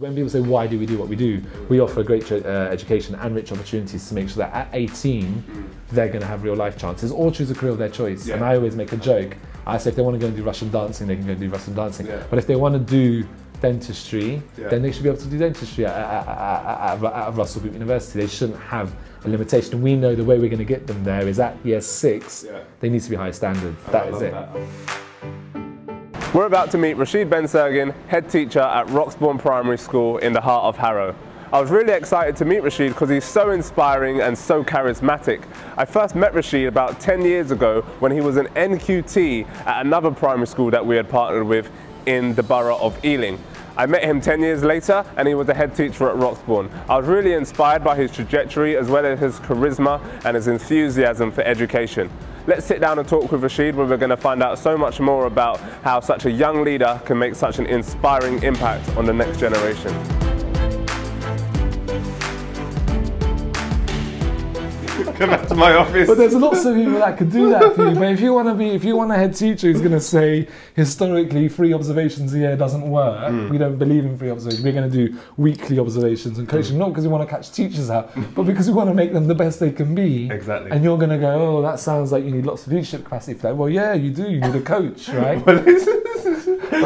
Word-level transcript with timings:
When 0.00 0.14
people 0.14 0.30
say, 0.30 0.40
why 0.40 0.66
do 0.66 0.78
we 0.78 0.86
do 0.86 0.96
what 0.96 1.08
we 1.08 1.14
do? 1.16 1.42
We 1.68 1.78
offer 1.78 2.00
a 2.00 2.04
great 2.04 2.32
uh, 2.32 2.36
education 2.70 3.16
and 3.16 3.34
rich 3.36 3.52
opportunities 3.52 4.08
to 4.08 4.14
make 4.14 4.30
sure 4.30 4.38
that 4.38 4.54
at 4.54 4.68
18, 4.72 5.44
they're 5.92 6.08
going 6.08 6.22
to 6.22 6.26
have 6.26 6.42
real 6.42 6.56
life 6.56 6.78
chances 6.78 7.12
or 7.12 7.30
choose 7.30 7.50
a 7.50 7.54
career 7.54 7.72
of 7.72 7.76
their 7.76 7.90
choice. 7.90 8.26
Yeah. 8.26 8.36
And 8.36 8.44
I 8.44 8.54
always 8.54 8.74
make 8.74 8.92
a 8.92 8.96
joke. 8.96 9.36
I 9.66 9.76
say, 9.76 9.90
if 9.90 9.96
they 9.96 10.02
want 10.02 10.14
to 10.14 10.18
go 10.18 10.28
and 10.28 10.34
do 10.34 10.42
Russian 10.42 10.70
dancing, 10.70 11.06
they 11.06 11.16
can 11.16 11.26
go 11.26 11.32
and 11.32 11.40
do 11.40 11.50
Russian 11.50 11.74
dancing. 11.74 12.06
Yeah. 12.06 12.22
But 12.30 12.38
if 12.38 12.46
they 12.46 12.56
want 12.56 12.72
to 12.76 12.78
do 12.80 13.28
dentistry, 13.60 14.40
Yeah. 14.56 14.68
then 14.68 14.80
they 14.80 14.90
should 14.90 15.02
be 15.02 15.10
able 15.10 15.20
to 15.20 15.28
do 15.28 15.36
dentistry 15.36 15.84
at, 15.84 15.94
at, 15.94 16.26
at, 16.26 17.04
at, 17.04 17.34
Russell 17.34 17.60
Group 17.60 17.74
University. 17.74 18.20
They 18.20 18.26
shouldn't 18.26 18.58
have 18.58 18.94
a 19.26 19.28
limitation. 19.28 19.82
We 19.82 19.96
know 19.96 20.14
the 20.14 20.24
way 20.24 20.38
we're 20.38 20.48
going 20.48 20.60
to 20.60 20.64
get 20.64 20.86
them 20.86 21.04
there 21.04 21.28
is 21.28 21.38
at 21.38 21.58
year 21.62 21.82
six, 21.82 22.46
they 22.80 22.88
need 22.88 23.02
to 23.02 23.10
be 23.10 23.16
high 23.16 23.32
standard. 23.32 23.76
I 23.88 23.90
That 23.90 24.14
is 24.14 24.22
it. 24.22 24.32
that. 24.32 24.48
We're 26.32 26.46
about 26.46 26.70
to 26.70 26.78
meet 26.78 26.94
Rashid 26.94 27.28
Ben 27.28 27.46
Sergin, 27.46 27.92
head 28.06 28.30
teacher 28.30 28.60
at 28.60 28.88
Roxbourne 28.90 29.36
Primary 29.36 29.76
School 29.76 30.18
in 30.18 30.32
the 30.32 30.40
heart 30.40 30.64
of 30.64 30.76
Harrow. 30.76 31.16
I 31.52 31.60
was 31.60 31.72
really 31.72 31.92
excited 31.92 32.36
to 32.36 32.44
meet 32.44 32.62
Rashid 32.62 32.92
because 32.92 33.10
he's 33.10 33.24
so 33.24 33.50
inspiring 33.50 34.20
and 34.20 34.38
so 34.38 34.62
charismatic. 34.62 35.42
I 35.76 35.84
first 35.84 36.14
met 36.14 36.32
Rashid 36.32 36.68
about 36.68 37.00
10 37.00 37.22
years 37.22 37.50
ago 37.50 37.82
when 37.98 38.12
he 38.12 38.20
was 38.20 38.36
an 38.36 38.46
NQT 38.54 39.44
at 39.66 39.84
another 39.84 40.12
primary 40.12 40.46
school 40.46 40.70
that 40.70 40.86
we 40.86 40.94
had 40.94 41.08
partnered 41.08 41.48
with 41.48 41.68
in 42.06 42.32
the 42.36 42.44
borough 42.44 42.78
of 42.78 43.04
Ealing. 43.04 43.36
I 43.76 43.86
met 43.86 44.04
him 44.04 44.20
10 44.20 44.40
years 44.40 44.62
later 44.62 45.04
and 45.16 45.26
he 45.26 45.34
was 45.34 45.48
a 45.48 45.54
head 45.54 45.74
teacher 45.74 46.08
at 46.08 46.16
Roxbourne. 46.16 46.70
I 46.88 46.96
was 46.96 47.08
really 47.08 47.32
inspired 47.32 47.82
by 47.82 47.96
his 47.96 48.12
trajectory 48.12 48.76
as 48.76 48.88
well 48.88 49.04
as 49.04 49.18
his 49.18 49.40
charisma 49.40 50.00
and 50.24 50.36
his 50.36 50.46
enthusiasm 50.46 51.32
for 51.32 51.42
education. 51.42 52.08
Let's 52.46 52.64
sit 52.64 52.80
down 52.80 52.98
and 52.98 53.06
talk 53.06 53.30
with 53.30 53.42
Rashid 53.42 53.76
where 53.76 53.86
we're 53.86 53.98
going 53.98 54.10
to 54.10 54.16
find 54.16 54.42
out 54.42 54.58
so 54.58 54.76
much 54.76 54.98
more 54.98 55.26
about 55.26 55.60
how 55.82 56.00
such 56.00 56.24
a 56.24 56.30
young 56.30 56.64
leader 56.64 57.00
can 57.04 57.18
make 57.18 57.34
such 57.34 57.58
an 57.58 57.66
inspiring 57.66 58.42
impact 58.42 58.88
on 58.96 59.04
the 59.04 59.12
next 59.12 59.38
generation. 59.38 60.29
Come 65.18 65.30
back 65.30 65.46
to 65.48 65.54
my 65.54 65.74
office. 65.74 66.08
But 66.08 66.16
there's 66.18 66.34
lots 66.34 66.64
of 66.64 66.74
people 66.74 66.98
that 67.00 67.16
could 67.18 67.30
do 67.30 67.50
that 67.50 67.74
for 67.74 67.88
you. 67.88 67.94
But 67.94 68.12
if 68.12 68.20
you 68.20 68.32
want 68.32 68.48
to 68.48 68.54
be, 68.54 68.68
if 68.70 68.84
you 68.84 68.96
want 68.96 69.10
a 69.12 69.16
head 69.16 69.34
teacher 69.36 69.66
who's 69.70 69.80
going 69.80 69.92
to 69.92 70.00
say 70.00 70.48
historically 70.76 71.48
free 71.48 71.72
observations 71.72 72.32
a 72.34 72.38
year 72.38 72.56
doesn't 72.56 72.88
work, 72.88 73.30
Mm. 73.32 73.50
we 73.50 73.58
don't 73.58 73.76
believe 73.78 74.04
in 74.04 74.16
free 74.16 74.30
observations. 74.30 74.64
We're 74.64 74.72
going 74.72 74.90
to 74.90 74.96
do 75.06 75.16
weekly 75.36 75.78
observations 75.78 76.38
and 76.38 76.48
coaching, 76.48 76.76
Mm. 76.76 76.80
not 76.80 76.88
because 76.90 77.04
we 77.04 77.10
want 77.12 77.28
to 77.28 77.34
catch 77.34 77.52
teachers 77.52 77.90
out, 77.90 78.10
but 78.34 78.44
because 78.44 78.68
we 78.68 78.74
want 78.74 78.88
to 78.88 78.94
make 78.94 79.12
them 79.12 79.26
the 79.28 79.34
best 79.34 79.60
they 79.60 79.70
can 79.72 79.94
be. 79.94 80.30
Exactly. 80.30 80.70
And 80.70 80.82
you're 80.84 80.98
going 80.98 81.10
to 81.10 81.18
go, 81.18 81.58
oh, 81.58 81.62
that 81.62 81.80
sounds 81.80 82.12
like 82.12 82.24
you 82.24 82.30
need 82.30 82.46
lots 82.46 82.66
of 82.66 82.72
leadership 82.72 83.04
capacity 83.04 83.34
for 83.34 83.42
that. 83.48 83.56
Well, 83.56 83.68
yeah, 83.68 83.94
you 83.94 84.10
do. 84.10 84.30
You 84.30 84.40
need 84.40 84.54
a 84.54 84.60
coach, 84.62 85.08
right? 85.24 85.44
but, 85.44 85.64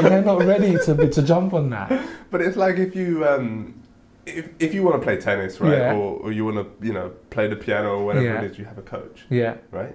they're 0.03 0.22
not 0.22 0.44
ready 0.44 0.72
to 0.84 1.09
to 1.09 1.22
jump 1.22 1.55
on 1.55 1.70
that. 1.70 1.91
but 2.31 2.41
it's 2.41 2.56
like 2.56 2.77
if 2.77 2.94
you 2.97 3.27
um, 3.27 3.75
if, 4.27 4.48
if 4.58 4.75
you 4.75 4.83
want 4.83 4.97
to 5.00 5.05
play 5.05 5.17
tennis, 5.17 5.61
right, 5.61 5.72
Yeah. 5.78 5.94
or, 5.94 6.19
or 6.20 6.33
you 6.33 6.44
want 6.44 6.56
to 6.56 6.86
you 6.86 6.92
know 6.92 7.11
play 7.30 7.47
the 7.47 7.56
piano 7.56 7.97
or 7.98 8.05
whatever 8.06 8.25
Yeah. 8.27 8.42
it 8.42 8.50
is, 8.50 8.58
you 8.58 8.64
have 8.64 8.78
a 8.78 8.83
coach, 8.83 9.25
Yeah. 9.31 9.55
right? 9.70 9.94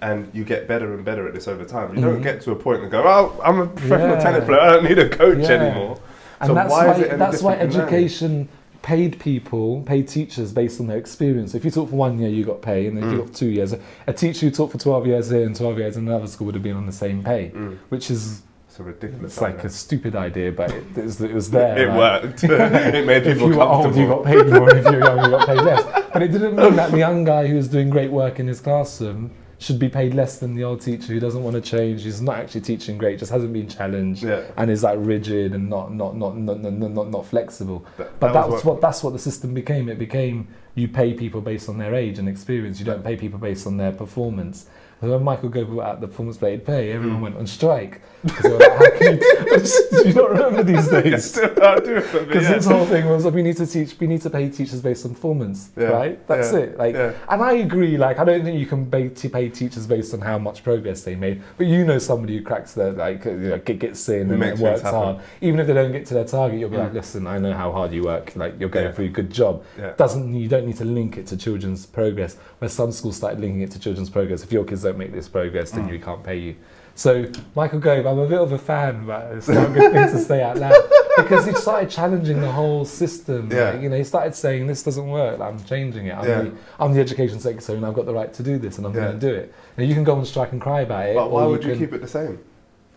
And 0.00 0.28
you 0.34 0.44
get 0.44 0.66
better 0.66 0.94
and 0.94 1.04
better 1.04 1.28
at 1.28 1.34
this 1.34 1.46
over 1.46 1.64
time. 1.64 1.94
You 1.94 2.02
don't 2.02 2.20
Mhm. 2.20 2.22
get 2.24 2.40
to 2.42 2.50
a 2.50 2.56
point 2.56 2.82
and 2.82 2.90
go, 2.90 3.02
"Oh, 3.04 3.40
I'm 3.44 3.60
a 3.60 3.66
professional 3.66 4.16
Yeah. 4.16 4.20
tennis 4.22 4.44
player. 4.44 4.60
I 4.60 4.70
don't 4.72 4.84
need 4.84 4.98
a 4.98 5.08
coach 5.08 5.48
anymore." 5.48 5.98
And 6.40 6.48
so 6.48 6.54
that's 6.54 6.70
why, 6.70 6.86
why, 6.88 6.92
is 6.94 6.98
it 7.00 7.08
any 7.10 7.18
that's 7.18 7.42
why 7.42 7.54
education 7.54 8.48
paid 8.82 9.20
people, 9.20 9.80
paid 9.86 10.08
teachers 10.08 10.52
based 10.52 10.80
on 10.80 10.88
their 10.88 10.96
experience. 10.98 11.54
If 11.54 11.64
you 11.64 11.70
taught 11.70 11.90
for 11.90 11.94
one 11.94 12.18
year, 12.18 12.28
you 12.28 12.44
got 12.44 12.62
pay, 12.62 12.86
and 12.88 12.96
then 12.96 13.04
if 13.04 13.10
you 13.12 13.18
Mm. 13.18 13.20
got 13.20 13.28
for 13.28 13.34
two 13.38 13.46
years, 13.50 13.72
a 14.08 14.12
teacher 14.12 14.46
who 14.46 14.50
taught 14.50 14.72
for 14.72 14.78
12 14.78 15.06
years 15.06 15.30
here 15.30 15.46
and 15.46 15.54
12 15.54 15.78
years 15.78 15.96
in 15.96 16.08
another 16.08 16.26
school 16.26 16.46
would 16.46 16.56
have 16.56 16.64
been 16.64 16.76
on 16.76 16.86
the 16.86 16.92
same 16.92 17.22
pay, 17.22 17.52
Mm. 17.54 17.76
which 17.90 18.10
is 18.10 18.42
It's 18.72 18.80
a 18.80 18.84
ridiculous. 18.84 19.32
it's 19.34 19.40
like 19.42 19.56
idea. 19.56 19.66
a 19.66 19.68
stupid 19.68 20.16
idea, 20.16 20.50
but 20.50 20.70
it, 20.72 20.82
it, 20.96 21.04
was, 21.04 21.20
it 21.20 21.34
was 21.34 21.50
there. 21.50 21.76
it 21.76 21.88
right? 21.88 22.22
worked. 22.22 22.42
it 22.44 23.06
made 23.06 23.26
If 23.26 23.34
people 23.36 23.52
you 23.52 23.58
were 23.58 23.64
old, 23.64 23.94
you 23.94 24.06
got 24.06 24.24
paid 24.24 24.46
more, 24.46 24.74
if 24.74 24.86
you 24.86 24.92
were 24.92 24.98
young, 24.98 25.24
you 25.24 25.30
got 25.30 25.46
paid 25.46 25.60
less. 25.60 25.82
But 26.10 26.22
it 26.22 26.28
didn't 26.28 26.56
mean 26.56 26.76
that 26.76 26.90
the 26.90 26.96
young 26.96 27.22
guy 27.22 27.46
who 27.48 27.56
was 27.56 27.68
doing 27.68 27.90
great 27.90 28.10
work 28.10 28.40
in 28.40 28.46
his 28.46 28.60
classroom 28.60 29.30
should 29.58 29.78
be 29.78 29.90
paid 29.90 30.14
less 30.14 30.38
than 30.38 30.54
the 30.54 30.64
old 30.64 30.80
teacher 30.80 31.08
who 31.12 31.20
doesn't 31.20 31.42
want 31.42 31.54
to 31.54 31.60
change, 31.60 32.04
who's 32.04 32.22
not 32.22 32.36
actually 32.38 32.62
teaching 32.62 32.96
great, 32.96 33.18
just 33.18 33.30
hasn't 33.30 33.52
been 33.52 33.68
challenged, 33.68 34.22
Yeah. 34.22 34.40
and 34.56 34.70
is 34.70 34.82
like 34.82 34.96
rigid 35.02 35.52
and 35.52 35.68
not 35.68 35.92
not 35.92 36.16
not 36.16 36.38
not 36.38 36.58
not, 36.62 36.72
not, 36.72 37.10
not 37.10 37.26
flexible. 37.26 37.84
That- 37.98 38.18
But 38.20 38.32
that 38.32 38.48
that's 38.48 38.64
what, 38.64 38.80
that's 38.80 39.04
what 39.04 39.12
the 39.12 39.18
system 39.18 39.52
became. 39.52 39.90
It 39.90 39.98
became 39.98 40.48
you 40.76 40.88
pay 40.88 41.12
people 41.12 41.42
based 41.42 41.68
on 41.68 41.76
their 41.76 41.94
age 41.94 42.18
and 42.18 42.26
experience. 42.26 42.78
You 42.78 42.86
don't 42.86 43.04
pay 43.04 43.16
people 43.16 43.38
based 43.38 43.66
on 43.66 43.76
their 43.76 43.92
performance. 43.92 44.64
And 45.02 45.10
when 45.10 45.22
Michael 45.24 45.48
Gove 45.48 45.66
brought 45.68 45.86
out 45.86 46.00
the 46.00 46.06
performance-based 46.06 46.64
pay, 46.64 46.92
everyone 46.92 47.18
Mm. 47.18 47.22
went 47.22 47.36
on 47.36 47.46
strike. 47.46 48.00
'Cause 48.24 48.42
they 48.44 48.50
were 48.50 48.58
like, 48.58 48.72
How 48.72 48.90
can 48.98 49.14
you, 49.16 49.20
do 50.02 50.08
you 50.08 50.14
not 50.14 50.30
remember 50.30 50.62
these 50.62 50.86
days? 51.02 51.24
still 51.32 51.48
can't 51.48 51.84
do 51.84 51.96
it. 51.96 52.06
but 52.12 52.28
Because 52.28 52.44
yeah. 52.44 52.54
his 52.54 52.66
whole 52.66 52.86
thing 52.86 53.08
was 53.08 53.26
we 53.26 53.42
need 53.42 53.56
to 53.56 53.66
teach, 53.66 53.98
we 53.98 54.06
need 54.06 54.22
to 54.22 54.30
pay 54.30 54.48
teachers 54.48 54.80
based 54.80 55.04
on 55.04 55.14
performance, 55.14 55.70
Yeah, 55.76 55.86
right? 55.88 56.26
That's 56.28 56.52
yeah, 56.52 56.58
it. 56.60 56.78
Like, 56.78 56.94
and 56.94 57.42
I 57.42 57.54
agree. 57.54 57.98
Like, 57.98 58.20
I 58.20 58.24
don't 58.24 58.44
think 58.44 58.60
you 58.60 58.66
can 58.66 58.86
pay, 58.86 59.08
pay 59.08 59.48
teachers 59.48 59.88
based 59.88 60.14
on 60.14 60.20
how 60.20 60.38
much 60.38 60.62
progress 60.62 61.02
they 61.02 61.16
made. 61.16 61.42
But 61.58 61.66
you 61.66 61.84
know, 61.84 61.98
somebody 61.98 62.36
who 62.38 62.44
cracks 62.44 62.74
their 62.74 62.92
like, 62.92 63.24
you 63.24 63.32
know, 63.32 63.58
gets 63.58 64.08
in 64.08 64.28
Who 64.28 64.40
and 64.40 64.60
works 64.60 64.82
hard, 64.82 65.16
even 65.40 65.58
if 65.58 65.66
they 65.66 65.74
don't 65.74 65.90
get 65.90 66.06
to 66.06 66.14
their 66.14 66.24
target, 66.24 66.60
you'll 66.60 66.70
be 66.70 66.76
Mm. 66.76 66.84
like, 66.84 66.94
listen, 66.94 67.26
I 67.26 67.38
know 67.40 67.54
how 67.54 67.72
hard 67.72 67.92
you 67.92 68.04
work. 68.04 68.36
Like, 68.36 68.54
you're 68.60 68.68
going 68.68 68.92
through 68.92 69.06
a 69.06 69.08
good 69.08 69.30
job. 69.30 69.64
Doesn't 69.96 70.32
you 70.32 70.46
don't 70.48 70.66
need 70.66 70.76
to 70.76 70.84
link 70.84 71.18
it 71.18 71.26
to 71.26 71.36
children's 71.36 71.86
progress. 71.86 72.36
Where 72.60 72.68
some 72.68 72.92
schools 72.92 73.16
started 73.16 73.40
linking 73.40 73.62
it 73.62 73.72
to 73.72 73.80
children's 73.80 74.10
progress. 74.10 74.44
If 74.44 74.52
your 74.52 74.62
kids 74.64 74.84
don't 74.84 74.91
make 74.98 75.12
this 75.12 75.28
progress, 75.28 75.70
then 75.72 75.86
Mm. 75.88 75.90
we 75.92 75.98
can't 75.98 76.22
pay 76.22 76.36
you. 76.38 76.56
So 76.94 77.24
Michael 77.56 77.78
Gove, 77.80 78.06
I'm 78.06 78.18
a 78.18 78.26
bit 78.28 78.38
of 78.38 78.52
a 78.52 78.58
fan, 78.58 79.06
but 79.06 79.32
it's 79.32 79.48
not 79.48 79.70
a 79.70 79.72
good 79.72 79.92
thing 79.92 80.08
to 80.10 80.18
say 80.18 80.42
out 80.42 80.58
loud 80.58 80.74
because 81.16 81.46
he 81.46 81.54
started 81.54 81.88
challenging 81.88 82.40
the 82.42 82.52
whole 82.52 82.84
system. 82.84 83.48
Yeah. 83.50 83.70
Like, 83.70 83.80
you 83.82 83.88
know, 83.88 83.96
he 83.96 84.04
started 84.04 84.34
saying 84.34 84.66
this 84.66 84.82
doesn't 84.82 85.08
work. 85.08 85.40
I'm 85.40 85.62
changing 85.64 86.06
it. 86.08 86.14
I'm, 86.16 86.28
Yeah. 86.28 86.42
the, 86.42 86.52
I'm 86.78 86.92
the 86.92 87.00
education 87.00 87.40
secretary, 87.40 87.78
and 87.78 87.86
I've 87.86 87.94
got 87.94 88.04
the 88.04 88.12
right 88.12 88.32
to 88.34 88.42
do 88.42 88.58
this, 88.58 88.76
and 88.76 88.86
I'm 88.86 88.94
Yeah. 88.94 89.00
going 89.04 89.18
to 89.20 89.26
do 89.26 89.34
it. 89.34 89.54
And 89.78 89.88
you 89.88 89.94
can 89.94 90.04
go 90.04 90.14
on 90.16 90.24
strike 90.26 90.52
and 90.52 90.60
cry 90.60 90.82
about 90.82 91.06
it. 91.06 91.14
But 91.16 91.30
why 91.30 91.44
would 91.46 91.64
you 91.64 91.70
can- 91.70 91.78
keep 91.78 91.94
it 91.94 92.02
the 92.02 92.08
same? 92.08 92.38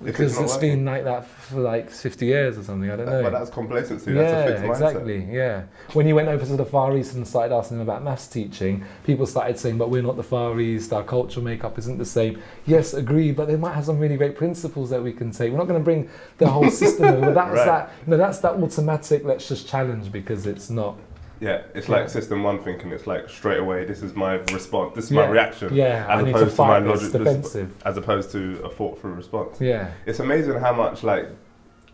Because 0.04 0.38
it's 0.38 0.54
working? 0.56 0.72
been 0.72 0.86
like 0.86 1.06
that 1.06 1.26
for 1.26 1.62
like 1.62 1.90
50 1.90 2.26
years 2.26 2.58
or 2.58 2.64
something. 2.64 2.92
I 2.92 2.98
don't 2.98 3.06
know. 3.06 3.24
But 3.24 3.32
that's 3.32 3.50
complacency. 3.50 4.12
yeah, 4.12 4.22
That's 4.24 4.50
a 4.50 4.54
fixed 4.54 4.64
mindset. 4.82 4.90
exactly. 4.90 5.24
Yeah. 5.32 5.64
When 5.94 6.06
you 6.06 6.16
went 6.16 6.28
over 6.28 6.46
to 6.46 6.58
the 6.58 6.66
Far 6.66 6.96
East 6.98 7.14
and 7.16 7.26
started 7.26 7.56
asking 7.56 7.78
them 7.78 7.88
about 7.88 8.04
maths 8.04 8.28
teaching, 8.28 8.84
people 9.06 9.26
started 9.26 9.58
saying, 9.58 9.78
"But 9.78 9.90
we're 9.90 10.02
not 10.02 10.18
the 10.18 10.24
Far 10.24 10.60
East. 10.60 10.92
Our 10.92 11.04
cultural 11.04 11.46
makeup 11.46 11.78
isn't 11.80 11.98
the 11.98 12.06
same." 12.06 12.42
Yes, 12.66 12.94
agree. 12.94 13.32
But 13.32 13.48
they 13.48 13.56
might 13.56 13.74
have 13.74 13.86
some 13.86 13.98
really 13.98 14.18
great 14.18 14.36
principles 14.36 14.90
that 14.90 15.02
we 15.02 15.14
can 15.14 15.32
take. 15.32 15.52
We're 15.54 15.60
not 15.60 15.68
going 15.70 15.80
to 15.80 15.84
bring 15.84 16.10
the 16.40 16.48
whole 16.50 16.70
system 16.70 17.06
over. 17.06 17.32
That's 17.34 17.52
Right. 17.56 17.66
that. 17.66 17.92
You 18.06 18.12
know, 18.12 18.18
that's 18.18 18.40
that 18.40 18.54
automatic. 18.56 19.24
Let's 19.24 19.48
just 19.48 19.66
challenge 19.68 20.12
because 20.12 20.46
it's 20.46 20.70
not. 20.70 20.98
Yeah, 21.40 21.62
it's 21.74 21.88
Yeah. 21.90 21.96
like 21.96 22.10
system 22.10 22.44
one 22.44 22.60
thinking. 22.60 22.92
It's 22.92 23.08
like 23.08 23.30
straight 23.30 23.60
away. 23.60 23.86
This 23.86 24.02
is 24.02 24.14
my 24.16 24.36
response. 24.54 24.96
This 24.96 25.06
is 25.06 25.12
my 25.12 25.28
reaction. 25.28 25.74
Yeah, 25.74 26.06
as 26.10 26.20
I 26.20 26.22
need 26.24 26.32
to 26.34 26.38
opposed 26.40 26.56
to, 26.56 26.62
my 26.64 26.78
logic, 26.80 27.12
defensive. 27.12 27.72
as 27.86 27.98
opposed 27.98 28.32
to 28.32 28.62
a 28.64 28.70
thought 28.70 29.00
through 29.00 29.14
response. 29.14 29.60
Yeah. 29.60 29.90
It's 30.06 30.20
amazing 30.20 30.56
how 30.60 30.74
much 30.74 31.04
like 31.04 31.28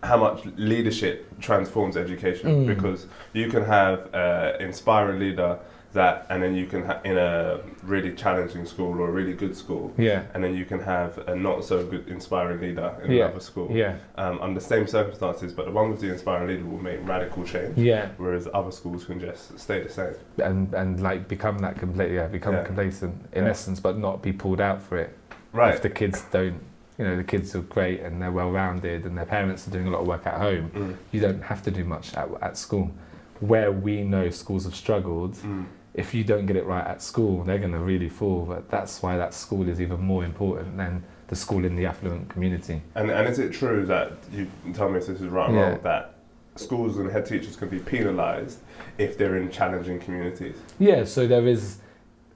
how 0.04 0.18
much 0.18 0.44
leadership 0.58 1.28
transforms 1.40 1.96
education 1.96 2.66
Mm. 2.66 2.68
because 2.76 3.06
you 3.34 3.48
can 3.50 3.64
have 3.64 4.10
an 4.14 4.60
inspiring 4.62 5.20
leader 5.20 5.60
that, 5.94 6.26
and 6.30 6.42
then 6.42 6.56
you 6.56 6.66
can 6.66 6.86
ha- 6.86 7.00
in 7.04 7.18
a 7.18 7.60
really 7.84 8.14
challenging 8.14 8.66
school 8.66 9.00
or 9.00 9.10
a 9.10 9.12
really 9.12 9.34
good 9.34 9.56
school, 9.56 9.94
Yeah. 9.98 10.24
and 10.34 10.44
then 10.44 10.54
you 10.56 10.64
can 10.66 10.80
have 10.80 11.18
a 11.28 11.36
not 11.36 11.64
so 11.66 11.86
good 11.86 12.08
inspiring 12.08 12.62
leader 12.62 12.94
in 13.04 13.12
Yeah. 13.12 13.26
another 13.26 13.42
school. 13.42 13.70
Yeah. 13.72 13.96
Um, 14.16 14.40
under 14.42 14.60
the 14.60 14.66
same 14.66 14.88
circumstances, 14.88 15.52
but 15.54 15.66
the 15.66 15.72
one 15.72 15.90
with 15.92 16.00
the 16.00 16.12
inspiring 16.12 16.48
leader 16.48 16.66
will 16.66 16.82
make 16.82 17.06
radical 17.08 17.44
change, 17.44 17.78
Yeah. 17.78 18.08
whereas 18.18 18.48
other 18.54 18.72
schools 18.72 19.06
can 19.06 19.20
just 19.20 19.60
stay 19.60 19.82
the 19.82 19.90
same. 19.90 20.14
And 20.44 20.74
and 20.74 21.02
like 21.02 21.28
become 21.28 21.58
that 21.60 21.78
complete. 21.78 22.12
Yeah. 22.12 22.28
Become 22.28 22.54
Yeah. 22.56 22.64
complacent 22.64 23.16
in 23.34 23.44
Yeah. 23.44 23.50
essence, 23.50 23.80
but 23.80 23.98
not 23.98 24.22
be 24.22 24.32
pulled 24.32 24.62
out 24.62 24.82
for 24.82 24.98
it. 24.98 25.18
Right. 25.54 25.74
if 25.74 25.82
the 25.82 25.90
kids 25.90 26.24
don't 26.32 26.62
you 26.98 27.04
know 27.06 27.18
the 27.18 27.24
kids 27.26 27.54
are 27.56 27.62
great 27.62 28.00
and 28.02 28.22
they're 28.22 28.32
well 28.32 28.52
rounded 28.52 29.06
and 29.06 29.18
their 29.18 29.26
parents 29.26 29.68
are 29.68 29.72
doing 29.72 29.88
a 29.88 29.90
lot 29.90 30.00
of 30.02 30.08
work 30.08 30.26
at 30.26 30.36
home 30.36 30.72
Mm. 30.74 30.96
you 31.12 31.20
don't 31.20 31.42
have 31.44 31.62
to 31.64 31.72
do 31.72 31.84
much 31.84 32.14
at, 32.16 32.30
at 32.42 32.56
school 32.58 32.90
where 33.42 33.70
we 33.72 34.04
know 34.04 34.30
schools 34.30 34.64
have 34.64 34.76
struggled 34.76 35.34
Mm. 35.36 35.66
If 35.94 36.14
you 36.14 36.24
don't 36.24 36.46
get 36.46 36.56
it 36.56 36.66
right 36.66 36.86
at 36.86 37.02
school 37.02 37.44
they're 37.44 37.60
going 37.60 37.72
to 37.72 37.80
really 37.80 38.10
fall 38.10 38.46
but 38.46 38.70
that's 38.70 39.02
why 39.02 39.18
that 39.18 39.34
school 39.34 39.68
is 39.68 39.82
even 39.82 40.00
more 40.00 40.24
important 40.24 40.78
than 40.78 41.04
the 41.28 41.36
school 41.36 41.64
in 41.66 41.76
the 41.76 41.86
affluent 41.86 42.30
community 42.30 42.82
And, 42.96 43.10
and 43.10 43.28
is 43.28 43.40
it 43.40 43.54
true 43.54 43.86
that 43.86 44.14
you 44.32 44.48
tell 44.74 44.90
me 44.90 45.00
if 45.00 45.08
this 45.08 45.22
is 45.22 45.28
right 45.28 45.50
or 45.50 45.54
Yeah. 45.56 45.70
wrong 45.70 45.80
that 45.84 46.16
schools 46.56 46.98
and 46.98 47.10
head 47.10 47.26
teachers 47.26 47.56
can 47.56 47.70
be 47.70 47.80
penalised 47.80 48.60
if 48.98 49.18
they're 49.18 49.38
in 49.38 49.50
challenging 49.52 50.00
communities? 50.00 50.56
yeah 50.80 51.04
so 51.04 51.28
there 51.28 51.48
is 51.48 51.78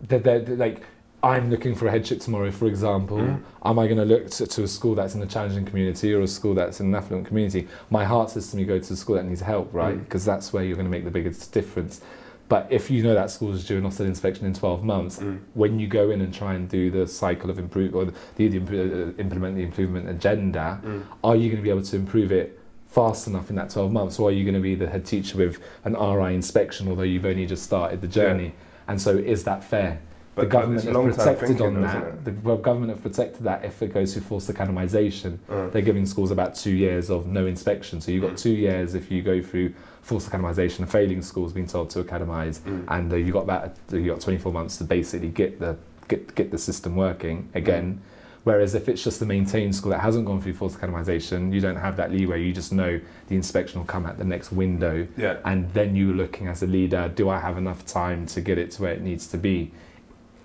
that 0.01 0.23
they're, 0.23 0.39
they're 0.39 0.57
like 0.57 0.83
I'm 1.23 1.49
looking 1.49 1.73
for 1.73 1.87
a 1.87 1.91
headship 1.91 2.19
tomorrow, 2.19 2.51
for 2.51 2.67
example. 2.67 3.17
Mm. 3.17 3.41
Am 3.63 3.79
I 3.79 3.87
going 3.87 3.97
to 3.97 4.05
look 4.05 4.29
to, 4.29 4.45
to 4.45 4.61
a 4.61 4.67
school 4.67 4.93
that's 4.93 5.15
in 5.15 5.23
a 5.23 5.25
challenging 5.25 5.65
community 5.65 6.13
or 6.13 6.21
a 6.21 6.27
school 6.27 6.53
that's 6.53 6.81
in 6.81 6.85
an 6.87 6.93
affluent 6.95 7.25
community? 7.25 7.67
My 7.89 8.05
heart 8.05 8.29
says 8.29 8.51
to 8.51 8.57
me, 8.57 8.63
go 8.63 8.77
to 8.77 8.93
a 8.93 8.95
school 8.95 9.15
that 9.15 9.25
needs 9.25 9.41
help, 9.41 9.73
right? 9.73 9.95
Mm. 9.95 10.03
Because 10.03 10.23
that's 10.23 10.53
where 10.53 10.63
you're 10.63 10.75
going 10.75 10.85
to 10.85 10.91
make 10.91 11.03
the 11.03 11.09
biggest 11.09 11.51
difference. 11.51 12.01
But 12.47 12.67
if 12.69 12.91
you 12.91 13.01
know 13.01 13.15
that 13.15 13.31
school 13.31 13.53
is 13.53 13.65
due 13.65 13.77
an 13.77 13.83
Ofsted 13.83 14.05
inspection 14.05 14.45
in 14.45 14.53
12 14.53 14.83
months, 14.83 15.19
Mm. 15.19 15.39
when 15.55 15.79
you 15.79 15.87
go 15.87 16.11
in 16.11 16.21
and 16.21 16.33
try 16.33 16.53
and 16.53 16.69
do 16.69 16.91
the 16.91 17.07
cycle 17.07 17.49
of 17.49 17.57
improve 17.57 17.95
or 17.95 18.05
the, 18.05 18.47
the, 18.47 18.57
uh, 18.57 19.11
implement 19.19 19.55
the 19.55 19.63
improvement 19.63 20.07
agenda, 20.09 20.79
Mm. 20.85 21.01
are 21.23 21.35
you 21.35 21.49
going 21.49 21.57
to 21.57 21.63
be 21.63 21.69
able 21.71 21.81
to 21.81 21.95
improve 21.95 22.31
it 22.31 22.59
fast 22.87 23.27
enough 23.27 23.49
in 23.49 23.55
that 23.55 23.69
12 23.71 23.91
months, 23.91 24.19
or 24.19 24.29
are 24.29 24.31
you 24.31 24.43
going 24.43 24.53
to 24.55 24.61
be 24.61 24.75
the 24.75 24.87
head 24.87 25.05
teacher 25.05 25.37
with 25.37 25.59
an 25.85 25.95
RI 25.95 26.33
inspection, 26.35 26.87
although 26.87 27.01
you've 27.03 27.25
only 27.25 27.45
just 27.45 27.63
started 27.63 27.99
the 28.01 28.07
journey? 28.07 28.53
And 28.87 29.01
so, 29.01 29.17
is 29.17 29.43
that 29.45 29.63
fair? 29.63 29.99
But- 30.35 30.41
the 30.43 30.47
government 30.47 30.83
have 30.83 30.93
protected 31.15 31.47
thinking, 31.47 31.65
on 31.77 31.81
that. 31.81 32.25
The 32.25 32.33
well, 32.43 32.57
government 32.57 32.91
have 32.91 33.01
protected 33.01 33.43
that 33.45 33.63
if 33.65 33.81
it 33.81 33.93
goes 33.93 34.13
through 34.13 34.23
forced 34.23 34.51
academisation. 34.51 35.37
Uh, 35.49 35.69
They're 35.69 35.81
giving 35.81 36.05
schools 36.05 36.29
about 36.29 36.55
two 36.55 36.73
years 36.73 37.09
of 37.09 37.25
no 37.25 37.45
inspection. 37.45 38.01
So 38.01 38.11
you've 38.11 38.21
got 38.23 38.33
Mm. 38.33 38.41
two 38.41 38.51
years 38.51 38.95
if 38.95 39.09
you 39.09 39.21
go 39.21 39.41
through 39.41 39.71
forced 40.05 40.29
academisation, 40.29 40.81
a 40.81 40.85
failing 40.85 41.23
schools 41.23 41.51
being 41.51 41.65
told 41.65 41.89
to 41.89 42.03
academise, 42.03 42.59
mm, 42.59 42.85
and 42.89 43.11
uh, 43.11 43.15
you 43.15 43.33
got 43.33 43.47
that 43.47 43.75
you 43.91 44.05
got 44.05 44.21
24 44.21 44.51
months 44.53 44.77
to 44.77 44.83
basically 44.83 45.29
get 45.29 45.59
the 45.59 45.75
get 46.07 46.35
get 46.35 46.51
the 46.51 46.57
system 46.57 46.95
working 46.95 47.49
again. 47.55 48.01
Whereas 48.43 48.75
if 48.75 48.87
it's 48.87 49.03
just 49.03 49.19
a 49.23 49.25
maintained 49.25 49.75
school 49.75 49.89
that 49.89 50.01
hasn't 50.01 50.27
gone 50.27 50.39
through 50.39 50.53
forced 50.53 50.77
academisation, 50.77 51.51
you 51.51 51.59
don't 51.59 51.77
have 51.77 51.97
that 51.97 52.11
leeway. 52.11 52.43
You 52.43 52.53
just 52.53 52.71
know 52.71 53.01
the 53.27 53.35
inspection 53.35 53.79
will 53.79 53.87
come 53.87 54.05
at 54.05 54.19
the 54.19 54.23
next 54.23 54.51
window, 54.51 55.07
yeah. 55.17 55.37
and 55.43 55.73
then 55.73 55.95
you're 55.95 56.13
looking 56.13 56.47
as 56.47 56.61
a 56.61 56.67
leader: 56.67 57.11
do 57.15 57.27
I 57.27 57.39
have 57.39 57.57
enough 57.57 57.83
time 57.87 58.27
to 58.27 58.41
get 58.41 58.59
it 58.59 58.69
to 58.71 58.83
where 58.83 58.93
it 58.93 59.01
needs 59.01 59.25
to 59.27 59.37
be? 59.39 59.71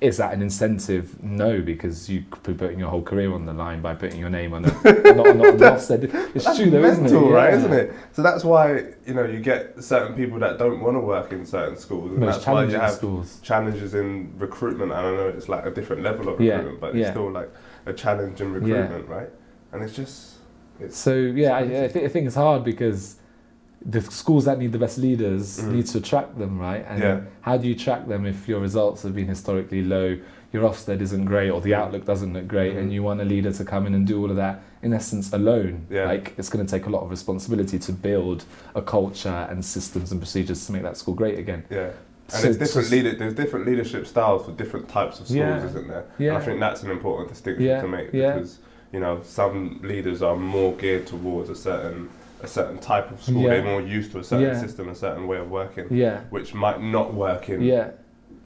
Is 0.00 0.16
that 0.16 0.32
an 0.32 0.40
incentive? 0.40 1.22
No, 1.22 1.60
because 1.60 2.08
you 2.08 2.24
could 2.30 2.42
be 2.42 2.54
putting 2.54 2.78
your 2.78 2.88
whole 2.88 3.02
career 3.02 3.32
on 3.34 3.44
the 3.44 3.52
line 3.52 3.82
by 3.82 3.94
putting 3.94 4.18
your 4.18 4.30
name 4.30 4.54
on 4.54 4.64
a 4.64 4.68
not, 5.14 5.36
not, 5.36 5.58
not. 5.58 5.74
It's 5.74 5.88
That's 5.88 6.56
true, 6.56 6.70
though, 6.70 6.82
isn't 6.84 7.04
it? 7.06 7.10
mental, 7.12 7.30
right? 7.30 7.50
Yeah. 7.50 7.56
Isn't 7.58 7.72
it? 7.74 7.92
So 8.12 8.22
that's 8.22 8.42
why 8.42 8.94
you 9.06 9.12
know 9.12 9.24
you 9.24 9.40
get 9.40 9.82
certain 9.84 10.14
people 10.16 10.38
that 10.38 10.58
don't 10.58 10.80
want 10.80 10.96
to 10.96 11.00
work 11.00 11.32
in 11.32 11.44
certain 11.44 11.76
schools, 11.76 12.12
and 12.12 12.20
Most 12.20 12.36
that's 12.36 12.46
why 12.46 12.64
you 12.64 12.70
have 12.78 12.92
schools. 12.92 13.40
challenges 13.42 13.94
in 13.94 14.32
recruitment. 14.38 14.90
And 14.90 15.00
I 15.06 15.10
know 15.14 15.28
it's 15.28 15.50
like 15.50 15.66
a 15.66 15.70
different 15.70 16.02
level 16.02 16.30
of 16.30 16.40
Yeah, 16.40 16.54
recruitment, 16.54 16.80
but 16.80 16.94
yeah. 16.94 17.02
it's 17.02 17.10
still 17.10 17.30
like 17.30 17.50
a 17.84 17.92
challenge 17.92 18.40
in 18.40 18.52
recruitment, 18.54 19.06
right? 19.06 19.28
And 19.72 19.82
it's 19.82 19.94
just 19.94 20.36
it's 20.80 20.96
So 20.96 21.14
yeah, 21.14 21.56
I, 21.56 21.84
I 21.84 21.88
think 21.88 22.26
it's 22.26 22.34
hard 22.36 22.64
because 22.64 23.16
the 23.84 24.02
schools 24.02 24.44
that 24.44 24.58
need 24.58 24.72
the 24.72 24.78
best 24.78 24.98
leaders 24.98 25.58
Mhm. 25.60 25.72
need 25.72 25.86
to 25.86 25.98
attract 25.98 26.38
them, 26.38 26.58
right? 26.58 26.84
And 26.88 27.02
Yeah. 27.02 27.20
how 27.40 27.56
do 27.56 27.66
you 27.66 27.74
track 27.74 28.06
them 28.08 28.26
if 28.26 28.46
your 28.48 28.60
results 28.60 29.02
have 29.04 29.14
been 29.14 29.26
historically 29.28 29.82
low, 29.82 30.18
your 30.52 30.64
Ofsted 30.68 31.00
isn't 31.00 31.24
great, 31.24 31.48
or 31.50 31.60
the 31.60 31.74
outlook 31.74 32.04
doesn't 32.04 32.32
look 32.34 32.46
great, 32.46 32.76
and 32.76 32.90
Mhm. 32.90 32.94
you 32.94 33.02
want 33.02 33.20
a 33.20 33.24
leader 33.24 33.52
to 33.52 33.64
come 33.64 33.86
in 33.86 33.94
and 33.94 34.06
do 34.06 34.20
all 34.20 34.28
of 34.30 34.36
that 34.36 34.60
in 34.82 34.92
essence 34.92 35.32
alone? 35.32 35.86
Yeah. 35.88 36.06
Like 36.06 36.34
it's 36.36 36.50
going 36.50 36.64
to 36.66 36.70
take 36.70 36.86
a 36.86 36.90
lot 36.90 37.02
of 37.02 37.10
responsibility 37.10 37.78
to 37.78 37.92
build 37.92 38.44
a 38.74 38.82
culture 38.82 39.46
and 39.50 39.64
systems 39.64 40.10
and 40.12 40.20
procedures 40.20 40.66
to 40.66 40.72
make 40.72 40.82
that 40.82 40.96
school 40.98 41.14
great 41.14 41.38
again. 41.38 41.64
yeah. 41.70 41.90
And 42.32 42.38
So 42.42 42.48
it's 42.48 42.58
different 42.58 42.88
just- 42.88 42.92
leader. 42.92 43.14
There's 43.16 43.34
different 43.34 43.66
leadership 43.66 44.06
styles 44.06 44.44
for 44.44 44.52
different 44.52 44.88
types 44.88 45.18
of 45.20 45.26
schools, 45.26 45.38
Yeah. 45.38 45.64
isn't 45.64 45.88
there? 45.88 46.04
Yeah. 46.18 46.36
I 46.36 46.40
think 46.40 46.60
that's 46.60 46.82
an 46.82 46.90
important 46.90 47.28
distinction 47.30 47.80
to 47.80 47.88
make 47.88 48.12
because 48.12 48.58
you 48.92 49.00
know 49.00 49.20
some 49.22 49.80
leaders 49.82 50.20
are 50.22 50.36
more 50.36 50.72
geared 50.74 51.06
towards 51.06 51.48
a 51.50 51.54
certain 51.56 52.08
a 52.42 52.46
certain 52.46 52.78
type 52.78 53.10
of 53.10 53.22
school. 53.22 53.42
Yeah. 53.42 53.50
They're 53.50 53.64
more 53.64 53.80
used 53.80 54.12
to 54.12 54.18
a 54.18 54.24
certain 54.24 54.46
Yeah. 54.46 54.60
system, 54.60 54.88
a 54.88 54.94
certain 54.94 55.26
way 55.26 55.38
of 55.38 55.50
working, 55.50 55.86
Yeah. 55.90 56.20
which 56.30 56.54
might 56.54 56.80
not 56.82 57.14
work 57.14 57.48
in 57.48 57.62
Yeah. 57.62 57.90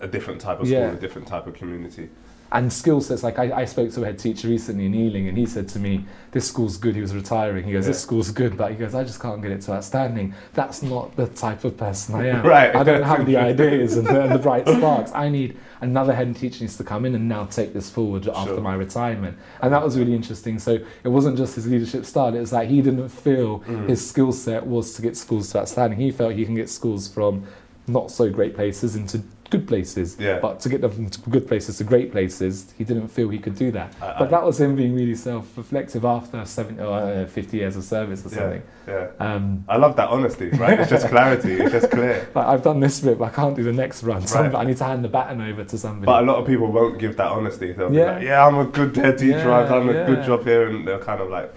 a 0.01 0.09
different 0.09 0.41
type 0.41 0.61
of 0.61 0.67
school, 0.67 0.91
a 0.91 0.95
different 0.97 1.29
type 1.29 1.47
of 1.47 1.55
community. 1.55 2.09
And 2.55 2.73
skill 2.73 3.01
sets. 3.03 3.23
Like 3.23 3.39
I, 3.39 3.53
I 3.63 3.65
spoke 3.67 3.91
to 3.93 4.03
a 4.03 4.07
head 4.07 4.19
teacher 4.19 4.49
recently 4.49 4.87
in 4.87 4.95
Ealing, 4.95 5.29
and 5.29 5.37
he 5.37 5.45
said 5.45 5.69
to 5.71 5.79
me, 5.79 6.07
"This 6.31 6.49
school's 6.49 6.77
good." 6.79 6.95
He 6.95 7.01
was 7.03 7.15
retiring. 7.15 7.65
He 7.65 7.73
goes, 7.73 7.85
"This 7.87 8.01
school's 8.01 8.31
good," 8.31 8.57
but 8.57 8.71
he 8.71 8.77
goes, 8.79 8.95
"I 8.95 9.05
just 9.05 9.21
can't 9.21 9.43
get 9.43 9.51
it 9.51 9.61
to 9.63 9.73
outstanding." 9.73 10.33
That's 10.55 10.83
not 10.83 11.15
the 11.17 11.27
type 11.27 11.65
of 11.65 11.77
person 11.77 12.15
I 12.15 12.29
am. 12.29 12.47
Right. 12.47 12.75
I 12.75 12.83
don't 12.85 13.03
have 13.03 13.27
the 13.27 13.37
ideas 13.53 13.97
and 13.99 14.07
the, 14.07 14.23
and 14.23 14.33
the 14.33 14.39
bright 14.39 14.67
sparks. 14.69 15.11
I 15.15 15.29
need 15.29 15.57
another 15.81 16.15
head 16.15 16.35
teacher 16.37 16.63
needs 16.63 16.77
to 16.79 16.85
come 16.85 17.05
in 17.05 17.15
and 17.15 17.29
now 17.29 17.45
take 17.45 17.75
this 17.75 17.91
forward 17.91 18.27
after 18.29 18.59
my 18.61 18.75
retirement. 18.75 19.37
And 19.61 19.73
that 19.75 19.83
was 19.85 19.99
really 19.99 20.15
interesting. 20.15 20.59
So 20.59 20.79
it 21.03 21.09
wasn't 21.09 21.37
just 21.37 21.57
his 21.57 21.67
leadership 21.67 22.07
style. 22.07 22.35
It 22.35 22.41
was 22.41 22.53
like 22.53 22.69
he 22.69 22.81
didn't 22.81 23.09
feel 23.11 23.61
Mm. 23.65 23.89
his 23.89 24.07
skill 24.09 24.33
set 24.33 24.67
was 24.67 24.95
to 24.95 25.03
get 25.03 25.17
schools 25.17 25.51
to 25.53 25.59
outstanding. 25.61 25.99
He 25.99 26.11
felt 26.13 26.33
he 26.35 26.45
can 26.45 26.55
get 26.55 26.71
schools 26.71 27.09
from 27.09 27.45
not 27.87 28.11
so 28.11 28.31
great 28.31 28.55
places 28.55 28.97
into 28.97 29.23
good 29.55 29.67
places. 29.69 30.17
Yeah. 30.19 30.39
But 30.41 30.61
to 30.61 30.69
get 30.69 30.81
them 30.81 30.91
from 31.09 31.31
good 31.33 31.47
places 31.47 31.79
to 31.79 31.85
great 31.85 32.11
places, 32.13 32.73
he 32.77 32.85
didn't 32.85 33.09
feel 33.09 33.29
he 33.29 33.39
could 33.39 33.55
do 33.55 33.71
that. 33.73 33.93
I- 34.03 34.15
but 34.19 34.29
I- 34.29 34.31
that 34.33 34.45
was 34.45 34.61
him 34.61 34.75
being 34.77 34.95
really 34.95 35.15
self-reflective 35.15 36.05
after 36.05 36.45
70 36.45 36.83
or 36.83 36.99
uh, 36.99 37.27
50 37.27 37.57
years 37.57 37.77
of 37.77 37.85
service 37.85 38.27
or 38.27 38.31
something. 38.31 38.63
Yeah. 38.89 39.07
Um, 39.21 39.65
I 39.69 39.77
love 39.77 39.95
that 39.97 40.09
honesty, 40.09 40.49
right? 40.51 40.79
It's 40.81 40.91
just 40.91 41.09
clarity. 41.09 41.53
It's 41.55 41.73
just 41.73 41.91
clear. 41.91 42.29
like 42.35 42.47
I've 42.47 42.63
done 42.63 42.81
this 42.81 43.01
bit, 43.01 43.19
but 43.19 43.27
I 43.27 43.31
can't 43.31 43.55
do 43.57 43.63
the 43.63 43.73
next 43.73 44.03
run. 44.03 44.27
So 44.27 44.41
Right. 44.43 44.55
I 44.55 44.65
need 44.65 44.77
to 44.79 44.85
hand 44.85 45.05
the 45.05 45.09
baton 45.09 45.41
over 45.41 45.65
to 45.65 45.79
somebody. 45.79 46.07
But 46.07 46.23
a 46.25 46.27
lot 46.27 46.37
of 46.41 46.47
people 46.47 46.71
won't 46.71 46.99
give 46.99 47.17
that 47.17 47.31
honesty. 47.31 47.73
They'll 47.73 47.91
be 47.91 47.97
Yeah. 47.99 48.13
like, 48.15 48.23
"Yeah, 48.25 48.47
I'm 48.47 48.59
a 48.59 48.65
good 48.67 48.95
head 48.97 49.19
teacher. 49.19 49.39
Yeah, 49.39 49.59
I've 49.59 49.69
done 49.69 49.89
a 49.89 50.05
good 50.07 50.25
job 50.25 50.45
here," 50.45 50.69
and 50.69 50.87
they're 50.87 50.99
kind 50.99 51.21
of 51.21 51.31
like, 51.31 51.53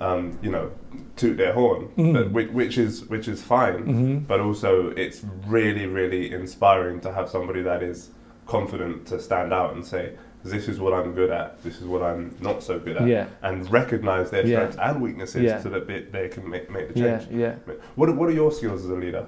um, 0.00 0.38
you 0.42 0.50
know, 0.50 0.70
toot 1.16 1.36
their 1.36 1.52
horn, 1.52 1.88
Mm. 1.96 2.12
but, 2.14 2.30
which, 2.32 2.50
which 2.50 2.78
is 2.78 3.04
which 3.08 3.28
is 3.28 3.42
fine. 3.42 3.82
hmm 3.82 4.18
But 4.18 4.40
also, 4.40 4.90
it's 4.96 5.24
really, 5.46 5.86
really 5.86 6.32
inspiring 6.32 7.00
to 7.00 7.12
have 7.12 7.28
somebody 7.28 7.62
that 7.62 7.82
is 7.82 8.10
confident 8.46 9.06
to 9.06 9.20
stand 9.20 9.52
out 9.52 9.74
and 9.74 9.84
say, 9.84 10.12
"This 10.44 10.66
is 10.68 10.80
what 10.80 10.92
I'm 10.92 11.12
good 11.12 11.30
at. 11.30 11.62
This 11.62 11.76
is 11.80 11.86
what 11.86 12.02
I'm 12.02 12.34
not 12.40 12.62
so 12.62 12.78
good 12.78 12.96
at," 12.96 13.06
Yeah, 13.06 13.26
and 13.42 13.70
recognize 13.70 14.30
their 14.30 14.44
Yeah. 14.46 14.56
strengths 14.56 14.76
and 14.78 15.00
weaknesses 15.00 15.42
Yeah. 15.42 15.60
so 15.60 15.68
that 15.68 15.86
they, 15.86 16.00
they 16.16 16.28
can 16.28 16.48
make, 16.48 16.70
make 16.70 16.88
the 16.92 16.94
change. 17.00 17.28
yeah. 17.30 17.54
What 17.94 18.08
are, 18.08 18.14
what 18.14 18.28
are 18.28 18.32
your 18.42 18.50
skills 18.50 18.84
as 18.84 18.90
a 18.90 18.94
leader? 18.94 19.26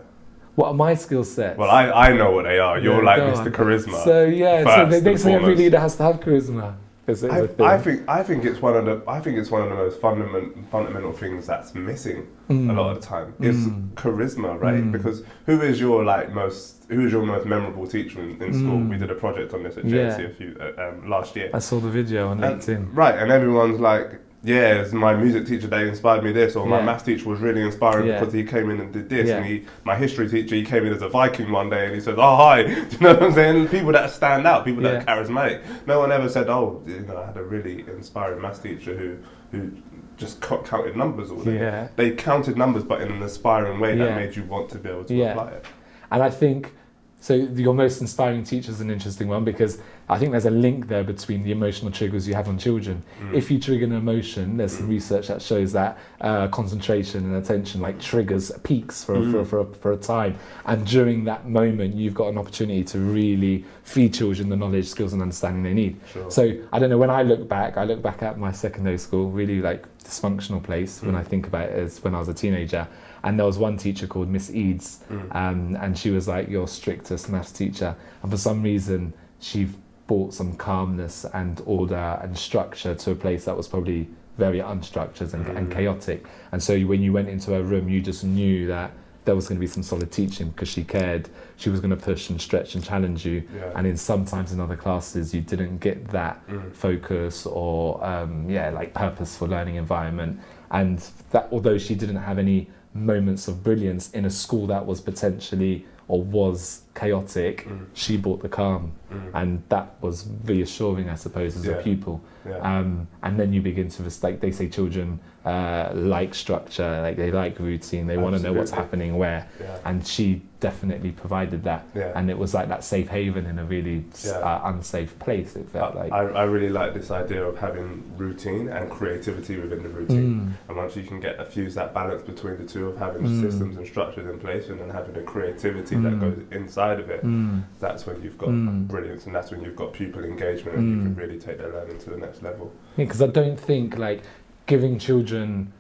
What 0.55 0.69
are 0.69 0.75
my 0.75 0.95
skill 0.95 1.25
sets? 1.25 1.57
Well, 1.57 1.71
I, 1.71 1.91
I 2.09 2.13
know 2.13 2.31
what 2.33 2.45
they 2.45 2.59
are. 2.59 2.79
You're 2.79 3.03
Yeah, 3.03 3.11
like 3.13 3.23
Mr. 3.23 3.51
Charisma. 3.51 4.05
So 4.05 4.25
yeah, 4.25 4.59
so 4.65 4.91
first 4.91 5.05
they, 5.05 5.11
and 5.13 5.21
say 5.21 5.35
every 5.35 5.55
leader 5.57 5.79
has 5.81 5.97
to 5.97 6.03
have 6.03 6.21
charisma. 6.21 6.75
Is, 7.09 7.25
a 7.25 7.33
I. 7.59 7.75
I 7.75 7.79
think 7.79 8.09
I 8.09 8.23
think 8.23 8.45
it's 8.45 8.61
one 8.63 8.77
of 8.77 8.85
the 8.85 9.03
I 9.11 9.19
think 9.19 9.37
it's 9.37 9.51
one 9.51 9.63
of 9.63 9.71
the 9.71 9.75
most 9.75 10.01
fundamental 10.01 10.63
fundamental 10.71 11.13
things 11.13 11.47
that's 11.49 11.75
missing 11.75 12.29
Mm. 12.49 12.71
a 12.71 12.73
lot 12.81 12.95
of 12.95 13.01
the 13.01 13.07
time 13.07 13.35
is 13.41 13.57
Mm. 13.67 13.89
charisma, 13.95 14.61
right? 14.61 14.75
Mm. 14.83 14.93
Because 14.93 15.25
who 15.47 15.61
is 15.63 15.81
your 15.81 16.05
like 16.05 16.33
most 16.33 16.85
who 16.91 17.05
is 17.07 17.11
your 17.13 17.25
most 17.25 17.45
memorable 17.47 17.87
teacher 17.89 18.21
in, 18.23 18.31
in 18.43 18.53
school? 18.53 18.79
Mm. 18.79 18.91
We 18.91 18.99
did 18.99 19.11
a 19.11 19.15
project 19.17 19.53
on 19.55 19.63
this 19.65 19.77
at 19.79 19.85
Yeah. 19.85 20.17
A 20.17 20.29
few 20.29 20.57
uh, 20.61 20.81
um, 20.89 21.09
last 21.11 21.35
year, 21.35 21.51
I 21.55 21.59
saw 21.61 21.81
the 21.81 21.89
video 21.91 22.29
on 22.29 22.43
And- 22.45 22.61
LinkedIn. 22.61 22.89
right? 22.95 23.17
And 23.19 23.33
everyone's 23.33 23.81
like, 23.81 24.21
"Yeah, 24.45 24.85
my 24.93 25.15
music 25.15 25.47
teacher 25.47 25.69
that 25.69 25.83
inspired 25.83 26.25
me 26.25 26.33
this," 26.33 26.57
or 26.57 26.67
"My 26.67 26.79
Yeah. 26.79 26.85
maths 26.85 27.05
teacher 27.05 27.29
was 27.29 27.41
really 27.41 27.63
inspiring 27.63 28.07
Yeah. 28.09 28.19
because 28.19 28.35
he 28.35 28.43
came 28.45 28.71
in 28.71 28.81
and 28.81 28.93
did 28.93 29.09
this," 29.09 29.29
Yeah. 29.29 29.37
and 29.37 29.47
he, 29.47 29.65
my 29.85 29.95
history 29.95 30.29
teacher, 30.29 30.55
he 30.57 30.65
came 30.65 30.85
in 30.87 30.93
as 30.93 31.03
a 31.03 31.09
Viking 31.09 31.53
one 31.53 31.71
day 31.71 31.87
and 31.87 31.95
he 31.95 32.01
said, 32.01 32.15
"Oh 32.19 32.37
hi," 32.37 32.63
Do 32.63 32.71
you 32.73 32.99
know 33.01 33.15
what 33.15 33.23
I'm 33.23 33.33
saying? 33.33 33.69
People 33.69 33.93
that 33.93 34.11
stand 34.11 34.47
out, 34.47 34.65
people 34.65 34.83
that 34.83 34.95
are 34.97 35.05
charismatic. 35.25 35.61
No 35.87 36.01
one 36.01 36.11
ever 36.11 36.29
said, 36.29 36.49
"Oh, 36.49 36.83
you 36.87 37.01
know, 37.01 37.17
I 37.19 37.27
had 37.27 37.37
a 37.37 37.43
really 37.45 37.85
inspiring 37.89 38.41
maths 38.43 38.59
teacher 38.59 38.97
who 38.97 39.17
who 39.57 39.71
just 40.17 40.41
co- 40.41 40.63
counted 40.63 40.97
numbers 40.97 41.31
all 41.31 41.43
day." 41.43 41.57
Yeah. 41.59 41.89
They 41.97 42.11
counted 42.11 42.57
numbers, 42.57 42.83
but 42.85 43.01
in 43.01 43.11
an 43.13 43.23
inspiring 43.23 43.79
way 43.81 43.97
that 43.97 44.17
made 44.17 44.35
you 44.37 44.43
want 44.45 44.69
to 44.71 44.79
be 44.79 44.89
able 44.89 45.05
to 45.05 45.15
Yeah. 45.15 45.33
apply 45.33 45.51
it. 45.53 45.65
And 46.11 46.23
I 46.23 46.31
think 46.31 46.75
so. 47.23 47.33
Your 47.35 47.73
most 47.75 48.01
inspiring 48.03 48.45
teacher 48.45 48.71
is 48.71 48.81
an 48.81 48.91
interesting 48.91 49.29
one 49.29 49.45
because 49.45 49.79
I 50.09 50.19
think 50.19 50.33
there's 50.33 50.45
a 50.47 50.51
link 50.67 50.89
there 50.89 51.05
between 51.05 51.43
the 51.45 51.53
emotional 51.53 51.91
triggers 51.91 52.27
you 52.29 52.35
have 52.35 52.49
on 52.49 52.59
children. 52.59 53.03
Mm. 53.23 53.35
If 53.35 53.51
you 53.51 53.59
trigger 53.59 53.87
an 53.87 53.93
emotion, 53.93 54.57
there's 54.59 54.73
some 54.77 54.87
Mm. 54.89 54.91
research 54.99 55.29
that 55.29 55.41
shows 55.41 55.73
that 55.73 55.97
uh, 56.21 56.49
concentration 56.49 57.25
and 57.25 57.37
attention 57.37 57.81
like 57.81 57.99
triggers 58.01 58.53
peaks 58.65 59.03
for, 59.05 59.15
Mm. 59.17 59.31
for, 59.33 59.45
for, 59.45 59.59
a, 59.61 59.65
for 59.83 59.93
a 59.93 59.97
time. 59.97 60.35
And 60.67 60.87
during 60.87 61.25
that 61.25 61.49
moment, 61.49 61.95
you've 61.95 62.15
got 62.23 62.29
an 62.29 62.37
opportunity 62.39 62.85
to 62.85 62.99
really 62.99 63.65
feed 63.85 64.13
children 64.15 64.49
the 64.51 64.57
knowledge, 64.57 64.89
skills, 64.89 65.13
and 65.15 65.23
understanding 65.23 65.63
they 65.63 65.75
need. 65.75 65.97
Sure. 66.13 66.31
So 66.31 66.53
I 66.73 66.79
don't 66.79 66.91
know. 66.91 66.99
When 66.99 67.11
I 67.11 67.23
look 67.23 67.49
back, 67.49 67.77
I 67.79 67.85
look 67.85 68.03
back 68.03 68.23
at 68.23 68.39
my 68.39 68.53
secondary 68.53 68.99
school, 68.99 69.31
really 69.31 69.61
like 69.63 69.87
dysfunctional 70.05 70.63
place. 70.63 71.01
When 71.03 71.15
Mm. 71.15 71.19
I 71.19 71.25
think 71.25 71.47
about 71.47 71.71
it, 71.71 71.79
as 71.79 72.03
when 72.05 72.15
I 72.15 72.19
was 72.19 72.29
a 72.29 72.35
teenager, 72.35 72.87
and 73.25 73.39
there 73.39 73.47
was 73.47 73.59
one 73.59 73.77
teacher 73.77 74.07
called 74.07 74.29
Miss 74.29 74.51
Eads, 74.51 75.01
Mm. 75.11 75.35
um, 75.35 75.77
and 75.81 75.97
she 75.99 76.11
was 76.11 76.27
like 76.29 76.49
your 76.49 76.67
strictest 76.69 77.29
maths 77.29 77.53
teacher. 77.53 77.95
And 78.23 78.31
for 78.31 78.37
some 78.39 78.63
reason, 78.63 79.13
she 79.41 79.69
brought 80.07 80.35
some 80.35 80.55
calmness 80.57 81.25
and 81.33 81.63
order 81.65 82.19
and 82.23 82.37
structure 82.37 82.95
to 82.95 83.11
a 83.13 83.15
place 83.15 83.45
that 83.45 83.57
was 83.57 83.69
probably 83.69 84.09
very 84.39 84.59
unstructured 84.59 85.35
and, 85.35 85.47
and 85.47 85.69
Mm. 85.69 85.73
chaotic. 85.75 86.27
And 86.53 86.63
so 86.63 86.79
when 86.81 87.03
you 87.03 87.13
went 87.13 87.29
into 87.29 87.53
her 87.53 87.63
room, 87.63 87.89
you 87.89 88.01
just 88.01 88.25
knew 88.25 88.67
that 88.67 88.91
there 89.25 89.37
was 89.37 89.47
going 89.47 89.57
to 89.57 89.61
be 89.61 89.69
some 89.69 89.85
solid 89.85 90.11
teaching 90.11 90.49
because 90.49 90.69
she 90.69 90.83
cared. 90.83 91.29
She 91.57 91.71
was 91.71 91.79
going 91.79 91.91
to 91.97 91.97
push 91.97 92.29
and 92.29 92.41
stretch 92.41 92.75
and 92.75 92.83
challenge 92.83 93.25
you. 93.25 93.45
yeah. 93.55 93.71
And 93.77 93.87
in 93.87 93.97
sometimes 93.97 94.53
in 94.53 94.59
other 94.59 94.75
classes, 94.75 95.33
you 95.33 95.41
didn't 95.43 95.79
get 95.79 96.09
that 96.09 96.45
Mm. 96.49 96.73
focus 96.75 97.47
or 97.47 98.05
um, 98.05 98.51
yeah, 98.51 98.71
like 98.71 98.95
purposeful 98.95 99.47
learning 99.47 99.77
environment. 99.77 100.41
And 100.73 100.99
that 101.31 101.49
although 101.53 101.79
she 101.79 101.95
didn't 101.95 102.17
have 102.17 102.39
any 102.39 102.69
moments 102.95 103.49
of 103.49 103.63
brilliance 103.63 104.11
in 104.11 104.25
a 104.25 104.31
school 104.31 104.67
that 104.67 104.87
was 104.87 105.01
potentially 105.01 105.87
or 106.09 106.23
was 106.23 106.83
chaotic, 106.95 107.67
Mm. 107.69 107.87
she 107.95 108.17
brought 108.17 108.43
the 108.43 108.49
calm, 108.49 108.93
Mm. 109.11 109.21
and 109.35 109.63
that 109.69 109.95
was 110.01 110.29
reassuring, 110.45 111.09
I 111.09 111.15
suppose, 111.15 111.57
as 111.57 111.65
Yeah. 111.67 111.75
a 111.75 111.83
pupil. 111.83 112.21
Yeah. 112.47 112.57
Um, 112.59 113.07
and 113.23 113.39
then 113.39 113.53
you 113.53 113.63
begin 113.63 113.89
to 113.89 114.03
like 114.23 114.41
they 114.41 114.51
say, 114.51 114.69
children 114.69 115.21
uh, 115.45 115.91
like 115.95 116.35
structure, 116.37 117.01
like 117.03 117.17
they 117.17 117.33
like 117.33 117.59
routine, 117.59 118.07
they 118.07 118.17
want 118.17 118.37
to 118.37 118.41
know 118.41 118.53
what's 118.53 118.71
happening 118.71 119.17
where, 119.19 119.45
yeah. 119.61 119.77
and 119.85 120.07
she 120.07 120.41
definitely 120.61 121.11
provided 121.11 121.65
that. 121.65 121.85
Yeah. 121.97 122.13
And 122.15 122.31
it 122.31 122.39
was 122.39 122.55
like 122.55 122.69
that 122.69 122.85
safe 122.85 123.09
haven 123.09 123.47
in 123.47 123.59
a 123.59 123.65
really 123.65 124.05
uh, 124.33 124.61
unsafe 124.65 125.19
place. 125.19 125.57
It 125.57 125.69
felt 125.71 125.97
I, 125.97 125.99
like. 125.99 126.13
I, 126.13 126.21
I 126.21 126.43
really 126.45 126.69
like 126.69 126.95
this 126.95 127.11
idea 127.11 127.45
of 127.45 127.59
having 127.59 128.05
routine 128.17 128.69
and 128.69 128.89
creativity 128.89 129.57
within 129.59 129.83
the 129.83 129.89
routine. 129.89 130.55
Mm. 130.55 130.69
And 130.69 130.77
once 130.77 130.95
you 130.97 131.03
can 131.03 131.19
get 131.19 131.41
a 131.41 131.45
fuse 131.45 131.75
that 131.75 131.93
balance 131.93 132.23
between 132.23 132.59
the 132.59 132.65
two 132.65 132.87
of 132.91 132.97
having 132.99 133.23
Mm. 133.23 133.41
systems 133.43 133.77
and 133.77 133.85
structures 133.87 134.29
in 134.33 134.39
place 134.39 134.69
and 134.69 134.79
then 134.81 134.91
having 134.91 135.15
the 135.15 135.23
creativity 135.23 135.92
that 136.01 136.13
Mm. 136.15 136.21
goes 136.21 136.39
inside 136.53 136.99
of 137.01 137.11
it, 137.11 137.23
Mm. 137.25 137.63
that's 137.81 138.07
when 138.07 138.23
you've 138.23 138.39
got 138.39 138.49
Mm. 138.51 138.87
brilliance 138.89 139.27
and 139.27 139.35
that's 139.35 139.51
when 139.51 139.63
you've 139.63 139.77
got 139.77 139.93
pupil 139.93 140.25
engagement 140.25 140.79
and 140.79 140.89
you 140.91 141.03
can 141.03 141.15
really 141.15 141.39
take 141.39 141.59
their 141.59 141.73
learning 141.73 141.99
to 141.99 142.11
the 142.11 142.17
next 142.17 142.43
level. 142.43 142.73
because 142.97 143.21
I 143.21 143.27
don't 143.27 143.59
think 143.59 143.99
like 143.99 144.23
giving 144.67 144.99
children 144.99 145.73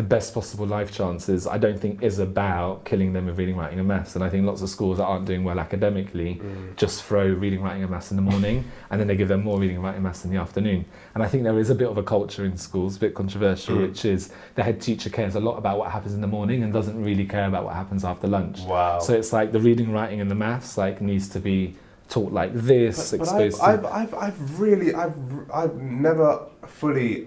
the 0.00 0.06
best 0.06 0.32
possible 0.32 0.66
life 0.66 0.90
chances. 0.90 1.46
I 1.46 1.58
don't 1.58 1.78
think 1.78 2.02
is 2.02 2.20
about 2.20 2.86
killing 2.86 3.12
them 3.12 3.26
with 3.26 3.38
reading, 3.38 3.54
writing, 3.54 3.78
and 3.78 3.86
maths. 3.86 4.14
And 4.14 4.24
I 4.24 4.30
think 4.30 4.46
lots 4.46 4.62
of 4.62 4.70
schools 4.70 4.96
that 4.96 5.04
aren't 5.04 5.26
doing 5.26 5.44
well 5.44 5.60
academically 5.60 6.40
just 6.76 7.04
throw 7.04 7.26
reading, 7.26 7.60
writing, 7.60 7.82
and 7.82 7.90
maths 7.90 8.10
in 8.10 8.16
the 8.16 8.22
morning, 8.22 8.64
and 8.88 8.98
then 8.98 9.08
they 9.08 9.14
give 9.14 9.28
them 9.28 9.42
more 9.44 9.58
reading, 9.60 9.78
writing, 9.82 9.96
and 9.96 10.04
maths 10.04 10.24
in 10.24 10.30
the 10.30 10.38
afternoon. 10.38 10.86
And 11.14 11.22
I 11.22 11.28
think 11.28 11.44
there 11.44 11.58
is 11.58 11.68
a 11.68 11.74
bit 11.74 11.86
of 11.86 11.98
a 11.98 12.02
culture 12.02 12.46
in 12.46 12.56
schools, 12.56 12.96
a 12.96 13.00
bit 13.00 13.14
controversial, 13.14 13.76
Mm. 13.76 13.88
which 13.88 14.06
is 14.06 14.32
the 14.54 14.62
head 14.62 14.80
teacher 14.80 15.10
cares 15.10 15.34
a 15.34 15.40
lot 15.40 15.58
about 15.58 15.76
what 15.76 15.90
happens 15.90 16.14
in 16.14 16.22
the 16.22 16.26
morning 16.38 16.62
and 16.62 16.72
doesn't 16.72 16.98
really 17.04 17.26
care 17.26 17.44
about 17.44 17.66
what 17.66 17.74
happens 17.74 18.02
after 18.02 18.26
lunch. 18.26 18.60
Wow. 18.60 19.00
So 19.00 19.12
it's 19.12 19.34
like 19.34 19.52
the 19.52 19.60
reading, 19.60 19.92
writing, 19.92 20.22
and 20.22 20.30
the 20.30 20.34
maths 20.34 20.78
like 20.78 21.02
needs 21.02 21.28
to 21.30 21.40
be 21.40 21.76
taught 22.08 22.32
like 22.32 22.54
this, 22.54 23.10
but, 23.10 23.18
but 23.18 23.28
I've, 23.28 23.54
to. 23.54 23.62
I've, 23.62 23.84
I've, 23.84 24.14
I've 24.14 24.60
really, 24.60 24.94
I've, 24.94 25.14
I've 25.52 25.76
never 25.76 26.46
fully 26.66 27.26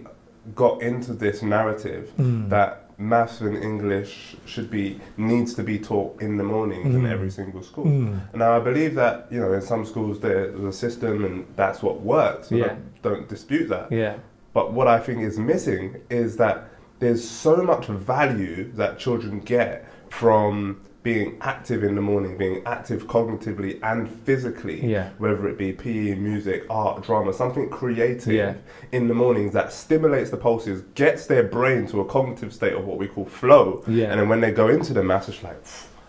got 0.56 0.82
into 0.82 1.14
this 1.14 1.42
narrative 1.42 2.12
Mm. 2.18 2.50
that 2.50 2.80
maths 2.98 3.42
and 3.42 3.58
English 3.58 4.36
should 4.46 4.70
be 4.70 5.00
needs 5.18 5.54
to 5.56 5.64
be 5.64 5.80
taught 5.80 6.22
in 6.22 6.38
the 6.38 6.44
mornings 6.44 6.94
in 6.96 7.02
Mm. 7.04 7.12
every 7.12 7.30
single 7.32 7.64
school. 7.64 7.86
Mm. 7.86 8.20
Now 8.36 8.56
I 8.56 8.60
believe 8.60 8.94
that 8.96 9.28
you 9.32 9.40
know 9.40 9.54
in 9.54 9.62
some 9.62 9.86
schools 9.86 10.20
there's 10.20 10.64
a 10.64 10.72
system 10.74 11.24
and 11.26 11.46
that's 11.56 11.82
what 11.82 12.02
works. 12.02 12.52
Yeah. 12.52 12.76
don't 13.02 13.28
dispute 13.28 13.68
that. 13.70 13.92
Yeah. 13.92 14.16
But 14.54 14.72
what 14.72 14.88
I 14.88 14.98
think 15.00 15.22
is 15.22 15.38
missing 15.38 15.96
is 16.10 16.38
that 16.38 16.66
there's 17.00 17.28
so 17.28 17.58
much 17.64 17.88
value 17.88 18.72
that 18.76 18.98
children 18.98 19.40
get 19.40 19.86
from 20.10 20.78
being 21.04 21.38
active 21.42 21.84
in 21.84 21.96
the 21.96 22.02
morning, 22.02 22.38
being 22.38 22.62
active 22.66 23.08
cognitively 23.08 23.78
and 23.84 24.10
physically, 24.10 24.86
Yeah. 24.86 25.10
whether 25.18 25.48
it 25.50 25.58
be 25.58 25.74
PE, 25.74 26.16
music, 26.16 26.66
art, 26.70 27.04
drama, 27.04 27.34
something 27.34 27.70
creative 27.70 28.34
Yeah. 28.34 28.54
in 28.94 29.10
the 29.10 29.14
mornings 29.14 29.52
that 29.54 29.74
stimulates 29.74 30.30
the 30.30 30.38
pulses, 30.38 30.82
gets 30.96 31.28
their 31.28 31.44
brain 31.44 31.88
to 31.88 32.00
a 32.00 32.06
cognitive 32.06 32.54
state 32.54 32.74
of 32.74 32.86
what 32.86 32.98
we 32.98 33.08
call 33.08 33.26
flow. 33.26 33.84
Yeah. 33.86 34.06
And 34.12 34.22
then 34.22 34.30
when 34.30 34.40
they 34.40 34.52
go 34.52 34.70
into 34.70 34.94
the 34.94 35.04
maths, 35.04 35.28
it's 35.28 35.44
like, 35.44 35.62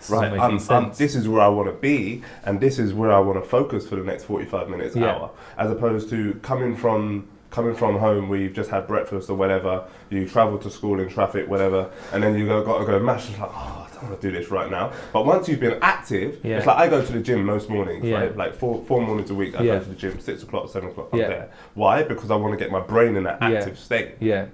right, 0.09 0.33
I'm, 0.39 0.61
I'm, 0.71 0.93
this 0.97 1.17
is 1.17 1.29
where 1.29 1.41
I 1.43 1.49
want 1.49 1.69
to 1.69 1.75
be, 1.75 2.23
and 2.45 2.61
this 2.61 2.79
is 2.79 2.95
where 2.95 3.11
I 3.13 3.19
want 3.19 3.43
to 3.43 3.49
focus 3.49 3.89
for 3.89 3.97
the 3.97 4.05
next 4.05 4.25
45 4.25 4.69
minutes, 4.69 4.97
hour, 4.97 5.31
as 5.59 5.71
opposed 5.73 6.09
to 6.11 6.35
coming 6.43 6.77
from 6.77 7.27
coming 7.55 7.73
from 7.75 7.97
home 7.97 8.29
where 8.29 8.41
you've 8.41 8.53
just 8.53 8.69
had 8.69 8.85
breakfast 8.89 9.31
or 9.31 9.37
whatever, 9.37 9.85
you 10.11 10.29
travel 10.29 10.59
to 10.59 10.69
school 10.69 10.99
in 10.99 11.09
traffic, 11.09 11.49
whatever, 11.49 11.89
and 12.13 12.21
then 12.21 12.37
you 12.37 12.47
go, 12.49 12.65
got 12.65 12.79
to 12.81 12.85
go 12.85 12.99
mash. 12.99 13.31
It's 13.31 13.39
like, 13.39 13.49
oh, 13.53 13.87
I 13.89 13.95
don't 13.95 14.11
want 14.11 14.21
to 14.21 14.29
do 14.31 14.37
this 14.37 14.51
right 14.51 14.69
now. 14.69 14.93
But 15.13 15.25
once 15.25 15.49
you've 15.49 15.61
been 15.61 15.79
active, 15.81 16.41
Yeah. 16.43 16.57
it's 16.57 16.67
like 16.67 16.79
I 16.79 16.89
go 16.89 17.05
to 17.05 17.13
the 17.13 17.21
gym 17.21 17.45
most 17.45 17.71
mornings, 17.71 18.05
Yeah. 18.05 18.17
right? 18.19 18.37
Like 18.37 18.57
four 18.57 18.83
four 18.87 19.01
mornings 19.01 19.31
a 19.31 19.35
week, 19.37 19.55
I 19.59 19.63
Yeah. 19.63 19.75
go 19.79 19.85
to 19.85 19.89
the 19.91 19.95
gym, 19.95 20.19
six 20.19 20.43
o'clock, 20.43 20.69
seven 20.69 20.89
o'clock, 20.89 21.11
I'm 21.13 21.21
there. 21.21 21.49
Why? 21.75 22.03
Because 22.03 22.33
I 22.33 22.35
want 22.35 22.59
to 22.59 22.63
get 22.63 22.73
my 22.73 22.81
brain 22.81 23.15
in 23.15 23.23
that 23.23 23.39
active 23.41 23.79
state. 23.79 24.17
Yeah. 24.19 24.47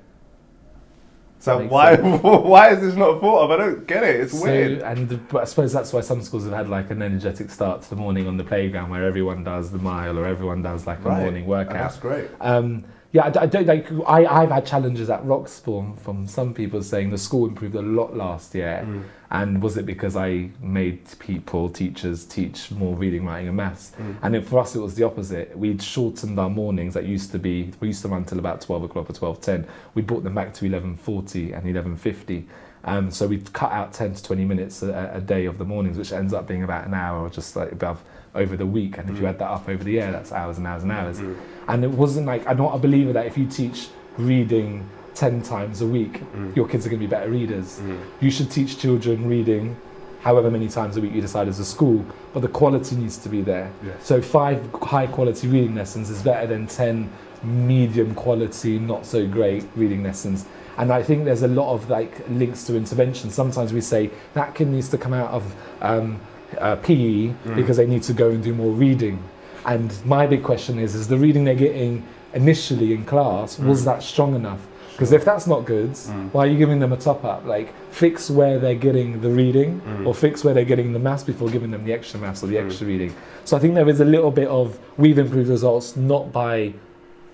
So 1.40 1.66
why 1.66 1.97
sense. 1.97 2.23
why 2.23 2.68
is 2.70 2.80
this 2.80 2.94
not 2.94 3.20
thought 3.20 3.44
of? 3.44 3.50
I 3.50 3.56
don't 3.56 3.87
get 3.87 4.04
it. 4.04 4.20
It's 4.20 4.38
so, 4.38 4.44
weird. 4.44 4.82
and 4.82 5.20
I 5.35 5.44
suppose 5.44 5.73
that's 5.73 5.92
why 5.92 6.00
some 6.02 6.23
schools 6.23 6.44
have 6.44 6.52
had 6.52 6.68
like 6.68 6.90
an 6.90 7.02
energetic 7.02 7.50
start 7.50 7.82
to 7.82 7.90
the 7.90 7.97
morning 7.97 8.26
on 8.28 8.37
the 8.37 8.44
playground 8.44 8.90
where 8.90 9.04
everyone 9.04 9.42
does 9.42 9.70
the 9.70 9.78
mile 9.78 10.18
or 10.18 10.26
everyone 10.26 10.62
does 10.62 10.87
like 10.87 10.99
a 11.04 11.09
Right. 11.09 11.23
morning 11.23 11.42
And 11.42 11.47
workout. 11.50 11.73
that's 11.75 11.97
great. 11.99 12.28
Um, 12.40 12.85
yeah, 13.12 13.32
I 13.35 13.47
don't 13.47 13.66
like. 13.66 13.90
I, 14.06 14.25
I've 14.25 14.50
had 14.52 14.64
challenges 14.66 15.11
at 15.11 15.25
Roxbourne 15.25 15.97
from 15.97 16.28
some 16.28 16.54
people 16.54 16.80
saying 16.82 17.11
the 17.11 17.18
school 17.18 17.49
improved 17.49 17.75
a 17.75 17.82
lot 17.82 18.16
last 18.16 18.54
year, 18.54 18.85
Mm. 18.87 19.02
And 19.32 19.62
was 19.62 19.76
it 19.76 19.87
because 19.87 20.16
I 20.16 20.50
made 20.60 21.00
people, 21.20 21.68
teachers, 21.68 22.25
teach 22.25 22.70
more 22.72 22.96
reading, 22.96 23.25
writing, 23.25 23.49
and 23.49 23.56
maths? 23.56 23.92
Mm. 24.00 24.16
And 24.22 24.37
it, 24.37 24.44
for 24.44 24.58
us, 24.58 24.75
it 24.75 24.80
was 24.80 24.94
the 24.96 25.04
opposite. 25.04 25.56
We'd 25.56 25.80
shortened 25.82 26.38
our 26.40 26.50
mornings. 26.50 26.94
That 26.94 27.04
used 27.04 27.30
to 27.32 27.38
be 27.38 27.70
we 27.80 27.88
used 27.88 28.02
to 28.02 28.08
run 28.08 28.25
till 28.25 28.38
about 28.40 28.60
twelve 28.60 28.82
o'clock 28.82 29.08
or 29.08 29.12
twelve 29.12 29.40
ten. 29.40 29.66
We 29.94 30.02
brought 30.02 30.25
them 30.25 30.34
back 30.34 30.52
to 30.54 30.66
eleven 30.66 30.96
forty 30.96 31.52
and 31.52 31.68
eleven 31.68 31.96
fifty. 31.96 32.46
Um, 32.82 33.10
so 33.10 33.26
we 33.28 33.38
cut 33.52 33.70
out 33.72 33.92
ten 33.92 34.14
to 34.14 34.22
twenty 34.22 34.44
minutes 34.44 34.82
a, 34.82 35.12
a 35.14 35.20
day 35.20 35.44
of 35.44 35.58
the 35.58 35.64
mornings, 35.64 35.96
which 35.99 36.12
ends 36.12 36.32
up 36.32 36.49
being 36.49 36.62
about 36.64 36.87
an 36.87 36.94
hour 36.94 37.20
or 37.26 37.30
just 37.30 37.54
like 37.54 37.70
above 37.72 38.02
over 38.34 38.56
the 38.56 38.66
week. 38.66 38.96
And 38.99 39.10
if 39.10 39.16
you 39.16 39.22
Mm. 39.22 39.28
add 39.30 39.38
that 39.40 39.50
up 39.50 39.68
over 39.68 39.84
the 39.84 39.92
year, 39.92 40.10
that's 40.10 40.32
hours 40.32 40.56
and 40.58 40.66
hours 40.66 40.82
and 40.82 40.90
hours. 40.92 41.20
Mm. 41.20 41.37
And 41.68 41.84
it 41.84 41.90
wasn't 41.90 42.26
like 42.26 42.46
I'm 42.49 42.56
not 42.56 42.75
a 42.75 42.78
believer 42.78 43.12
that 43.12 43.26
if 43.26 43.37
you 43.38 43.46
teach 43.46 43.88
reading 44.16 44.88
ten 45.20 45.42
times 45.42 45.82
a 45.82 45.86
week, 45.86 46.14
Mm. 46.34 46.56
your 46.56 46.66
kids 46.70 46.82
are 46.86 46.90
going 46.92 47.00
to 47.02 47.06
be 47.06 47.14
better 47.16 47.30
readers. 47.30 47.68
Mm. 47.84 47.98
You 48.24 48.30
should 48.30 48.50
teach 48.50 48.78
children 48.84 49.28
reading 49.28 49.76
however 50.22 50.50
many 50.50 50.68
times 50.68 50.96
a 50.96 51.00
week 51.00 51.14
you 51.14 51.20
decide 51.20 51.46
as 51.48 51.58
a 51.58 51.64
school, 51.64 51.98
but 52.32 52.40
the 52.46 52.52
quality 52.60 52.94
needs 52.96 53.16
to 53.24 53.28
be 53.36 53.40
there. 53.52 53.68
Yes. 53.86 53.96
So 54.10 54.14
five 54.22 54.58
high 54.94 55.06
quality 55.16 55.46
reading 55.54 55.74
lessons 55.74 56.08
is 56.14 56.22
better 56.30 56.46
than 56.46 56.66
ten 56.66 57.08
medium 57.42 58.14
quality, 58.14 58.78
not 58.78 59.04
so 59.06 59.26
great 59.26 59.64
reading 59.76 60.02
lessons. 60.02 60.38
And 60.78 60.90
I 60.92 61.02
think 61.02 61.24
there's 61.24 61.42
a 61.42 61.48
lot 61.60 61.68
of 61.74 61.80
like 61.90 62.12
links 62.30 62.64
to 62.66 62.76
intervention. 62.76 63.30
Sometimes 63.30 63.72
we 63.72 63.80
say 63.82 64.10
that 64.34 64.54
kid 64.54 64.68
needs 64.68 64.88
to 64.90 64.98
come 64.98 65.12
out 65.22 65.30
of 65.38 65.42
um, 65.82 66.18
uh, 66.58 66.76
PE 66.76 67.28
Mm. 67.28 67.56
because 67.60 67.76
they 67.76 67.86
need 67.94 68.02
to 68.10 68.14
go 68.22 68.28
and 68.34 68.42
do 68.42 68.52
more 68.54 68.72
reading. 68.86 69.18
And 69.66 69.88
my 70.04 70.26
big 70.26 70.42
question 70.50 70.78
is: 70.78 70.94
Is 70.94 71.06
the 71.08 71.18
reading 71.18 71.44
they're 71.44 71.64
getting 71.68 72.02
initially 72.34 72.92
in 72.96 73.04
class 73.04 73.58
was 73.58 73.80
Mm. 73.82 73.84
that 73.90 74.02
strong 74.02 74.34
enough? 74.34 74.62
Because 74.92 75.12
if 75.12 75.25
that's 75.25 75.47
not 75.47 75.64
good, 75.64 75.90
Mm. 75.92 76.28
why 76.32 76.44
are 76.44 76.47
you 76.47 76.59
giving 76.59 76.78
them 76.80 76.92
a 76.92 76.97
top 76.97 77.25
up? 77.25 77.47
Like 77.47 77.73
fix 77.90 78.30
where 78.30 78.59
they're 78.59 78.75
getting 78.75 79.20
the 79.20 79.30
reading, 79.30 79.80
Mm. 79.87 80.06
or 80.06 80.14
fix 80.14 80.44
where 80.44 80.52
they're 80.54 80.64
getting 80.64 80.92
the 80.92 80.99
maths 80.99 81.23
before 81.25 81.49
giving 81.49 81.70
them 81.70 81.85
the 81.85 81.92
extra 81.92 82.20
maths 82.20 82.42
or 82.42 82.49
the 82.49 82.56
Mm. 82.56 82.66
extra 82.66 82.87
reading. 82.87 83.12
So 83.44 83.56
I 83.56 83.61
think 83.61 83.75
there 83.75 83.88
is 83.88 84.00
a 84.00 84.04
little 84.04 84.30
bit 84.30 84.49
of 84.49 84.78
we've 84.99 85.18
improved 85.18 85.49
results 85.49 85.97
not 85.97 86.32
by 86.32 86.75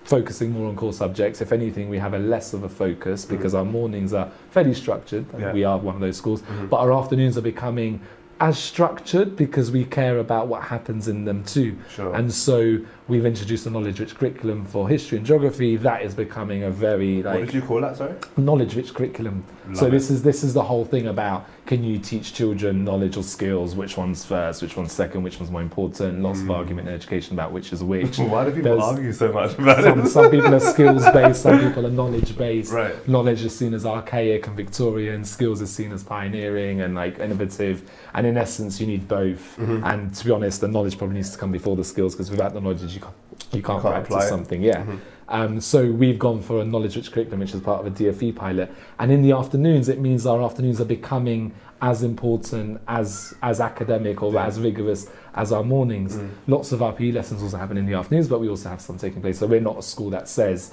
focusing 0.03 0.51
more 0.51 0.69
on 0.69 0.75
core 0.75 0.93
subjects. 0.93 1.41
If 1.41 1.51
anything, 1.51 1.89
we 1.89 1.97
have 1.97 2.13
a 2.13 2.19
less 2.19 2.53
of 2.53 2.63
a 2.63 2.69
focus 2.69 3.25
because 3.25 3.53
our 3.53 3.65
mornings 3.65 4.13
are 4.13 4.29
fairly 4.51 4.73
structured. 4.73 5.25
and 5.33 5.41
Yeah. 5.41 5.53
We 5.53 5.63
are 5.65 5.77
one 5.77 5.95
of 5.95 6.01
those 6.01 6.15
schools, 6.15 6.41
Mhm. 6.43 6.69
but 6.69 6.77
our 6.77 6.93
afternoons 6.93 7.37
are 7.37 7.41
becoming 7.41 7.99
as 8.39 8.57
structured 8.57 9.35
because 9.35 9.71
we 9.71 9.83
care 9.83 10.19
about 10.19 10.47
what 10.47 10.61
happens 10.61 11.07
in 11.09 11.25
them 11.25 11.43
too. 11.43 11.73
Sure. 11.89 12.13
And 12.13 12.31
so 12.31 12.77
we've 13.07 13.25
introduced 13.25 13.65
a 13.65 13.69
knowledge-rich 13.69 14.15
curriculum 14.15 14.65
for 14.65 14.87
history 14.89 15.17
and 15.17 15.25
geography. 15.27 15.77
That 15.77 16.01
is 16.03 16.13
becoming 16.13 16.63
a 16.63 16.69
very 16.71 17.21
what 17.23 17.35
like 17.35 17.45
did 17.45 17.53
you 17.55 17.61
call 17.61 17.81
that? 17.81 17.97
Sorry. 17.97 18.13
knowledge-rich 18.37 18.93
curriculum. 18.93 19.43
Love 19.67 19.77
so 19.77 19.85
it. 19.87 19.91
this 19.91 20.09
is 20.09 20.21
this 20.23 20.43
is 20.43 20.53
the 20.53 20.63
whole 20.63 20.85
thing 20.85 21.07
about 21.07 21.45
can 21.65 21.83
you 21.83 21.99
teach 21.99 22.33
children 22.33 22.85
knowledge 22.85 23.17
or 23.17 23.23
skills? 23.23 23.75
Which 23.75 23.97
one's 23.97 24.23
first? 24.23 24.61
Which 24.61 24.77
one's 24.77 24.93
second? 24.93 25.23
Which 25.23 25.37
one's 25.39 25.51
more 25.51 25.61
important? 25.61 26.21
Lots 26.21 26.39
of 26.39 26.45
Mm. 26.47 26.55
argument 26.55 26.87
in 26.87 26.93
education 26.93 27.33
about 27.33 27.51
which 27.51 27.73
is 27.73 27.83
which. 27.93 28.17
Why 28.19 28.45
do 28.45 28.51
people 28.51 28.71
There's 28.71 28.83
argue 28.83 29.11
so 29.11 29.31
much 29.33 29.57
about 29.57 29.83
some, 29.83 29.99
it? 29.99 30.07
some 30.09 30.31
people 30.31 30.55
are 30.55 30.59
skills-based. 30.61 31.41
Some 31.41 31.59
people 31.59 31.85
are 31.85 31.89
knowledge-based. 31.89 32.71
Right. 32.71 33.07
Knowledge 33.07 33.43
is 33.43 33.53
seen 33.57 33.73
as 33.73 33.85
archaic 33.85 34.47
and 34.47 34.55
Victorian. 34.55 35.25
Skills 35.25 35.59
is 35.61 35.69
seen 35.69 35.91
as 35.91 36.03
pioneering 36.03 36.79
and 36.81 36.95
like 36.95 37.19
innovative. 37.19 37.81
And 38.13 38.25
in 38.25 38.37
essence, 38.37 38.79
you 38.79 38.87
need 38.87 39.07
both. 39.09 39.57
Mhm. 39.57 39.83
And 39.83 40.15
to 40.15 40.23
be 40.25 40.31
honest, 40.31 40.61
the 40.61 40.69
knowledge 40.69 40.97
probably 40.97 41.17
needs 41.17 41.31
to 41.31 41.37
come 41.37 41.51
before 41.51 41.75
the 41.75 41.83
skills 41.83 42.13
because 42.15 42.31
without 42.31 42.53
the 42.53 42.61
knowledge, 42.61 42.96
you 42.97 43.01
can't 43.03 43.13
you 43.53 43.61
can't, 43.61 43.81
can't 43.81 44.05
practice 44.07 44.29
something. 44.29 44.61
Yeah. 44.61 44.83
Mhm. 44.83 44.99
Um, 45.29 45.59
so 45.61 45.91
we've 45.91 46.17
gone 46.17 46.41
for 46.41 46.61
a 46.61 46.65
knowledge-rich 46.65 47.11
curriculum, 47.11 47.41
which 47.41 47.53
is 47.53 47.59
part 47.61 47.81
of 47.81 47.87
a 47.87 47.91
DFE 47.91 48.31
pilot. 48.35 48.71
And 48.97 49.11
in 49.11 49.21
the 49.21 49.33
afternoons, 49.33 49.89
it 49.89 49.99
means 49.99 50.25
our 50.25 50.41
afternoons 50.41 50.79
are 50.79 50.85
becoming 50.85 51.53
as 51.81 52.01
important 52.01 52.79
as 52.87 53.33
as 53.43 53.59
academic 53.61 54.23
or 54.23 54.33
Yeah. 54.33 54.47
as 54.47 54.59
rigorous 54.59 55.09
as 55.35 55.51
our 55.51 55.63
mornings. 55.63 56.15
Mm. 56.15 56.29
Lots 56.47 56.71
of 56.71 56.81
our 56.81 56.93
PE 56.93 57.11
lessons 57.11 57.43
also 57.43 57.57
happen 57.57 57.77
in 57.77 57.85
the 57.85 57.93
afternoons, 57.93 58.27
but 58.27 58.39
we 58.39 58.49
also 58.49 58.69
have 58.69 58.81
some 58.81 58.97
taking 58.97 59.21
place. 59.21 59.37
So 59.39 59.45
we're 59.47 59.59
not 59.71 59.77
a 59.77 59.83
school 59.83 60.09
that 60.11 60.27
says 60.27 60.71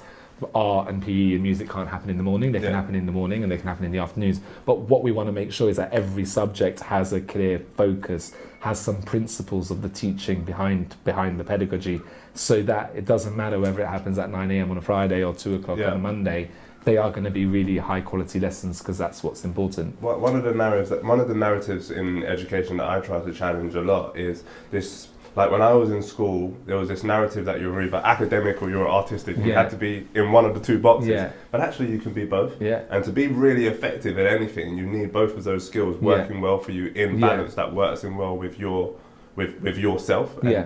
art 0.53 0.89
and 0.89 1.01
PE 1.03 1.33
and 1.33 1.43
music 1.43 1.69
can't 1.69 1.87
happen 1.87 2.09
in 2.09 2.17
the 2.17 2.23
morning. 2.23 2.51
They 2.51 2.59
can 2.59 2.69
Yeah. 2.71 2.75
happen 2.75 2.95
in 2.95 3.05
the 3.05 3.11
morning 3.11 3.43
and 3.43 3.51
they 3.51 3.57
can 3.57 3.67
happen 3.67 3.85
in 3.85 3.91
the 3.91 3.99
afternoons. 3.99 4.41
But 4.65 4.79
what 4.81 5.01
we 5.03 5.11
want 5.11 5.27
to 5.27 5.33
make 5.33 5.51
sure 5.51 5.69
is 5.69 5.77
that 5.77 5.93
every 5.93 6.25
subject 6.25 6.81
has 6.81 7.13
a 7.13 7.21
clear 7.21 7.59
focus, 7.77 8.33
has 8.59 8.77
some 8.79 9.01
principles 9.03 9.71
of 9.71 9.81
the 9.81 9.89
teaching 9.89 10.41
behind 10.43 10.95
behind 11.05 11.39
the 11.39 11.43
pedagogy, 11.43 12.01
so 12.33 12.61
that 12.63 12.91
it 12.95 13.05
doesn't 13.05 13.35
matter 13.35 13.59
whether 13.59 13.81
it 13.81 13.87
happens 13.87 14.17
at 14.19 14.29
9 14.29 14.51
a.m. 14.51 14.71
on 14.71 14.77
a 14.77 14.81
Friday 14.81 15.23
or 15.23 15.33
2 15.33 15.55
o'clock 15.55 15.77
Yeah. 15.77 15.87
on 15.91 15.93
a 15.93 15.99
Monday. 15.99 16.49
they 16.83 16.97
are 16.97 17.09
going 17.09 17.23
to 17.23 17.31
be 17.31 17.47
really 17.47 17.79
high 17.79 17.99
quality 17.99 18.39
lessons 18.39 18.77
because 18.77 18.95
that's 18.95 19.23
what's 19.23 19.43
important. 19.43 19.99
One 20.03 20.21
one 20.21 20.35
of 20.35 20.43
the 20.43 20.53
narratives, 20.53 20.91
that, 20.91 21.03
one 21.03 21.19
of 21.19 21.27
the 21.27 21.33
narratives 21.33 21.89
in 21.89 22.21
education 22.23 22.77
that 22.77 22.87
I 22.87 22.99
try 22.99 23.19
to 23.21 23.33
challenge 23.33 23.73
a 23.73 23.81
lot 23.81 24.15
is 24.15 24.43
this. 24.69 25.07
Like 25.35 25.51
when 25.51 25.61
I 25.61 25.73
was 25.73 25.91
in 25.91 26.01
school, 26.01 26.55
there 26.65 26.77
was 26.77 26.87
this 26.87 27.03
narrative 27.03 27.43
that 27.45 27.59
you 27.59 27.69
were 27.71 27.81
either 27.81 27.97
academic 28.03 28.61
or 28.61 28.69
you 28.69 28.77
were 28.77 28.89
artistic. 28.89 29.35
You 29.37 29.43
Yeah. 29.43 29.61
had 29.63 29.69
to 29.71 29.75
be 29.75 30.07
in 30.15 30.31
one 30.31 30.45
of 30.45 30.53
the 30.53 30.61
two 30.61 30.79
boxes. 30.79 31.09
Yeah. 31.09 31.31
But 31.51 31.59
actually, 31.61 31.91
you 31.91 31.99
can 31.99 32.13
be 32.13 32.23
both. 32.25 32.61
Yeah. 32.61 32.81
And 32.89 33.03
to 33.03 33.11
be 33.11 33.27
really 33.27 33.67
effective 33.67 34.17
at 34.17 34.27
anything, 34.27 34.77
you 34.77 34.85
need 34.85 35.11
both 35.11 35.35
of 35.37 35.43
those 35.43 35.65
skills 35.67 35.97
Yeah. 35.99 36.05
working 36.07 36.39
well 36.39 36.57
for 36.57 36.71
you 36.71 36.91
in 36.95 37.19
Yeah. 37.19 37.27
balance 37.27 37.53
that 37.55 37.73
works 37.73 38.03
in 38.03 38.15
well 38.15 38.35
with 38.37 38.59
your 38.59 38.93
with 39.35 39.59
with 39.61 39.77
yourself 39.77 40.37
and 40.41 40.51
Yeah. 40.51 40.65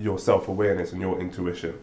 your 0.00 0.18
self 0.18 0.48
awareness 0.48 0.92
and 0.92 1.00
your 1.00 1.20
intuition. 1.20 1.74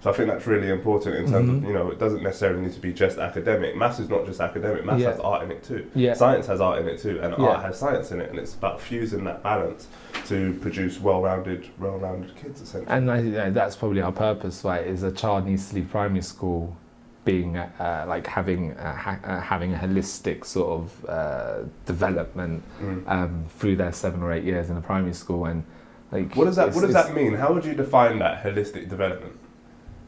So 0.00 0.10
I 0.10 0.12
think 0.12 0.28
that's 0.28 0.46
really 0.46 0.68
important 0.70 1.16
in 1.16 1.28
terms 1.30 1.50
Mhm. 1.50 1.56
of 1.58 1.64
you 1.64 1.72
know 1.72 1.90
it 1.90 1.98
doesn't 1.98 2.22
necessarily 2.22 2.60
need 2.62 2.72
to 2.72 2.80
be 2.80 2.92
just 2.92 3.18
academic. 3.18 3.76
Maths 3.76 3.98
is 3.98 4.08
not 4.08 4.26
just 4.26 4.40
academic. 4.40 4.84
Maths 4.84 5.02
Yeah. 5.02 5.10
has 5.10 5.20
art 5.20 5.42
in 5.42 5.50
it 5.50 5.62
too. 5.64 5.86
Yeah. 5.94 6.14
Science 6.14 6.46
has 6.46 6.60
art 6.60 6.78
in 6.80 6.86
it 6.88 6.98
too, 7.00 7.18
and 7.20 7.34
Yeah. 7.36 7.46
art 7.48 7.64
has 7.64 7.78
science 7.78 8.12
in 8.12 8.20
it, 8.20 8.30
and 8.30 8.38
it's 8.38 8.54
about 8.54 8.80
fusing 8.80 9.24
that 9.24 9.42
balance 9.42 9.88
to 10.26 10.54
produce 10.60 11.00
well-rounded, 11.00 11.66
well-rounded 11.80 12.36
kids 12.36 12.60
essentially. 12.60 12.94
And 12.96 13.10
I, 13.10 13.22
think 13.22 13.54
that's 13.54 13.74
probably 13.74 14.00
our 14.02 14.12
purpose, 14.12 14.64
right? 14.64 14.86
Is 14.86 15.02
a 15.02 15.10
child 15.10 15.46
needs 15.46 15.68
to 15.70 15.74
leave 15.76 15.90
primary 15.90 16.22
school 16.22 16.76
being 17.24 17.56
uh, 17.56 18.04
like 18.08 18.26
having 18.26 18.72
uh, 18.74 18.94
ha- 18.94 19.18
uh, 19.24 19.40
having 19.40 19.74
a 19.74 19.76
holistic 19.76 20.44
sort 20.46 20.70
of 20.80 21.04
uh, 21.08 21.54
development 21.86 22.62
Mm. 22.80 23.02
um, 23.08 23.44
through 23.58 23.76
their 23.76 23.92
seven 23.92 24.22
or 24.22 24.32
eight 24.32 24.44
years 24.44 24.70
in 24.70 24.76
a 24.76 24.80
primary 24.80 25.12
school, 25.12 25.44
and 25.44 25.64
like 26.12 26.34
What 26.36 26.44
does 26.44 26.56
that 26.56 26.72
What 26.72 26.82
does 26.82 26.94
that 26.94 27.14
mean? 27.14 27.34
How 27.34 27.52
would 27.52 27.64
you 27.64 27.74
define 27.74 28.18
that 28.20 28.44
holistic 28.44 28.88
development? 28.88 29.37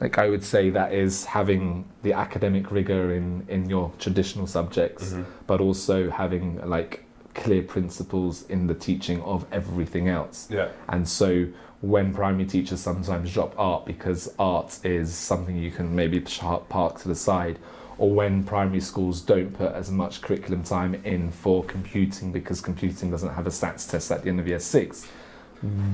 Like 0.00 0.16
I 0.18 0.28
would 0.30 0.42
say 0.42 0.70
that 0.70 0.92
is 0.94 1.26
having 1.26 1.84
the 2.02 2.14
academic 2.14 2.70
rigor 2.70 3.12
in 3.14 3.44
in 3.48 3.68
your 3.68 3.92
traditional 3.98 4.46
subjects, 4.46 5.12
Mhm. 5.12 5.24
but 5.46 5.60
also 5.60 6.10
having 6.10 6.60
like 6.68 7.04
clear 7.34 7.62
principles 7.62 8.44
in 8.48 8.66
the 8.66 8.74
teaching 8.74 9.20
of 9.22 9.44
everything 9.52 10.08
else. 10.08 10.48
Yeah. 10.50 10.68
And 10.88 11.06
so 11.08 11.46
when 11.82 12.12
primary 12.12 12.44
teachers 12.44 12.80
sometimes 12.80 13.32
drop 13.32 13.54
art 13.58 13.86
because 13.86 14.32
art 14.38 14.78
is 14.84 15.14
something 15.14 15.56
you 15.56 15.70
can 15.70 15.94
maybe 15.94 16.20
park 16.68 16.98
to 17.00 17.08
the 17.08 17.14
side, 17.14 17.58
or 17.98 18.10
when 18.10 18.42
primary 18.44 18.80
schools 18.80 19.20
don't 19.20 19.52
put 19.54 19.72
as 19.72 19.90
much 19.90 20.20
curriculum 20.22 20.62
time 20.62 20.94
in 21.04 21.30
for 21.30 21.62
computing 21.64 22.32
because 22.32 22.60
computing 22.60 23.10
doesn't 23.10 23.34
have 23.34 23.46
a 23.46 23.50
SATs 23.50 23.90
test 23.90 24.10
at 24.10 24.22
the 24.22 24.28
end 24.28 24.40
of 24.40 24.48
year 24.48 24.58
six, 24.60 25.06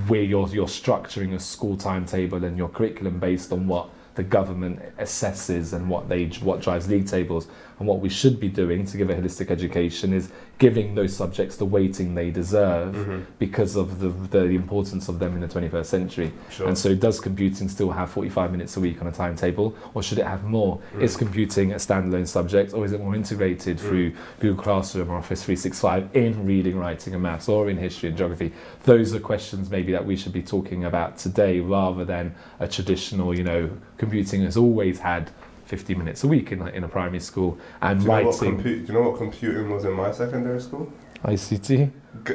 where 0.06 0.22
you're, 0.22 0.48
you're 0.48 0.66
structuring 0.66 1.34
a 1.34 1.40
school 1.40 1.76
timetable 1.76 2.44
and 2.44 2.56
your 2.56 2.68
curriculum 2.68 3.18
based 3.18 3.52
on 3.52 3.66
what 3.66 3.88
the 4.14 4.22
government 4.22 4.80
assesses 4.98 5.72
and 5.72 5.88
what 5.88 6.08
they 6.08 6.26
what 6.40 6.60
drives 6.60 6.88
league 6.88 7.06
tables 7.06 7.48
and 7.78 7.86
what 7.86 8.00
we 8.00 8.08
should 8.08 8.40
be 8.40 8.48
doing 8.48 8.84
to 8.86 8.96
give 8.96 9.10
a 9.10 9.14
holistic 9.14 9.50
education 9.50 10.12
is 10.12 10.30
giving 10.58 10.94
those 10.94 11.14
subjects 11.14 11.56
the 11.56 11.64
weighting 11.66 12.14
they 12.14 12.30
deserve 12.30 12.94
Mhm. 12.94 13.24
because 13.38 13.76
of 13.76 14.00
the, 14.00 14.08
the 14.38 14.44
importance 14.54 15.08
of 15.08 15.18
them 15.18 15.34
in 15.34 15.40
the 15.40 15.48
21st 15.48 15.84
century. 15.90 16.32
Sure. 16.50 16.66
And 16.68 16.78
so, 16.78 16.94
does 16.94 17.20
computing 17.20 17.68
still 17.68 17.90
have 17.90 18.08
45 18.10 18.50
minutes 18.52 18.76
a 18.78 18.80
week 18.80 19.02
on 19.02 19.06
a 19.06 19.12
timetable, 19.12 19.74
or 19.92 20.02
should 20.02 20.18
it 20.18 20.26
have 20.26 20.44
more? 20.44 20.78
Mm. 20.96 21.02
Is 21.02 21.16
computing 21.16 21.72
a 21.72 21.76
standalone 21.76 22.26
subject, 22.26 22.72
or 22.72 22.84
is 22.86 22.92
it 22.92 23.00
more 23.00 23.14
integrated 23.14 23.78
through 23.78 24.12
Google 24.40 24.62
Classroom 24.62 25.10
or 25.10 25.16
Office 25.16 25.42
365 25.44 26.08
in 26.16 26.46
reading, 26.46 26.78
writing, 26.78 27.12
and 27.12 27.22
maths, 27.22 27.48
or 27.48 27.68
in 27.68 27.76
history 27.76 28.08
and 28.08 28.16
geography? 28.16 28.52
Those 28.84 29.14
are 29.14 29.20
questions 29.20 29.70
maybe 29.70 29.92
that 29.92 30.06
we 30.06 30.16
should 30.16 30.32
be 30.32 30.42
talking 30.42 30.84
about 30.84 31.18
today, 31.18 31.60
rather 31.60 32.04
than 32.06 32.34
a 32.60 32.66
traditional, 32.66 33.36
you 33.36 33.44
know, 33.44 33.68
computing 33.98 34.40
has 34.42 34.56
always 34.56 35.00
had 35.00 35.30
50 35.66 35.94
minutes 35.94 36.24
a 36.24 36.28
week 36.28 36.52
in 36.52 36.62
a, 36.62 36.66
in 36.66 36.84
a 36.84 36.88
primary 36.88 37.20
school, 37.20 37.58
and 37.82 37.98
do 38.00 38.04
you, 38.04 38.08
know 38.08 38.14
writing 38.30 38.56
compu- 38.58 38.62
do 38.62 38.70
you 38.86 38.92
know 38.94 39.02
what 39.10 39.18
computing 39.18 39.70
was 39.70 39.84
in 39.84 39.92
my 39.92 40.10
secondary 40.12 40.60
school? 40.60 40.90
ICT. 41.24 41.90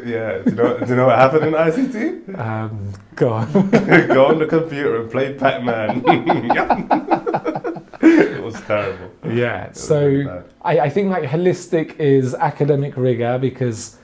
Yeah. 0.06 0.40
Do 0.40 0.50
you 0.52 0.56
know, 0.56 0.78
do 0.80 0.86
you 0.86 0.96
know 0.96 1.08
what 1.08 1.18
happened 1.18 1.46
in 1.46 1.54
ICT? 1.54 2.38
Um, 2.38 2.92
go 3.16 3.30
on. 3.34 3.52
Go 4.08 4.26
on 4.28 4.40
the 4.40 4.46
computer 4.48 5.02
and 5.02 5.10
play 5.10 5.34
Pac-Man. 5.34 6.04
it 8.02 8.44
was 8.44 8.60
terrible. 8.62 9.12
Yeah. 9.30 9.70
Was 9.70 9.80
So 9.80 10.06
really. 10.06 10.42
I, 10.64 10.80
I 10.82 10.90
think 10.90 11.10
like 11.10 11.24
holistic 11.24 12.00
is 12.00 12.34
academic 12.36 12.98
rigor 12.98 13.38
because 13.40 13.98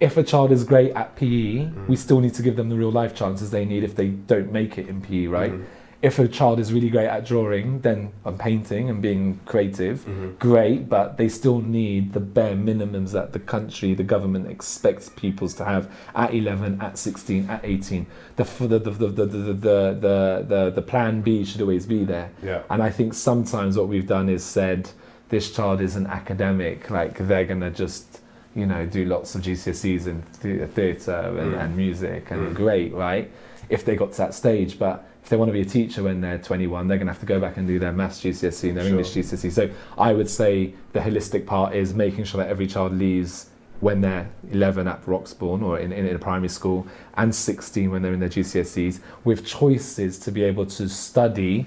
if 0.00 0.16
a 0.16 0.22
child 0.22 0.50
is 0.50 0.64
great 0.64 0.92
at 0.92 1.14
PE, 1.16 1.66
Mm. 1.66 1.88
we 1.88 1.94
still 1.96 2.20
need 2.20 2.34
to 2.34 2.42
give 2.42 2.56
them 2.56 2.68
the 2.68 2.76
real 2.76 2.90
life 2.90 3.14
chances 3.14 3.50
they 3.50 3.64
need 3.64 3.84
if 3.84 3.94
they 3.94 4.08
don't 4.08 4.50
make 4.52 4.76
it 4.78 4.88
in 4.88 5.00
PE, 5.00 5.26
right? 5.26 5.52
Mhm. 5.52 5.64
If 6.02 6.18
a 6.18 6.26
child 6.26 6.58
is 6.58 6.72
really 6.72 6.90
great 6.90 7.06
at 7.06 7.24
drawing, 7.24 7.80
then 7.82 8.10
and 8.24 8.36
painting 8.36 8.90
and 8.90 9.00
being 9.00 9.38
creative, 9.46 10.04
Mhm. 10.04 10.36
great, 10.40 10.88
but 10.88 11.16
they 11.16 11.28
still 11.28 11.60
need 11.60 12.12
the 12.12 12.18
bare 12.18 12.56
minimums 12.56 13.12
that 13.12 13.32
the 13.32 13.38
country, 13.38 13.94
the 13.94 14.02
government 14.02 14.48
expects 14.48 15.08
pupils 15.08 15.54
to 15.54 15.64
have 15.64 15.88
at 16.16 16.34
11, 16.34 16.78
at 16.80 16.98
16, 16.98 17.48
at 17.48 17.60
18. 17.62 18.06
The 18.34 18.42
the 18.42 18.78
the 18.80 18.90
the 18.90 19.08
the 19.08 19.26
the 19.26 19.38
the, 19.54 20.44
the, 20.48 20.72
the, 20.74 20.82
plan 20.82 21.20
B 21.20 21.44
should 21.44 21.60
always 21.60 21.86
be 21.86 22.04
there. 22.04 22.30
Yeah. 22.42 22.62
And 22.68 22.82
I 22.82 22.90
think 22.90 23.14
sometimes 23.14 23.78
what 23.78 23.86
we've 23.86 24.06
done 24.08 24.28
is 24.28 24.42
said, 24.42 24.90
this 25.28 25.52
child 25.52 25.80
is 25.80 25.94
an 25.94 26.08
academic, 26.08 26.90
like 26.90 27.16
they're 27.28 27.44
gonna 27.46 27.70
just, 27.70 28.20
you 28.56 28.66
know, 28.66 28.84
do 28.86 29.04
lots 29.04 29.36
of 29.36 29.42
GCSEs 29.42 30.08
in 30.08 30.24
the- 30.42 30.66
theatre 30.66 31.12
and, 31.38 31.54
Mm. 31.54 31.60
and 31.64 31.76
music 31.76 32.30
and 32.32 32.40
Mm. 32.48 32.54
great, 32.54 32.92
right? 32.92 33.30
If 33.70 33.84
they 33.84 33.94
got 33.94 34.10
to 34.12 34.18
that 34.18 34.34
stage, 34.34 34.78
but 34.80 35.06
if 35.22 35.28
they 35.28 35.36
want 35.36 35.48
to 35.48 35.52
be 35.52 35.60
a 35.60 35.64
teacher 35.64 36.02
when 36.02 36.20
they're 36.20 36.38
21, 36.38 36.88
they're 36.88 36.98
gonna 36.98 37.10
have 37.12 37.20
to 37.20 37.26
go 37.26 37.38
back 37.38 37.56
and 37.56 37.66
do 37.66 37.78
their 37.78 37.92
maths 37.92 38.20
GCSE 38.20 38.68
and 38.68 38.76
their 38.76 38.84
Sure. 38.84 38.90
English 38.90 39.14
GCSE. 39.14 39.50
So 39.52 39.70
I 39.96 40.12
would 40.12 40.28
say 40.28 40.74
the 40.92 41.00
holistic 41.00 41.46
part 41.46 41.74
is 41.74 41.94
making 41.94 42.24
sure 42.24 42.42
that 42.42 42.50
every 42.50 42.66
child 42.66 42.92
leaves 42.92 43.46
when 43.80 44.00
they're 44.00 44.28
11 44.52 44.86
at 44.86 45.00
Roxbourne 45.06 45.62
or 45.62 45.78
in, 45.78 45.92
in, 45.92 46.06
in 46.06 46.14
a 46.14 46.18
primary 46.18 46.48
school 46.48 46.86
and 47.16 47.34
16 47.34 47.90
when 47.90 48.02
they're 48.02 48.12
in 48.14 48.20
their 48.20 48.28
GCSEs 48.28 49.00
with 49.24 49.44
choices 49.44 50.18
to 50.20 50.30
be 50.32 50.42
able 50.44 50.66
to 50.66 50.88
study 50.88 51.66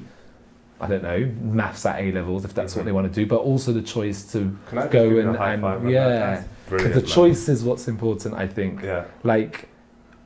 I 0.82 0.88
don't 0.90 1.04
know, 1.04 1.32
maths 1.42 1.86
at 1.86 2.02
A 2.02 2.12
levels 2.12 2.44
if 2.44 2.54
that's 2.54 2.76
what 2.76 2.82
Mhm. 2.82 2.86
they 2.86 2.92
want 2.92 3.08
to 3.08 3.14
do, 3.22 3.26
but 3.26 3.38
also 3.38 3.72
the 3.72 3.82
choice 3.82 4.30
to 4.34 4.54
Can 4.68 4.78
I 4.78 4.88
go 4.88 5.08
and, 5.08 5.30
and 5.30 5.38
five 5.38 5.64
on 5.64 5.86
that? 5.86 5.90
yeah, 5.90 6.44
the 6.70 6.78
man. 6.90 7.06
choice 7.06 7.48
is 7.48 7.64
what's 7.64 7.88
important. 7.88 8.36
I 8.36 8.46
think. 8.46 8.82
Yeah. 8.84 9.06
Like, 9.24 9.70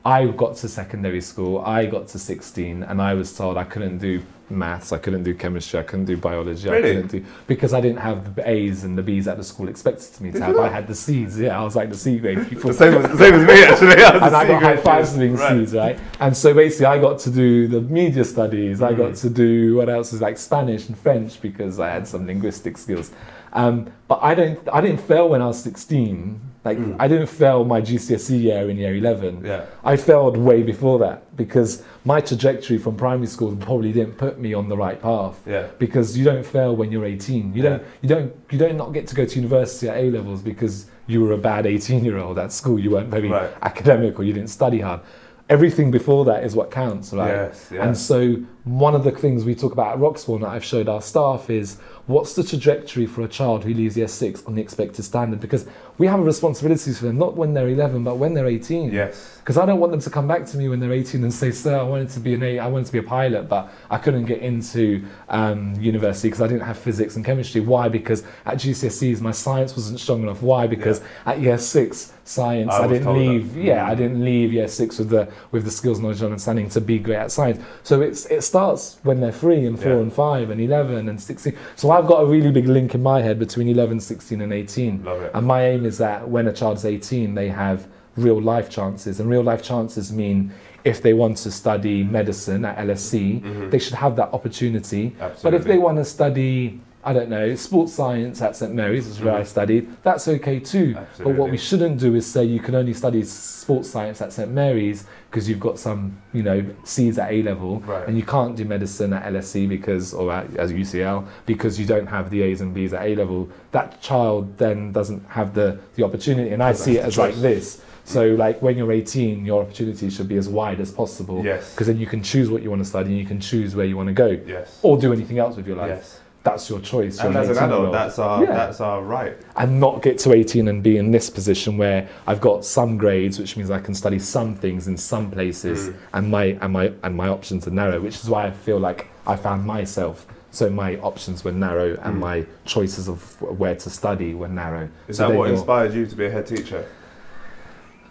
I 0.04 0.26
got 0.26 0.56
to 0.56 0.68
secondary 0.68 1.20
school, 1.20 1.58
I 1.58 1.84
got 1.86 2.08
to 2.08 2.18
16, 2.18 2.82
and 2.84 3.02
I 3.02 3.12
was 3.14 3.36
told 3.36 3.58
I 3.58 3.64
couldn't 3.64 3.98
do 3.98 4.22
maths, 4.48 4.92
I 4.92 4.98
couldn't 4.98 5.22
do 5.24 5.34
chemistry, 5.34 5.78
I 5.78 5.82
couldn't 5.82 6.06
do 6.06 6.16
biology, 6.16 6.68
I 6.68 6.72
Really? 6.72 6.94
couldn't 6.94 7.10
do 7.12 7.24
because 7.46 7.74
I 7.74 7.80
didn't 7.82 7.98
have 7.98 8.34
the 8.34 8.48
A's 8.50 8.82
and 8.82 8.96
the 8.96 9.02
B's 9.02 9.26
that 9.26 9.36
the 9.36 9.44
school 9.44 9.68
expected 9.68 10.12
to 10.14 10.22
me 10.22 10.30
to 10.30 10.38
Did 10.38 10.42
have. 10.42 10.54
you 10.56 10.62
I 10.62 10.68
had 10.68 10.86
the 10.88 10.94
C's. 10.94 11.38
Yeah, 11.38 11.60
I 11.60 11.62
was 11.62 11.76
like 11.76 11.90
the 11.90 11.96
C 11.96 12.18
grade 12.18 12.48
people 12.48 12.68
The 12.70 12.74
same 12.74 12.94
as, 12.94 13.18
same 13.18 13.34
as 13.34 13.46
me 13.46 13.62
actually. 13.62 14.02
I 14.02 14.26
and 14.26 14.34
I 14.36 14.46
got 14.48 14.62
high 14.62 14.76
fives 14.78 15.10
student. 15.10 15.36
being 15.36 15.40
Right. 15.40 15.66
C's, 15.66 15.74
right? 15.74 15.98
And 16.18 16.36
so 16.36 16.54
basically, 16.54 16.86
I 16.86 16.98
got 16.98 17.18
to 17.20 17.30
do 17.30 17.68
the 17.68 17.80
media 17.82 18.24
studies. 18.24 18.80
I 18.82 18.94
got 18.94 19.12
Mm. 19.12 19.20
to 19.20 19.30
do 19.30 19.76
what 19.76 19.88
else 19.90 20.12
is 20.14 20.20
like 20.22 20.38
Spanish 20.38 20.88
and 20.88 20.98
French 20.98 21.40
because 21.42 21.78
I 21.78 21.90
had 21.90 22.08
some 22.08 22.26
linguistic 22.26 22.76
skills. 22.78 23.10
Um, 23.52 23.90
but 24.08 24.20
I 24.22 24.34
don't, 24.34 24.58
I 24.72 24.80
didn't 24.80 25.00
fail 25.00 25.28
when 25.28 25.42
I 25.42 25.46
was 25.46 25.62
16. 25.62 26.40
Like 26.62 26.76
Mm. 26.78 26.96
I 26.98 27.08
didn't 27.08 27.28
fail 27.28 27.64
my 27.64 27.80
GCSE 27.80 28.38
year 28.42 28.68
in 28.68 28.76
year 28.76 28.94
11. 28.94 29.44
Yeah. 29.46 29.64
I 29.82 29.96
failed 29.96 30.36
way 30.36 30.62
before 30.62 30.98
that 30.98 31.34
because 31.34 31.82
my 32.04 32.20
trajectory 32.20 32.76
from 32.76 32.96
primary 32.96 33.28
school 33.28 33.56
probably 33.56 33.92
didn't 33.92 34.18
put 34.18 34.38
me 34.38 34.52
on 34.52 34.68
the 34.68 34.76
right 34.76 35.00
path 35.00 35.40
Yeah. 35.46 35.68
because 35.78 36.18
you 36.18 36.24
don't 36.24 36.44
fail 36.44 36.76
when 36.76 36.92
you're 36.92 37.06
18. 37.06 37.54
You 37.54 37.62
don't 37.62 37.82
you 38.02 38.08
don't 38.10 38.34
you 38.50 38.58
don't 38.58 38.76
not 38.76 38.92
get 38.92 39.06
to 39.06 39.14
go 39.14 39.24
to 39.24 39.36
university 39.36 39.88
at 39.88 39.96
A 39.96 40.10
levels 40.10 40.42
because 40.42 40.86
you 41.06 41.22
were 41.24 41.32
a 41.32 41.38
bad 41.38 41.64
18 41.64 42.04
year 42.04 42.18
old 42.18 42.38
at 42.38 42.52
school. 42.52 42.78
You 42.78 42.90
weren't 42.90 43.08
very 43.08 43.30
Right. 43.30 43.50
academic 43.62 44.18
or 44.18 44.24
you 44.24 44.34
didn't 44.34 44.50
study 44.50 44.80
hard. 44.80 45.00
Everything 45.48 45.90
before 45.90 46.26
that 46.26 46.44
is 46.44 46.54
what 46.54 46.70
counts, 46.70 47.12
right? 47.14 47.28
Yes. 47.48 47.70
Yeah. 47.72 47.86
And 47.86 47.96
so 47.96 48.36
one 48.64 48.94
of 48.94 49.04
the 49.04 49.10
things 49.10 49.44
we 49.44 49.54
talk 49.54 49.72
about 49.72 49.94
at 49.94 49.98
Roxbourne 49.98 50.42
that 50.42 50.48
I've 50.50 50.64
showed 50.64 50.88
our 50.88 51.00
staff 51.00 51.48
is 51.48 51.78
what's 52.06 52.34
the 52.34 52.44
trajectory 52.44 53.06
for 53.06 53.22
a 53.22 53.28
child 53.28 53.64
who 53.64 53.72
leaves 53.72 53.96
year 53.96 54.08
six 54.08 54.44
on 54.44 54.54
the 54.54 54.60
expected 54.62 55.02
standard? 55.04 55.40
Because 55.40 55.66
we 55.96 56.06
have 56.06 56.20
a 56.20 56.22
responsibility 56.24 56.92
for 56.92 57.06
them, 57.06 57.18
not 57.18 57.36
when 57.36 57.54
they're 57.54 57.68
11, 57.68 58.04
but 58.04 58.16
when 58.16 58.34
they're 58.34 58.46
18. 58.46 58.92
yes. 58.92 59.36
Because 59.40 59.56
I 59.56 59.66
don't 59.66 59.80
want 59.80 59.90
them 59.90 60.00
to 60.02 60.10
come 60.10 60.28
back 60.28 60.44
to 60.46 60.56
me 60.58 60.68
when 60.68 60.78
they're 60.78 60.92
18 60.92 61.22
and 61.24 61.32
say, 61.32 61.50
"Sir, 61.50 61.76
I 61.78 61.82
wanted 61.82 62.10
to 62.10 62.20
be 62.20 62.34
an 62.34 62.42
A, 62.42 62.58
I 62.60 62.68
wanted 62.68 62.86
to 62.86 62.92
be 62.92 62.98
a 62.98 63.02
pilot, 63.02 63.48
but 63.48 63.72
I 63.90 63.96
couldn't 63.98 64.26
get 64.26 64.38
into 64.40 65.02
um, 65.28 65.74
university 65.80 66.28
because 66.28 66.42
I 66.42 66.46
didn't 66.46 66.62
have 66.66 66.78
physics 66.78 67.16
and 67.16 67.24
chemistry." 67.24 67.60
Why? 67.60 67.88
Because 67.88 68.22
at 68.46 68.58
GCSEs 68.58 69.20
my 69.20 69.32
science 69.32 69.74
wasn't 69.74 69.98
strong 69.98 70.22
enough. 70.22 70.40
Why? 70.42 70.66
Because 70.68 71.00
at 71.26 71.40
year 71.40 71.58
six 71.58 72.12
science 72.24 72.70
I 72.72 72.84
I, 72.84 72.86
didn't 72.86 73.04
told 73.04 73.16
that. 73.16 73.20
leave. 73.28 73.56
Yeah, 73.56 73.86
I 73.90 73.94
Mm. 73.94 73.98
didn't 73.98 74.24
leave 74.24 74.52
year 74.52 74.68
six 74.68 74.98
with 74.98 75.08
the 75.08 75.26
with 75.50 75.64
the 75.64 75.70
skills, 75.70 75.98
knowledge, 75.98 76.18
and 76.20 76.26
understanding 76.26 76.68
to 76.70 76.80
be 76.80 76.98
great 77.00 77.16
at 77.16 77.32
science. 77.32 77.60
So 77.82 78.02
it's 78.02 78.26
it 78.26 78.42
starts 78.54 78.98
when 79.04 79.20
they're 79.20 79.38
three 79.44 79.64
and 79.64 79.78
four 79.78 79.92
Yeah. 79.92 79.98
and 80.04 80.12
five 80.12 80.50
and 80.50 80.60
11 80.60 81.08
and 81.08 81.18
16. 81.20 81.54
So 81.76 81.90
I've 81.90 82.06
got 82.12 82.18
a 82.24 82.26
really 82.26 82.50
big 82.50 82.68
link 82.68 82.94
in 82.94 83.02
my 83.02 83.22
head 83.22 83.38
between 83.38 83.68
11, 83.68 84.00
16, 84.00 84.40
and 84.40 84.52
18. 84.52 85.04
Love 85.04 85.22
it. 85.22 85.30
And 85.34 85.46
my 85.46 85.60
aim 85.72 85.86
is 85.86 85.96
that 85.98 86.28
when 86.28 86.46
a 86.48 86.52
child's 86.52 86.84
18, 86.84 87.34
they 87.34 87.48
have 87.48 87.86
real 88.16 88.40
life 88.40 88.68
chances. 88.68 89.20
And 89.20 89.30
real 89.30 89.42
life 89.52 89.62
chances 89.62 90.12
mean 90.12 90.50
if 90.84 91.00
they 91.00 91.14
want 91.14 91.36
to 91.44 91.50
study 91.50 92.02
medicine 92.02 92.64
at 92.64 92.76
LSE, 92.78 93.40
Mhm. 93.44 93.70
they 93.70 93.78
should 93.78 93.94
have 94.04 94.16
that 94.16 94.30
opportunity. 94.32 95.14
Absolutely. 95.20 95.42
But 95.50 95.54
if 95.60 95.64
they 95.70 95.78
want 95.78 95.98
to 95.98 96.04
study 96.04 96.80
I 97.02 97.14
don't 97.14 97.30
know, 97.30 97.54
sports 97.54 97.94
science 97.94 98.42
at 98.42 98.54
St 98.56 98.74
Mary's, 98.74 99.06
which 99.06 99.16
is 99.16 99.22
where 99.24 99.34
I 99.34 99.40
Mhm. 99.40 99.46
studied, 99.46 99.88
that's 100.02 100.28
okay 100.28 100.58
too. 100.60 100.96
But 101.18 101.34
what 101.34 101.50
we 101.50 101.56
shouldn't 101.56 101.98
do 101.98 102.14
is 102.14 102.26
say 102.26 102.44
you 102.44 102.60
can 102.60 102.74
only 102.74 102.92
study 102.92 103.22
sports 103.22 103.88
science 103.88 104.20
at 104.20 104.34
St 104.34 104.50
Mary's 104.52 105.04
because 105.30 105.48
you've 105.48 105.60
got 105.60 105.78
some, 105.78 106.18
you 106.34 106.42
know, 106.42 106.62
C's 106.84 107.18
at 107.18 107.32
A 107.32 107.42
level, 107.42 107.82
Right. 107.86 108.06
and 108.06 108.18
you 108.18 108.22
can't 108.22 108.54
do 108.54 108.66
medicine 108.66 109.14
at 109.14 109.24
LSE 109.24 109.66
because 109.66 110.12
or 110.12 110.30
at 110.30 110.54
as 110.56 110.72
UCL 110.72 111.24
because 111.46 111.80
you 111.80 111.86
don't 111.86 112.06
have 112.06 112.28
the 112.28 112.42
A's 112.42 112.60
and 112.60 112.74
B's 112.74 112.92
at 112.92 113.02
A 113.06 113.14
level. 113.14 113.48
That 113.72 114.00
child 114.02 114.58
then 114.58 114.92
doesn't 114.92 115.22
have 115.28 115.54
the 115.54 115.78
the 115.96 116.04
opportunity, 116.04 116.50
and 116.50 116.62
I 116.62 116.72
see 116.72 116.98
it 116.98 117.04
as 117.06 117.14
the 117.16 117.22
like 117.22 117.34
this. 117.36 117.80
So 118.04 118.26
like 118.34 118.60
when 118.60 118.76
you're 118.76 118.92
18, 118.92 119.46
your 119.46 119.62
opportunities 119.62 120.12
should 120.14 120.28
be 120.28 120.36
as 120.36 120.48
wide 120.48 120.80
as 120.80 120.90
possible 120.90 121.42
Yes. 121.44 121.72
because 121.72 121.86
then 121.86 121.98
you 121.98 122.06
can 122.06 122.22
choose 122.22 122.50
what 122.50 122.62
you 122.62 122.68
want 122.68 122.82
to 122.82 122.88
study 122.88 123.10
and 123.10 123.18
you 123.18 123.24
can 123.26 123.40
choose 123.40 123.74
where 123.76 123.86
you 123.86 123.96
want 123.96 124.08
to 124.08 124.12
go 124.14 124.36
Yes. 124.46 124.78
or 124.82 124.98
do 124.98 125.12
anything 125.12 125.38
else 125.38 125.56
with 125.56 125.66
your 125.66 125.76
life. 125.76 125.90
Yes. 125.90 126.19
That's 126.42 126.70
your 126.70 126.80
choice. 126.80 127.18
And 127.20 127.36
as 127.36 127.50
an 127.50 127.58
adult, 127.64 127.92
that's 127.92 128.18
our 128.18 128.42
Yeah. 128.42 128.52
that's 128.54 128.80
our 128.80 129.02
right. 129.02 129.36
and 129.56 129.78
not 129.78 130.00
get 130.00 130.18
to 130.20 130.32
18 130.32 130.68
and 130.68 130.82
be 130.82 130.96
in 130.96 131.10
this 131.10 131.28
position 131.28 131.76
where 131.76 132.08
I've 132.26 132.40
got 132.40 132.64
some 132.64 132.96
grades, 132.96 133.38
which 133.38 133.56
means 133.58 133.70
I 133.70 133.78
can 133.78 133.94
study 133.94 134.18
some 134.18 134.54
things 134.54 134.88
in 134.88 134.96
some 134.96 135.30
places, 135.30 135.88
Mm. 135.90 135.94
and 136.14 136.30
my 136.30 136.44
and 136.62 136.72
my 136.72 136.92
and 137.02 137.14
my 137.14 137.28
options 137.28 137.66
are 137.68 137.70
narrow, 137.72 138.00
which 138.00 138.16
is 138.16 138.30
why 138.30 138.46
I 138.46 138.50
feel 138.52 138.78
like 138.78 139.08
I 139.26 139.36
found 139.36 139.66
myself. 139.66 140.26
So 140.50 140.68
my 140.70 140.96
options 140.96 141.44
were 141.44 141.52
narrow, 141.52 141.96
and 142.02 142.16
Mm. 142.16 142.20
my 142.20 142.44
choices 142.64 143.06
of 143.06 143.18
where 143.40 143.74
to 143.74 143.90
study 143.90 144.34
were 144.34 144.48
narrow. 144.48 144.88
Is 145.08 145.18
So 145.18 145.28
that 145.28 145.36
what 145.36 145.50
inspired 145.50 145.92
you 145.94 146.06
to 146.06 146.16
be 146.16 146.24
a 146.26 146.30
head 146.30 146.46
teacher? 146.46 146.84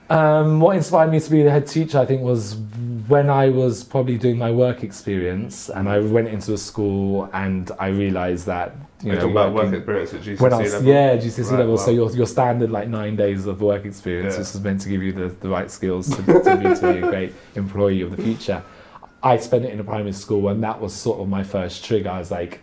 Um, 0.10 0.60
what 0.60 0.76
inspired 0.76 1.12
me 1.12 1.20
to 1.20 1.30
be 1.30 1.44
the 1.44 1.52
head 1.52 1.68
teacher, 1.68 2.00
I 2.00 2.06
think, 2.06 2.22
was 2.22 2.56
when 3.08 3.30
I 3.30 3.50
was 3.50 3.84
probably 3.84 4.18
doing 4.18 4.38
my 4.38 4.52
work 4.52 4.84
experience, 4.84 5.70
and 5.70 5.88
I 5.88 6.00
went 6.00 6.28
into 6.28 6.54
a 6.54 6.58
school 6.58 7.30
and 7.34 7.72
I 7.80 7.88
realised 7.88 8.46
that 8.48 8.76
you 9.02 9.10
know 9.12 9.16
talking 9.16 9.32
about 9.32 9.54
work 9.54 9.74
experience 9.74 10.14
at 10.14 10.22
GCSE 10.22 10.40
when 10.42 10.54
I 10.54 10.62
was, 10.62 10.74
level. 10.74 10.90
yeah, 10.90 11.16
GCSE 11.18 11.52
Right, 11.52 11.60
level. 11.60 11.78
So 11.78 11.92
your, 11.92 12.12
your 12.16 12.26
standard 12.26 12.72
like 12.72 12.88
nine 12.88 13.16
days 13.16 13.46
of 13.46 13.62
work 13.62 13.86
experience, 13.86 14.34
Yeah. 14.34 14.40
which 14.40 14.50
is 14.50 14.60
meant 14.62 14.82
to 14.82 14.90
give 14.90 15.04
you 15.04 15.12
the, 15.12 15.28
the 15.30 15.50
right 15.50 15.70
skills 15.70 16.10
to, 16.10 16.18
to 16.24 16.58
be 16.58 16.76
to 16.76 16.94
be 16.94 17.00
a 17.00 17.10
great 17.10 17.34
employee 17.56 18.02
of 18.02 18.16
the 18.16 18.22
future. 18.22 18.64
I 19.22 19.38
spent 19.38 19.66
it 19.66 19.74
in 19.74 19.80
a 19.80 19.84
primary 19.84 20.14
school, 20.14 20.50
and 20.50 20.64
that 20.64 20.80
was 20.82 20.94
sort 20.94 21.20
of 21.20 21.28
my 21.30 21.44
first 21.44 21.84
trigger. 21.86 22.10
I 22.10 22.20
was 22.20 22.32
like, 22.32 22.62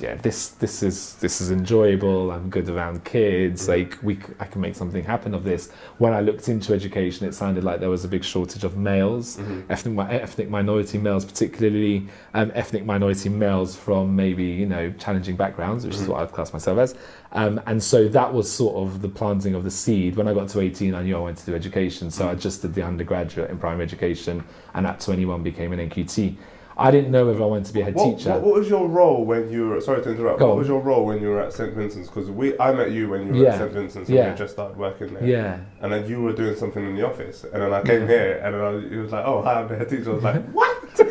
yeah, 0.00 0.16
this 0.16 0.48
this 0.48 0.82
is 0.82 1.14
this 1.16 1.40
is 1.40 1.50
enjoyable. 1.50 2.30
I'm 2.32 2.50
good 2.50 2.68
around 2.68 3.04
kids. 3.04 3.64
Mhm. 3.64 3.68
Like 3.68 3.98
we, 4.02 4.18
I 4.40 4.44
can 4.46 4.60
make 4.60 4.74
something 4.74 5.04
happen 5.04 5.34
of 5.34 5.44
this. 5.44 5.70
When 5.98 6.12
I 6.12 6.20
looked 6.20 6.48
into 6.48 6.74
education, 6.74 7.26
it 7.28 7.34
sounded 7.34 7.62
like 7.64 7.80
there 7.80 7.90
was 7.90 8.04
a 8.04 8.08
big 8.08 8.24
shortage 8.24 8.64
of 8.64 8.76
males 8.76 9.36
Mhm. 9.36 9.64
ethnic, 9.70 9.98
ethnic 10.10 10.50
minority 10.50 10.98
males, 10.98 11.24
particularly 11.24 12.08
um, 12.34 12.50
ethnic 12.54 12.84
minority 12.84 13.28
males 13.28 13.76
from 13.76 14.16
maybe 14.16 14.44
you 14.44 14.66
know 14.66 14.90
challenging 14.98 15.36
backgrounds, 15.36 15.84
which 15.86 15.94
is 15.94 16.02
Mhm. 16.02 16.08
what 16.08 16.20
I'd 16.22 16.32
class 16.32 16.52
myself 16.52 16.78
as. 16.78 16.94
Um, 17.32 17.60
and 17.66 17.82
so 17.82 18.08
that 18.08 18.32
was 18.32 18.50
sort 18.50 18.76
of 18.76 19.02
the 19.02 19.08
planting 19.08 19.54
of 19.54 19.64
the 19.64 19.70
seed. 19.70 20.16
When 20.16 20.28
I 20.28 20.34
got 20.34 20.48
to 20.50 20.60
18, 20.60 20.94
I 20.94 21.02
knew 21.02 21.16
I 21.16 21.20
wanted 21.20 21.38
to 21.38 21.46
do 21.46 21.54
education, 21.54 22.10
so 22.10 22.28
I 22.28 22.34
Mhm. 22.34 22.40
just 22.40 22.62
did 22.62 22.74
the 22.74 22.82
undergraduate 22.82 23.50
in 23.50 23.58
primary 23.58 23.82
education, 23.84 24.44
and 24.74 24.86
at 24.86 25.00
21 25.00 25.42
became 25.42 25.72
an 25.72 25.80
NQT. 25.80 26.36
I 26.76 26.90
didn't 26.90 27.10
know 27.12 27.26
whether 27.26 27.42
I 27.42 27.46
wanted 27.46 27.66
to 27.66 27.72
be 27.72 27.80
a 27.82 27.84
head 27.84 27.94
What, 27.94 28.18
teacher. 28.18 28.30
what, 28.32 28.42
what 28.42 28.54
was 28.56 28.68
your 28.68 28.88
role 28.88 29.24
when 29.24 29.48
you 29.50 29.68
were? 29.68 29.80
Sorry 29.80 30.02
to 30.02 30.10
interrupt. 30.10 30.40
Go 30.40 30.46
what 30.46 30.52
on. 30.54 30.58
was 30.58 30.68
your 30.68 30.80
role 30.80 31.06
when 31.06 31.20
you 31.22 31.28
were 31.28 31.40
at 31.40 31.52
St 31.52 31.72
Vincent's? 31.72 32.08
Because 32.08 32.30
we, 32.30 32.58
I 32.58 32.72
met 32.72 32.90
you 32.90 33.08
when 33.08 33.26
you 33.28 33.32
were 33.40 33.44
Yeah. 33.46 33.52
at 33.54 33.58
St 33.60 33.72
Vincent's 33.72 34.08
and 34.08 34.18
Yeah. 34.18 34.30
we 34.32 34.36
just 34.38 34.54
started 34.54 34.76
working 34.76 35.14
there. 35.14 35.24
yeah, 35.24 35.58
And 35.80 35.92
then 35.92 36.08
you 36.08 36.20
were 36.22 36.32
doing 36.32 36.56
something 36.56 36.84
in 36.84 36.96
the 36.96 37.06
office, 37.06 37.44
and 37.44 37.62
then 37.62 37.72
I 37.72 37.82
came 37.82 38.08
here, 38.08 38.40
and 38.44 38.54
then 38.54 38.60
I 38.60 38.68
was, 38.70 38.84
it 38.84 38.96
was 38.96 39.12
like, 39.12 39.24
"Oh, 39.24 39.42
hi, 39.42 39.60
I'm 39.60 39.68
the 39.68 39.76
head 39.76 39.88
teacher." 39.88 40.10
I 40.10 40.14
was 40.14 40.24
like, 40.24 40.44
"What?" 40.52 40.96
so 40.96 41.04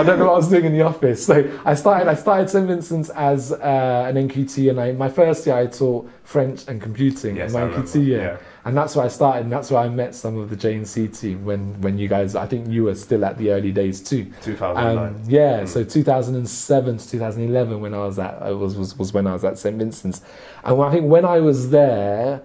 I 0.00 0.02
don't 0.04 0.18
know 0.18 0.26
what 0.26 0.34
I 0.34 0.36
was 0.36 0.48
doing 0.48 0.64
in 0.64 0.72
the 0.72 0.82
office. 0.82 1.24
So 1.24 1.48
I 1.64 1.74
started. 1.74 2.08
I 2.08 2.14
started 2.14 2.48
St 2.50 2.66
Vincent's 2.66 3.10
as 3.10 3.52
uh, 3.52 4.06
an 4.08 4.16
NQT, 4.28 4.70
and 4.70 4.80
I, 4.80 4.92
my 4.92 5.08
first 5.08 5.46
year 5.46 5.56
I 5.56 5.66
taught 5.66 6.08
French 6.24 6.64
and 6.68 6.80
computing. 6.80 7.36
Yes, 7.36 7.52
in 7.54 7.60
my 7.60 7.66
NQT 7.74 8.06
year. 8.06 8.20
Yeah. 8.22 8.36
And 8.64 8.76
that's 8.76 8.94
where 8.94 9.06
I 9.06 9.08
started, 9.08 9.44
and 9.44 9.52
that's 9.52 9.70
where 9.70 9.80
I 9.80 9.88
met 9.88 10.14
some 10.14 10.36
of 10.36 10.50
the 10.50 10.56
JNC 10.56 11.18
team 11.18 11.44
when, 11.46 11.80
when 11.80 11.96
you 11.98 12.08
guys, 12.08 12.34
I 12.34 12.46
think 12.46 12.68
you 12.68 12.84
were 12.84 12.94
still 12.94 13.24
at 13.24 13.38
the 13.38 13.50
early 13.52 13.72
days 13.72 14.02
too. 14.02 14.30
2009. 14.42 14.98
Um, 15.14 15.20
yeah, 15.26 15.62
Mm. 15.62 15.68
so 15.68 15.82
2007 15.82 16.98
to 16.98 17.08
2011 17.10 17.80
when 17.80 17.94
I 17.94 17.98
was 17.98 18.18
at, 18.18 18.34
I 18.42 18.50
was, 18.52 18.76
was, 18.76 18.98
was 18.98 19.12
when 19.14 19.26
I 19.26 19.32
was 19.32 19.44
at 19.44 19.58
St. 19.58 19.76
Vincent's. 19.78 20.20
And 20.62 20.76
when, 20.76 20.88
I 20.88 20.92
think 20.92 21.06
when 21.06 21.24
I 21.24 21.40
was 21.40 21.70
there, 21.70 22.42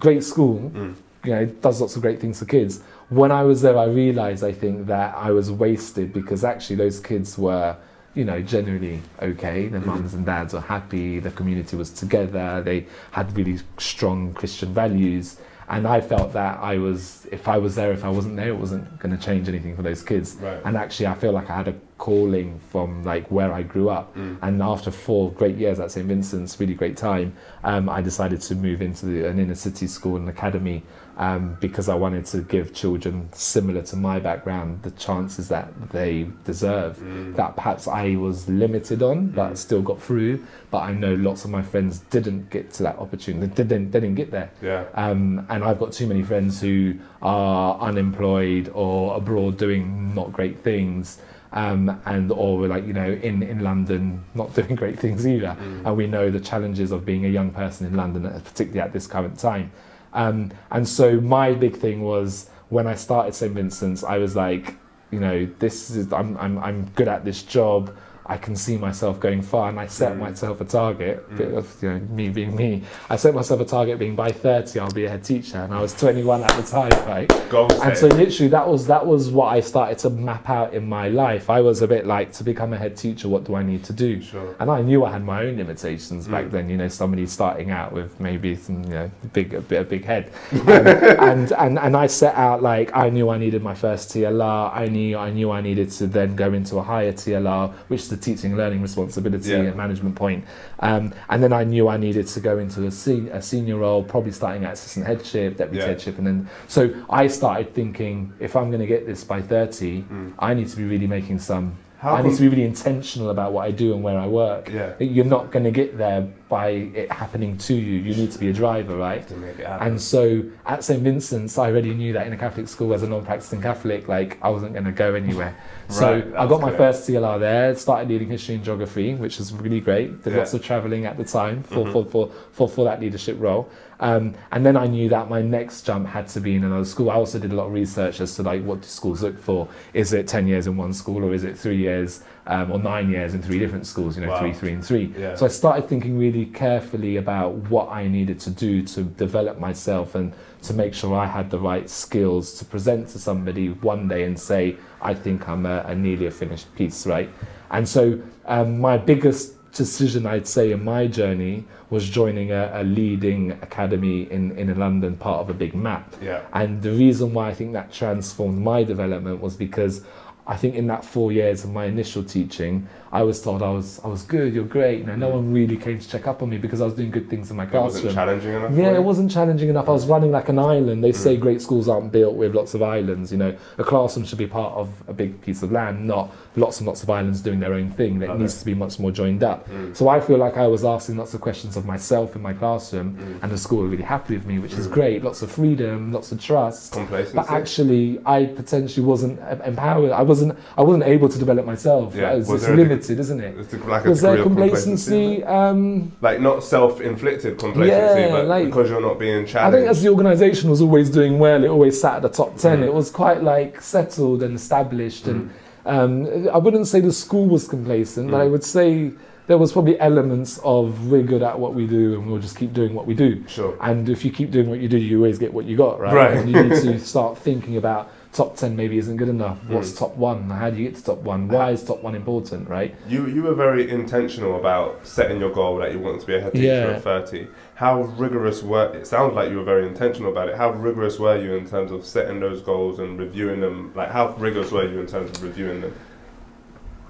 great 0.00 0.24
school, 0.24 0.70
Mm. 0.74 0.94
you 1.24 1.30
know, 1.32 1.40
it 1.42 1.62
does 1.62 1.80
lots 1.80 1.94
of 1.94 2.02
great 2.02 2.20
things 2.20 2.40
for 2.40 2.44
kids. 2.46 2.80
When 3.10 3.30
I 3.30 3.44
was 3.44 3.62
there, 3.62 3.78
I 3.78 3.84
realized, 3.84 4.42
I 4.42 4.52
think, 4.52 4.86
that 4.86 5.14
I 5.16 5.30
was 5.30 5.50
wasted 5.50 6.12
because 6.12 6.42
actually 6.44 6.76
those 6.76 6.98
kids 6.98 7.38
were, 7.38 7.76
you 8.14 8.24
know, 8.24 8.42
generally 8.42 9.00
okay. 9.20 9.68
Their 9.68 9.80
Mhm. 9.80 9.86
mums 9.86 10.14
and 10.14 10.26
dads 10.26 10.54
were 10.54 10.60
happy. 10.60 11.20
The 11.20 11.30
community 11.30 11.76
was 11.76 11.90
together. 11.90 12.62
They 12.64 12.86
had 13.12 13.36
really 13.36 13.58
strong 13.78 14.32
Christian 14.32 14.74
values. 14.74 15.36
And 15.68 15.86
I 15.86 16.00
felt 16.00 16.32
that 16.32 16.58
I 16.60 16.78
was, 16.78 17.26
if 17.30 17.48
I 17.48 17.58
was 17.58 17.74
there, 17.74 17.92
if 17.92 18.04
I 18.04 18.10
wasn't 18.10 18.36
there, 18.36 18.48
it 18.48 18.58
wasn't 18.58 18.98
going 18.98 19.16
to 19.16 19.22
change 19.22 19.48
anything 19.48 19.76
for 19.76 19.82
those 19.82 20.02
kids. 20.02 20.36
Right. 20.36 20.60
And 20.64 20.76
actually, 20.76 21.06
I 21.06 21.14
feel 21.14 21.32
like 21.32 21.50
I 21.50 21.56
had 21.56 21.68
a 21.68 21.74
calling 22.02 22.58
from 22.72 23.04
like 23.04 23.24
where 23.30 23.52
I 23.52 23.62
grew 23.62 23.88
up. 23.88 24.12
Mm. 24.16 24.36
And 24.42 24.60
after 24.60 24.90
four 24.90 25.30
great 25.30 25.56
years 25.56 25.78
at 25.78 25.92
St. 25.92 26.04
Vincent's, 26.04 26.58
really 26.58 26.74
great 26.74 26.96
time, 26.96 27.32
um, 27.62 27.88
I 27.88 28.02
decided 28.02 28.40
to 28.40 28.56
move 28.56 28.82
into 28.82 29.06
the, 29.06 29.28
an 29.28 29.38
inner 29.38 29.54
city 29.54 29.86
school 29.86 30.16
and 30.16 30.28
academy 30.28 30.82
um, 31.16 31.56
because 31.60 31.88
I 31.88 31.94
wanted 31.94 32.26
to 32.26 32.38
give 32.42 32.74
children 32.74 33.28
similar 33.32 33.82
to 33.82 33.94
my 33.94 34.18
background 34.18 34.82
the 34.82 34.90
chances 34.92 35.46
that 35.50 35.68
they 35.92 36.26
deserve. 36.44 36.96
Mm. 36.98 37.36
That 37.36 37.54
perhaps 37.54 37.86
I 37.86 38.16
was 38.16 38.48
limited 38.48 39.00
on, 39.00 39.28
but 39.28 39.52
Mm. 39.52 39.56
still 39.56 39.82
got 39.82 40.02
through. 40.02 40.44
But 40.72 40.78
I 40.78 40.92
know 40.94 41.14
lots 41.14 41.44
of 41.44 41.50
my 41.52 41.62
friends 41.62 42.00
didn't 42.10 42.50
get 42.50 42.72
to 42.76 42.82
that 42.82 42.96
opportunity. 42.98 43.46
They 43.46 43.54
didn't, 43.62 43.92
they 43.92 44.00
didn't 44.00 44.16
get 44.16 44.32
there. 44.32 44.50
Yeah. 44.60 44.86
Um, 44.94 45.46
and 45.50 45.62
I've 45.62 45.78
got 45.78 45.92
too 45.92 46.08
many 46.08 46.24
friends 46.24 46.60
who 46.60 46.94
are 47.20 47.78
unemployed 47.78 48.70
or 48.74 49.14
abroad 49.16 49.56
doing 49.56 50.14
not 50.16 50.32
great 50.32 50.58
things. 50.64 51.20
Um, 51.54 52.00
and 52.06 52.32
or 52.32 52.66
like 52.66 52.86
you 52.86 52.94
know 52.94 53.10
in, 53.10 53.42
in 53.42 53.60
London 53.60 54.24
not 54.34 54.54
doing 54.58 54.74
great 54.74 54.98
things 54.98 55.26
either. 55.26 55.56
Mm. 55.60 55.86
and 55.86 55.96
we 55.96 56.06
know 56.06 56.30
the 56.30 56.40
challenges 56.40 56.92
of 56.92 57.04
being 57.04 57.26
a 57.26 57.28
young 57.28 57.50
person 57.50 57.86
in 57.86 57.94
London 57.94 58.22
particularly 58.40 58.80
at 58.80 58.92
this 58.92 59.06
current 59.06 59.38
time. 59.38 59.70
Um, 60.14 60.50
and 60.70 60.88
so 60.88 61.20
my 61.20 61.52
big 61.52 61.76
thing 61.76 62.02
was 62.02 62.48
when 62.70 62.86
I 62.86 62.94
started 62.94 63.34
St 63.34 63.52
Vincent's 63.52 64.02
I 64.02 64.16
was 64.16 64.34
like 64.34 64.76
you 65.10 65.20
know 65.20 65.46
this 65.58 65.90
is 65.90 66.10
I'm, 66.12 66.38
I'm, 66.38 66.58
I'm 66.58 66.86
good 66.94 67.08
at 67.08 67.24
this 67.24 67.42
job 67.42 67.94
I 68.24 68.36
can 68.36 68.54
see 68.54 68.76
myself 68.76 69.18
going 69.18 69.42
far 69.42 69.68
and 69.68 69.78
I 69.80 69.86
set 69.86 70.12
Mm. 70.14 70.18
myself 70.20 70.60
a 70.60 70.64
target 70.64 71.28
Mm. 71.32 71.36
bit 71.38 71.54
of 71.54 71.66
you 71.82 71.90
know 71.90 72.00
me 72.10 72.28
being 72.28 72.54
me 72.54 72.82
I 73.10 73.16
set 73.16 73.34
myself 73.34 73.60
a 73.60 73.64
target 73.64 73.98
being 73.98 74.14
by 74.14 74.30
30 74.30 74.78
I'll 74.80 74.90
be 74.90 75.04
a 75.06 75.10
head 75.10 75.24
teacher 75.24 75.58
and 75.58 75.74
I 75.74 75.80
was 75.80 75.92
21 75.94 76.42
at 76.42 76.52
the 76.56 76.62
time 76.62 76.92
right 77.08 77.28
Goal 77.50 77.68
and 77.82 77.96
so 77.96 78.06
literally 78.06 78.48
that 78.50 78.66
was 78.68 78.86
that 78.86 79.04
was 79.06 79.30
what 79.30 79.48
I 79.52 79.60
started 79.60 79.98
to 79.98 80.10
map 80.10 80.48
out 80.48 80.72
in 80.72 80.88
my 80.88 81.08
life 81.08 81.50
I 81.50 81.60
was 81.60 81.82
a 81.82 81.88
bit 81.88 82.06
like 82.06 82.32
to 82.34 82.44
become 82.44 82.72
a 82.72 82.78
head 82.78 82.96
teacher 82.96 83.28
what 83.28 83.44
do 83.44 83.54
I 83.56 83.62
need 83.62 83.82
to 83.84 83.92
do 83.92 84.20
Sure. 84.22 84.54
and 84.60 84.70
I 84.70 84.82
knew 84.82 85.04
I 85.04 85.10
had 85.12 85.24
my 85.24 85.42
own 85.44 85.56
limitations 85.56 86.28
back 86.28 86.44
Mm. 86.46 86.50
then. 86.52 86.70
You 86.70 86.76
know, 86.76 86.88
somebody 86.88 87.26
starting 87.26 87.70
out 87.70 87.92
with 87.92 88.18
maybe 88.20 88.54
some, 88.56 88.82
you 88.84 88.90
know, 88.90 89.10
big 89.32 89.52
a 89.54 89.60
bit 89.60 89.80
a 89.80 89.84
big 89.84 90.04
head, 90.04 90.30
um, 90.52 90.68
and 90.68 91.52
and 91.52 91.78
and 91.78 91.96
I 91.96 92.06
set 92.06 92.34
out 92.36 92.62
like 92.62 92.90
I 92.94 93.10
knew 93.10 93.28
I 93.30 93.38
needed 93.38 93.62
my 93.62 93.74
first 93.74 94.10
TLR. 94.10 94.70
I 94.74 94.86
knew 94.86 95.16
I 95.18 95.30
knew 95.30 95.50
I 95.50 95.60
needed 95.60 95.90
to 95.98 96.06
then 96.06 96.34
go 96.36 96.52
into 96.52 96.78
a 96.78 96.82
higher 96.82 97.12
TLR, 97.12 97.72
which 97.88 98.08
the 98.08 98.16
teaching 98.22 98.52
and 98.52 98.58
learning 98.58 98.80
responsibility 98.82 99.50
Yeah. 99.50 99.58
and 99.58 99.76
management 99.76 100.14
point. 100.14 100.44
Um, 100.80 101.12
and 101.28 101.42
then 101.42 101.52
I 101.52 101.64
knew 101.64 101.88
I 101.88 101.96
needed 101.96 102.26
to 102.28 102.40
go 102.40 102.58
into 102.58 102.86
a, 102.86 102.90
sen- 102.90 103.28
a 103.32 103.42
senior 103.42 103.76
role, 103.76 104.02
probably 104.02 104.32
starting 104.32 104.64
at 104.64 104.74
assistant 104.74 105.06
headship, 105.06 105.56
deputy 105.58 105.78
Yeah. 105.78 105.86
headship, 105.88 106.18
and 106.18 106.26
then 106.26 106.48
so 106.68 106.90
I 107.10 107.26
started 107.26 107.74
thinking 107.74 108.32
if 108.40 108.56
I'm 108.56 108.68
going 108.70 108.80
to 108.80 108.86
get 108.86 109.06
this 109.06 109.24
by 109.24 109.42
30, 109.42 110.02
Mm. 110.02 110.32
I 110.38 110.54
need 110.54 110.68
to 110.68 110.76
be 110.76 110.84
really 110.84 111.06
making 111.06 111.38
some. 111.38 111.72
How 111.98 112.14
I 112.16 112.22
need 112.22 112.34
to 112.34 112.40
be 112.42 112.48
really 112.48 112.64
intentional 112.64 113.30
about 113.30 113.52
what 113.52 113.64
I 113.64 113.70
do 113.70 113.94
and 113.94 114.02
where 114.02 114.18
I 114.18 114.26
work. 114.26 114.68
Yeah. 114.72 114.94
You're 114.98 115.24
not 115.24 115.52
going 115.52 115.64
to 115.64 115.70
get 115.70 115.96
there 115.98 116.26
by 116.52 116.68
it 116.68 117.10
happening 117.10 117.56
to 117.56 117.72
you. 117.74 117.98
You 117.98 118.14
need 118.14 118.30
to 118.32 118.38
be 118.38 118.50
a 118.50 118.52
driver, 118.52 118.94
right? 118.94 119.26
To 119.26 119.34
make 119.36 119.58
it 119.58 119.66
happen. 119.66 119.86
And 119.86 120.00
so 120.00 120.44
at 120.66 120.84
St. 120.84 121.02
Vincent's, 121.02 121.56
I 121.56 121.70
already 121.70 121.94
knew 121.94 122.12
that 122.12 122.26
in 122.26 122.34
a 122.34 122.36
Catholic 122.36 122.68
school 122.68 122.92
as 122.92 123.02
a 123.02 123.08
non 123.08 123.24
practicing 123.24 123.62
Catholic, 123.62 124.06
like 124.06 124.36
I 124.42 124.50
wasn't 124.50 124.74
going 124.74 124.84
to 124.84 124.92
go 124.92 125.14
anywhere. 125.14 125.56
So 125.88 126.14
Right, 126.14 126.34
I 126.36 126.46
got 126.46 126.62
my 126.62 126.74
first 126.74 127.06
TLR 127.06 127.38
there, 127.38 127.74
started 127.74 128.08
leading 128.08 128.28
history 128.28 128.54
and 128.54 128.64
geography, 128.64 129.14
which 129.14 129.36
was 129.38 129.52
really 129.52 129.80
great. 129.80 130.22
Did 130.22 130.32
Yeah. 130.32 130.38
lots 130.38 130.54
of 130.54 130.62
traveling 130.62 131.04
at 131.04 131.18
the 131.18 131.24
time 131.24 131.62
for, 131.64 131.84
Mhm. 131.84 131.92
for, 131.92 132.04
for, 132.06 132.30
for, 132.52 132.68
for 132.68 132.84
that 132.86 132.98
leadership 133.00 133.36
role. 133.38 133.68
Um, 134.00 134.32
and 134.52 134.64
then 134.64 134.74
I 134.76 134.86
knew 134.86 135.10
that 135.10 135.28
my 135.28 135.42
next 135.42 135.82
jump 135.82 136.06
had 136.08 136.28
to 136.28 136.40
be 136.40 136.54
in 136.54 136.64
another 136.64 136.86
school. 136.86 137.10
I 137.10 137.14
also 137.14 137.38
did 137.38 137.52
a 137.52 137.54
lot 137.54 137.66
of 137.66 137.72
research 137.72 138.20
as 138.20 138.34
to 138.36 138.42
like 138.42 138.62
what 138.64 138.80
do 138.80 138.88
schools 138.88 139.22
look 139.22 139.38
for. 139.38 139.68
Is 139.92 140.12
it 140.14 140.26
10 140.28 140.46
years 140.46 140.66
in 140.66 140.76
one 140.78 140.94
school 140.94 141.24
or 141.24 141.34
is 141.34 141.44
it 141.44 141.58
three 141.58 141.76
years 141.76 142.22
um, 142.46 142.72
or 142.72 142.78
nine 142.78 143.08
years 143.10 143.34
in 143.34 143.42
three 143.42 143.58
different 143.58 143.86
schools, 143.86 144.16
you 144.16 144.24
know, 144.24 144.30
Wow. 144.32 144.40
three, 144.40 144.52
three, 144.52 144.72
and 144.72 144.84
three. 144.84 145.14
Yeah. 145.16 145.34
So 145.36 145.46
I 145.46 145.48
started 145.48 145.88
thinking 145.88 146.18
really 146.18 146.46
carefully 146.46 147.16
about 147.16 147.52
what 147.70 147.88
I 147.90 148.08
needed 148.08 148.40
to 148.40 148.50
do 148.50 148.82
to 148.82 149.04
develop 149.04 149.58
myself 149.60 150.14
and 150.14 150.32
to 150.62 150.74
make 150.74 150.92
sure 150.94 151.16
I 151.16 151.26
had 151.26 151.50
the 151.50 151.58
right 151.58 151.88
skills 151.88 152.54
to 152.58 152.64
present 152.64 153.08
to 153.08 153.18
somebody 153.18 153.68
one 153.68 154.08
day 154.08 154.24
and 154.24 154.38
say, 154.38 154.76
I 155.00 155.14
think 155.14 155.48
I'm 155.48 155.66
a, 155.66 155.84
a 155.86 155.94
nearly 155.94 156.26
a 156.26 156.30
finished 156.30 156.74
piece, 156.74 157.06
right? 157.06 157.30
And 157.70 157.88
so 157.88 158.20
um, 158.46 158.80
my 158.80 158.96
biggest 158.98 159.54
decision 159.72 160.26
I'd 160.26 160.46
say 160.46 160.72
in 160.72 160.84
my 160.84 161.06
journey 161.06 161.64
was 161.90 162.08
joining 162.08 162.52
a, 162.52 162.70
a 162.74 162.82
leading 162.84 163.52
academy 163.62 164.30
in, 164.30 164.52
in 164.58 164.78
London, 164.78 165.16
part 165.16 165.40
of 165.40 165.48
a 165.50 165.54
big 165.54 165.74
mat. 165.74 166.12
Yeah. 166.20 166.42
And 166.52 166.82
the 166.82 166.90
reason 166.90 167.32
why 167.34 167.48
I 167.48 167.54
think 167.54 167.72
that 167.72 167.92
transformed 167.92 168.58
my 168.58 168.82
development 168.84 169.40
was 169.40 169.56
because 169.56 170.04
I 170.46 170.56
think 170.56 170.74
in 170.74 170.86
that 170.88 171.04
four 171.04 171.32
years 171.32 171.64
of 171.64 171.70
my 171.70 171.84
initial 171.84 172.24
teaching, 172.24 172.88
I 173.12 173.22
was 173.22 173.42
told 173.42 173.62
I 173.62 173.68
was 173.68 174.00
I 174.02 174.08
was 174.08 174.22
good, 174.22 174.54
you're 174.54 174.64
great. 174.64 175.00
You 175.00 175.04
know, 175.04 175.16
no 175.16 175.28
mm. 175.28 175.34
one 175.34 175.52
really 175.52 175.76
came 175.76 175.98
to 175.98 176.08
check 176.08 176.26
up 176.26 176.42
on 176.42 176.48
me 176.48 176.56
because 176.56 176.80
I 176.80 176.86
was 176.86 176.94
doing 176.94 177.10
good 177.10 177.28
things 177.28 177.50
in 177.50 177.58
my 177.58 177.64
It 177.64 177.72
wasn't 177.72 178.14
challenging 178.14 178.54
enough. 178.54 178.72
Yeah, 178.74 178.94
it 178.94 179.04
wasn't 179.04 179.30
challenging 179.30 179.68
enough. 179.68 179.86
I 179.86 179.92
was 179.92 180.06
mm. 180.06 180.10
running 180.10 180.32
like 180.32 180.48
an 180.48 180.58
island. 180.58 181.04
They 181.04 181.12
say 181.12 181.36
mm. 181.36 181.40
great 181.40 181.60
schools 181.60 181.88
aren't 181.88 182.10
built 182.10 182.36
with 182.36 182.54
lots 182.54 182.72
of 182.72 182.82
islands. 182.82 183.30
You 183.30 183.36
know, 183.36 183.54
a 183.76 183.84
classroom 183.84 184.24
should 184.24 184.38
be 184.38 184.46
part 184.46 184.72
of 184.72 184.88
a 185.08 185.12
big 185.12 185.42
piece 185.42 185.62
of 185.62 185.70
land, 185.70 186.06
not 186.06 186.32
lots 186.56 186.78
and 186.78 186.86
lots 186.86 187.02
of 187.02 187.10
islands 187.10 187.42
doing 187.42 187.60
their 187.60 187.74
own 187.74 187.90
thing. 187.90 188.18
That 188.20 188.30
Okay. 188.30 188.38
needs 188.38 188.58
to 188.58 188.64
be 188.64 188.74
much 188.74 188.98
more 188.98 189.10
joined 189.10 189.42
up. 189.42 189.68
So 189.92 190.08
I 190.08 190.18
feel 190.20 190.38
like 190.38 190.56
I 190.56 190.66
was 190.66 190.82
asking 190.82 191.18
lots 191.18 191.34
of 191.34 191.42
questions 191.42 191.76
of 191.76 191.84
myself 191.84 192.34
in 192.34 192.40
my 192.40 192.54
classroom, 192.54 193.38
and 193.42 193.52
the 193.52 193.58
school 193.58 193.80
were 193.80 193.88
really 193.88 194.04
happy 194.04 194.36
with 194.38 194.46
me, 194.46 194.58
which 194.58 194.72
is 194.72 194.86
great. 194.86 195.22
Lots 195.22 195.42
of 195.42 195.50
freedom, 195.50 196.12
lots 196.12 196.32
of 196.32 196.40
trust. 196.40 196.96
But 197.34 197.50
actually, 197.50 198.20
I 198.24 198.46
potentially 198.46 199.04
wasn't 199.04 199.38
empowered. 199.66 200.12
I 200.12 200.22
wasn't. 200.22 200.58
I 200.78 200.82
wasn't 200.82 201.04
able 201.04 201.28
to 201.28 201.38
develop 201.38 201.66
myself. 201.66 202.14
Yeah. 202.14 202.32
It's, 202.32 202.48
Was 202.48 202.62
it's 202.62 202.66
there 202.66 203.01
a 203.02 203.12
limited, 203.12 203.20
isn't 203.20 203.40
it? 203.40 203.58
It's 203.58 203.86
like 203.86 204.04
a 204.04 204.08
Was 204.10 204.20
there 204.20 204.36
degree 204.36 204.40
of 204.50 204.56
complacency? 204.56 205.44
Um, 205.44 206.12
Like 206.20 206.40
not 206.40 206.62
self-inflicted 206.64 207.58
complacency, 207.58 208.20
Yeah, 208.20 208.30
but 208.30 208.46
like- 208.46 208.66
because 208.66 208.90
you're 208.90 209.00
not 209.00 209.18
being 209.18 209.46
challenged. 209.46 209.76
I 209.76 209.78
think 209.80 209.90
as 209.90 210.02
the 210.02 210.08
organisation 210.10 210.70
was 210.70 210.80
always 210.80 211.10
doing 211.10 211.38
well, 211.38 211.64
it 211.64 211.68
always 211.68 212.00
sat 212.00 212.16
at 212.16 212.22
the 212.22 212.28
top 212.28 212.56
10. 212.56 212.80
Mm. 212.80 212.86
It 212.86 212.94
was 212.94 213.10
quite 213.10 213.42
like 213.42 213.80
settled 213.80 214.42
and 214.42 214.54
established. 214.56 215.26
And 215.28 215.50
um, 215.86 216.48
I 216.52 216.58
wouldn't 216.58 216.86
say 216.86 217.00
the 217.00 217.12
school 217.12 217.46
was 217.48 217.66
complacent, 217.68 218.30
but 218.30 218.40
I 218.40 218.46
Mm. 218.46 218.50
would 218.52 218.64
say 218.64 219.12
there 219.48 219.58
was 219.58 219.72
probably 219.72 219.98
elements 219.98 220.60
of 220.62 221.10
we're 221.10 221.22
good 221.24 221.42
at 221.42 221.58
what 221.58 221.74
we 221.74 221.86
do 221.86 222.14
and 222.14 222.30
we'll 222.30 222.38
just 222.40 222.56
keep 222.56 222.72
doing 222.72 222.94
what 222.94 223.06
we 223.06 223.14
do. 223.14 223.42
Sure. 223.48 223.76
And 223.80 224.08
if 224.08 224.24
you 224.24 224.30
keep 224.30 224.50
doing 224.52 224.70
what 224.70 224.78
you 224.78 224.88
do, 224.88 224.96
you 224.98 225.16
always 225.18 225.38
get 225.38 225.52
what 225.52 225.64
you 225.64 225.76
got, 225.76 225.98
right? 226.00 226.14
Right. 226.14 226.36
And 226.36 226.48
you 226.48 226.62
need 226.62 226.80
to 226.82 226.98
start 227.12 227.36
thinking 227.38 227.76
about 227.76 228.10
top 228.32 228.56
10 228.56 228.74
maybe 228.74 228.96
isn't 228.96 229.16
good 229.18 229.28
enough. 229.28 229.58
What's 229.68 229.92
Mm. 229.92 229.98
top 229.98 230.16
one? 230.16 230.48
How 230.48 230.70
do 230.70 230.78
you 230.78 230.88
get 230.88 230.96
to 230.96 231.04
top 231.04 231.18
one? 231.22 231.48
Why 231.48 231.70
is 231.72 231.84
top 231.84 232.02
one 232.02 232.14
important, 232.14 232.68
right? 232.68 232.94
You 233.06 233.26
you 233.26 233.42
were 233.42 233.54
very 233.54 233.90
intentional 233.90 234.56
about 234.58 235.00
setting 235.06 235.38
your 235.38 235.50
goal 235.50 235.76
that 235.78 235.92
you 235.92 235.98
wanted 235.98 236.20
to 236.22 236.26
be 236.26 236.36
a 236.36 236.40
head 236.40 236.52
teacher 236.52 236.66
Yeah. 236.66 236.96
at 236.96 237.02
30. 237.02 237.48
How 237.74 238.02
rigorous 238.16 238.62
were 238.62 238.90
it 238.94 239.06
sounds 239.06 239.34
like 239.34 239.50
you 239.50 239.58
were 239.58 239.64
very 239.64 239.86
intentional 239.86 240.32
about 240.32 240.48
it. 240.48 240.56
How 240.56 240.70
rigorous 240.72 241.18
were 241.18 241.36
you 241.36 241.54
in 241.54 241.66
terms 241.66 241.92
of 241.92 242.06
setting 242.06 242.40
those 242.40 242.62
goals 242.62 242.98
and 242.98 243.18
reviewing 243.18 243.60
them? 243.60 243.92
Like 243.94 244.10
how 244.10 244.34
rigorous 244.38 244.72
were 244.72 244.88
you 244.90 244.98
in 245.00 245.06
terms 245.06 245.30
of 245.30 245.42
reviewing 245.42 245.82
them? 245.82 245.92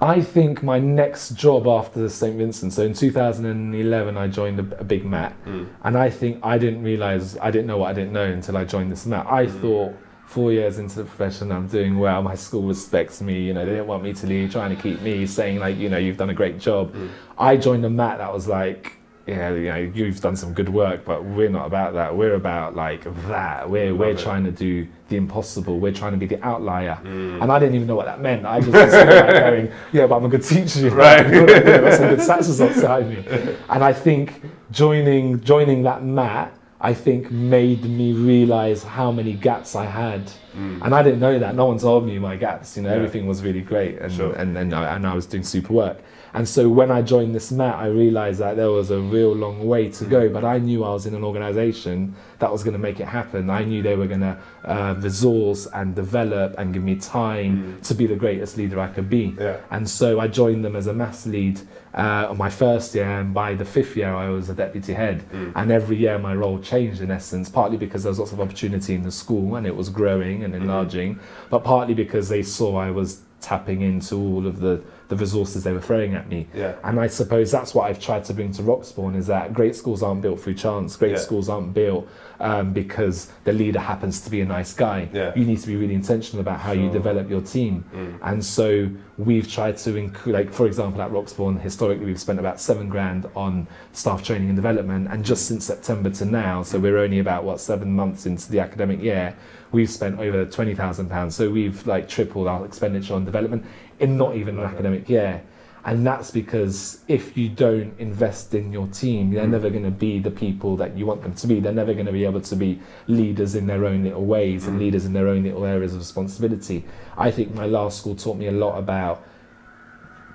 I 0.00 0.20
think 0.20 0.64
my 0.64 0.80
next 0.80 1.36
job 1.36 1.68
after 1.68 2.08
St. 2.08 2.36
Vincent, 2.36 2.72
so 2.72 2.82
in 2.82 2.92
2011, 2.92 4.16
I 4.16 4.26
joined 4.26 4.58
a, 4.58 4.80
a 4.80 4.82
big 4.82 5.04
mat. 5.04 5.32
Mm. 5.46 5.66
And 5.84 5.96
I 5.96 6.10
think 6.10 6.40
I 6.42 6.58
didn't 6.58 6.82
realize, 6.82 7.38
I 7.40 7.52
didn't 7.52 7.68
know 7.68 7.78
what 7.78 7.90
I 7.90 7.92
didn't 7.92 8.12
know 8.12 8.24
until 8.24 8.56
I 8.56 8.64
joined 8.64 8.90
this 8.90 9.06
mat. 9.06 9.26
I 9.30 9.46
thought 9.46 9.94
four 10.32 10.50
years 10.50 10.78
into 10.78 10.96
the 10.96 11.04
profession, 11.04 11.52
I'm 11.52 11.68
doing 11.68 11.98
well. 11.98 12.22
My 12.22 12.34
school 12.34 12.62
respects 12.62 13.20
me. 13.20 13.42
You 13.42 13.52
know, 13.52 13.64
they 13.66 13.72
didn't 13.72 13.86
want 13.86 14.02
me 14.02 14.14
to 14.14 14.26
leave, 14.26 14.50
trying 14.50 14.74
to 14.74 14.82
keep 14.82 15.00
me, 15.02 15.26
saying 15.26 15.58
like, 15.58 15.76
you 15.76 15.90
know, 15.90 15.98
you've 15.98 16.16
done 16.16 16.30
a 16.30 16.34
great 16.34 16.58
job. 16.58 16.94
Mm. 16.94 17.10
I 17.38 17.56
joined 17.56 17.84
a 17.84 17.90
mat 17.90 18.18
that 18.18 18.32
was 18.32 18.48
like, 18.48 18.94
yeah, 19.26 19.52
you 19.54 19.68
know, 19.68 19.76
you've 19.76 20.20
done 20.20 20.34
some 20.34 20.52
good 20.52 20.68
work, 20.68 21.04
but 21.04 21.22
we're 21.24 21.50
not 21.50 21.66
about 21.66 21.92
that. 21.94 22.16
We're 22.16 22.34
about 22.34 22.74
like 22.74 23.04
that. 23.28 23.68
We're 23.70 23.94
we're 23.94 24.12
it. 24.12 24.18
trying 24.18 24.44
to 24.44 24.50
do 24.50 24.88
the 25.10 25.16
impossible. 25.16 25.78
We're 25.78 25.92
trying 25.92 26.12
to 26.12 26.18
be 26.18 26.26
the 26.26 26.42
outlier. 26.44 26.98
Mm. 27.04 27.42
And 27.42 27.52
I 27.52 27.58
didn't 27.60 27.76
even 27.76 27.86
know 27.86 27.94
what 27.94 28.06
that 28.06 28.20
meant. 28.20 28.46
I 28.46 28.60
just 28.60 28.72
was 28.72 28.90
going, 28.90 29.70
yeah, 29.92 30.06
but 30.06 30.16
I'm 30.16 30.24
a 30.24 30.28
good 30.28 30.42
teacher. 30.42 30.90
Right. 30.90 31.20
I've 31.26 31.46
got- 31.46 31.94
some 31.94 32.08
good 32.08 32.18
stats 32.28 32.80
behind 32.80 33.10
me. 33.10 33.56
And 33.68 33.84
I 33.84 33.92
think 33.92 34.42
joining 34.72 35.40
joining 35.44 35.82
that 35.82 36.02
mat, 36.02 36.52
I 36.84 36.94
think 36.94 37.30
made 37.30 37.84
me 37.84 38.12
realize 38.12 38.82
how 38.82 39.12
many 39.12 39.34
gaps 39.34 39.76
I 39.76 39.84
had. 39.84 40.22
Mm. 40.56 40.82
And 40.84 40.92
I 40.94 41.02
didn't 41.04 41.20
know 41.20 41.38
that. 41.38 41.54
No 41.54 41.66
one 41.66 41.78
told 41.78 42.04
me 42.04 42.18
my 42.18 42.34
gaps. 42.36 42.76
You 42.76 42.82
know, 42.82 42.88
Yeah. 42.90 42.96
everything 42.96 43.26
was 43.26 43.40
really 43.42 43.60
great, 43.60 43.98
and 44.00 44.12
Sure. 44.12 44.32
and 44.32 44.58
and 44.58 44.74
I, 44.74 44.96
and 44.96 45.06
I 45.06 45.14
was 45.14 45.26
doing 45.26 45.44
super 45.44 45.72
work. 45.72 45.98
And 46.34 46.48
so 46.48 46.68
when 46.68 46.90
I 46.90 47.02
joined 47.02 47.34
this 47.34 47.50
mat, 47.50 47.74
I 47.74 47.86
realized 47.86 48.40
that 48.40 48.56
there 48.56 48.70
was 48.70 48.90
a 48.90 49.00
real 49.00 49.34
long 49.34 49.66
way 49.66 49.90
to 49.90 50.04
go. 50.04 50.28
But 50.28 50.44
I 50.44 50.58
knew 50.58 50.84
I 50.84 50.90
was 50.90 51.06
in 51.06 51.14
an 51.14 51.24
organization 51.24 52.14
that 52.38 52.50
was 52.50 52.62
going 52.62 52.72
to 52.72 52.78
make 52.78 53.00
it 53.00 53.06
happen. 53.06 53.50
I 53.50 53.64
knew 53.64 53.82
they 53.82 53.96
were 53.96 54.06
going 54.06 54.20
to 54.20 54.38
uh, 54.64 54.94
resource 54.98 55.66
and 55.74 55.94
develop 55.94 56.54
and 56.58 56.72
give 56.72 56.82
me 56.82 56.96
time 56.96 57.78
to 57.82 57.94
be 57.94 58.06
the 58.06 58.16
greatest 58.16 58.56
leader 58.56 58.80
I 58.80 58.88
could 58.88 59.10
be. 59.10 59.36
Yeah. 59.38 59.58
And 59.70 59.88
so 59.88 60.20
I 60.20 60.28
joined 60.28 60.64
them 60.64 60.74
as 60.74 60.86
a 60.86 60.92
maths 60.92 61.26
lead 61.26 61.60
uh, 61.94 62.28
on 62.30 62.38
my 62.38 62.48
first 62.48 62.94
year, 62.94 63.04
and 63.20 63.34
by 63.34 63.54
the 63.54 63.64
fifth 63.64 63.96
year, 63.96 64.14
I 64.14 64.30
was 64.30 64.48
a 64.48 64.54
deputy 64.54 64.94
head. 64.94 65.24
And 65.54 65.70
every 65.70 65.96
year, 65.96 66.18
my 66.18 66.34
role 66.34 66.58
changed 66.58 67.02
in 67.02 67.10
essence, 67.10 67.50
partly 67.50 67.76
because 67.76 68.04
there 68.04 68.10
was 68.10 68.18
lots 68.18 68.32
of 68.32 68.40
opportunity 68.40 68.94
in 68.94 69.02
the 69.02 69.12
school 69.12 69.56
and 69.56 69.66
it 69.66 69.76
was 69.76 69.90
growing 69.90 70.44
and 70.44 70.54
enlarging, 70.54 71.20
but 71.50 71.64
partly 71.64 71.94
because 71.94 72.28
they 72.28 72.42
saw 72.42 72.76
I 72.76 72.90
was 72.90 73.20
tapping 73.40 73.82
into 73.82 74.14
all 74.16 74.46
of 74.46 74.60
the, 74.60 74.80
the 75.12 75.16
resources 75.18 75.62
they 75.62 75.72
were 75.74 75.80
throwing 75.80 76.14
at 76.14 76.26
me. 76.26 76.46
Yeah. 76.54 76.74
And 76.84 76.98
I 76.98 77.06
suppose 77.06 77.50
that's 77.50 77.74
what 77.74 77.84
I've 77.88 78.00
tried 78.00 78.24
to 78.24 78.32
bring 78.32 78.50
to 78.52 78.62
Roxbourne 78.62 79.14
is 79.14 79.26
that 79.26 79.52
great 79.52 79.76
schools 79.76 80.02
aren't 80.02 80.22
built 80.22 80.40
through 80.40 80.54
chance. 80.54 80.96
Great 80.96 81.12
Yeah. 81.12 81.18
schools 81.18 81.50
aren't 81.50 81.74
built 81.74 82.08
um, 82.40 82.72
because 82.72 83.30
the 83.44 83.52
leader 83.52 83.78
happens 83.78 84.22
to 84.22 84.30
be 84.30 84.40
a 84.40 84.44
nice 84.46 84.72
guy. 84.72 85.08
Yeah. 85.12 85.32
You 85.36 85.44
need 85.44 85.58
to 85.60 85.66
be 85.66 85.76
really 85.76 85.94
intentional 85.94 86.40
about 86.40 86.60
how 86.60 86.72
you 86.72 86.88
develop 86.90 87.28
your 87.28 87.42
team. 87.42 87.84
Mm. 87.94 88.18
And 88.22 88.44
so 88.44 88.88
we've 89.18 89.48
tried 89.48 89.76
to 89.78 89.96
include, 89.96 90.34
like 90.34 90.50
for 90.50 90.66
example, 90.66 91.02
at 91.02 91.10
Roxbourne, 91.12 91.60
historically 91.60 92.06
we've 92.06 92.18
spent 92.18 92.38
about 92.38 92.58
seven 92.58 92.88
grand 92.88 93.28
on 93.36 93.66
staff 93.92 94.24
training 94.24 94.48
and 94.48 94.56
development. 94.56 95.08
And 95.10 95.26
just 95.26 95.46
since 95.46 95.66
September 95.66 96.08
to 96.10 96.24
now, 96.24 96.62
so 96.62 96.78
we're 96.78 96.98
only 96.98 97.18
about 97.18 97.44
what 97.44 97.60
seven 97.60 97.94
months 97.94 98.24
into 98.24 98.50
the 98.50 98.60
academic 98.60 99.02
year, 99.02 99.36
we've 99.72 99.90
spent 99.90 100.18
over 100.18 100.46
twenty 100.46 100.74
thousand 100.74 101.10
pounds. 101.10 101.36
So 101.36 101.50
we've 101.50 101.86
like 101.86 102.08
tripled 102.08 102.48
our 102.48 102.64
expenditure 102.64 103.14
on 103.14 103.24
development 103.26 103.66
in 104.02 104.18
not 104.18 104.36
even 104.36 104.58
an 104.58 104.64
academic 104.64 105.08
year. 105.08 105.42
And 105.84 106.06
that's 106.06 106.30
because 106.30 107.00
if 107.08 107.36
you 107.36 107.48
don't 107.48 107.98
invest 107.98 108.54
in 108.54 108.72
your 108.72 108.86
team, 108.88 109.32
they're 109.32 109.46
mm. 109.46 109.50
never 109.50 109.68
going 109.68 109.82
to 109.82 109.90
be 109.90 110.20
the 110.20 110.30
people 110.30 110.76
that 110.76 110.96
you 110.96 111.06
want 111.06 111.22
them 111.22 111.34
to 111.34 111.46
be. 111.48 111.58
They're 111.58 111.72
never 111.72 111.92
going 111.92 112.06
to 112.06 112.12
be 112.12 112.24
able 112.24 112.40
to 112.40 112.56
be 112.56 112.80
leaders 113.08 113.56
in 113.56 113.66
their 113.66 113.84
own 113.84 114.04
little 114.04 114.24
ways 114.24 114.66
and 114.66 114.76
mm. 114.76 114.80
leaders 114.80 115.04
in 115.04 115.12
their 115.12 115.26
own 115.26 115.42
little 115.42 115.64
areas 115.64 115.92
of 115.92 115.98
responsibility. 115.98 116.84
I 117.16 117.32
think 117.32 117.54
my 117.54 117.66
last 117.66 117.98
school 117.98 118.14
taught 118.14 118.36
me 118.36 118.46
a 118.46 118.52
lot 118.52 118.78
about 118.78 119.26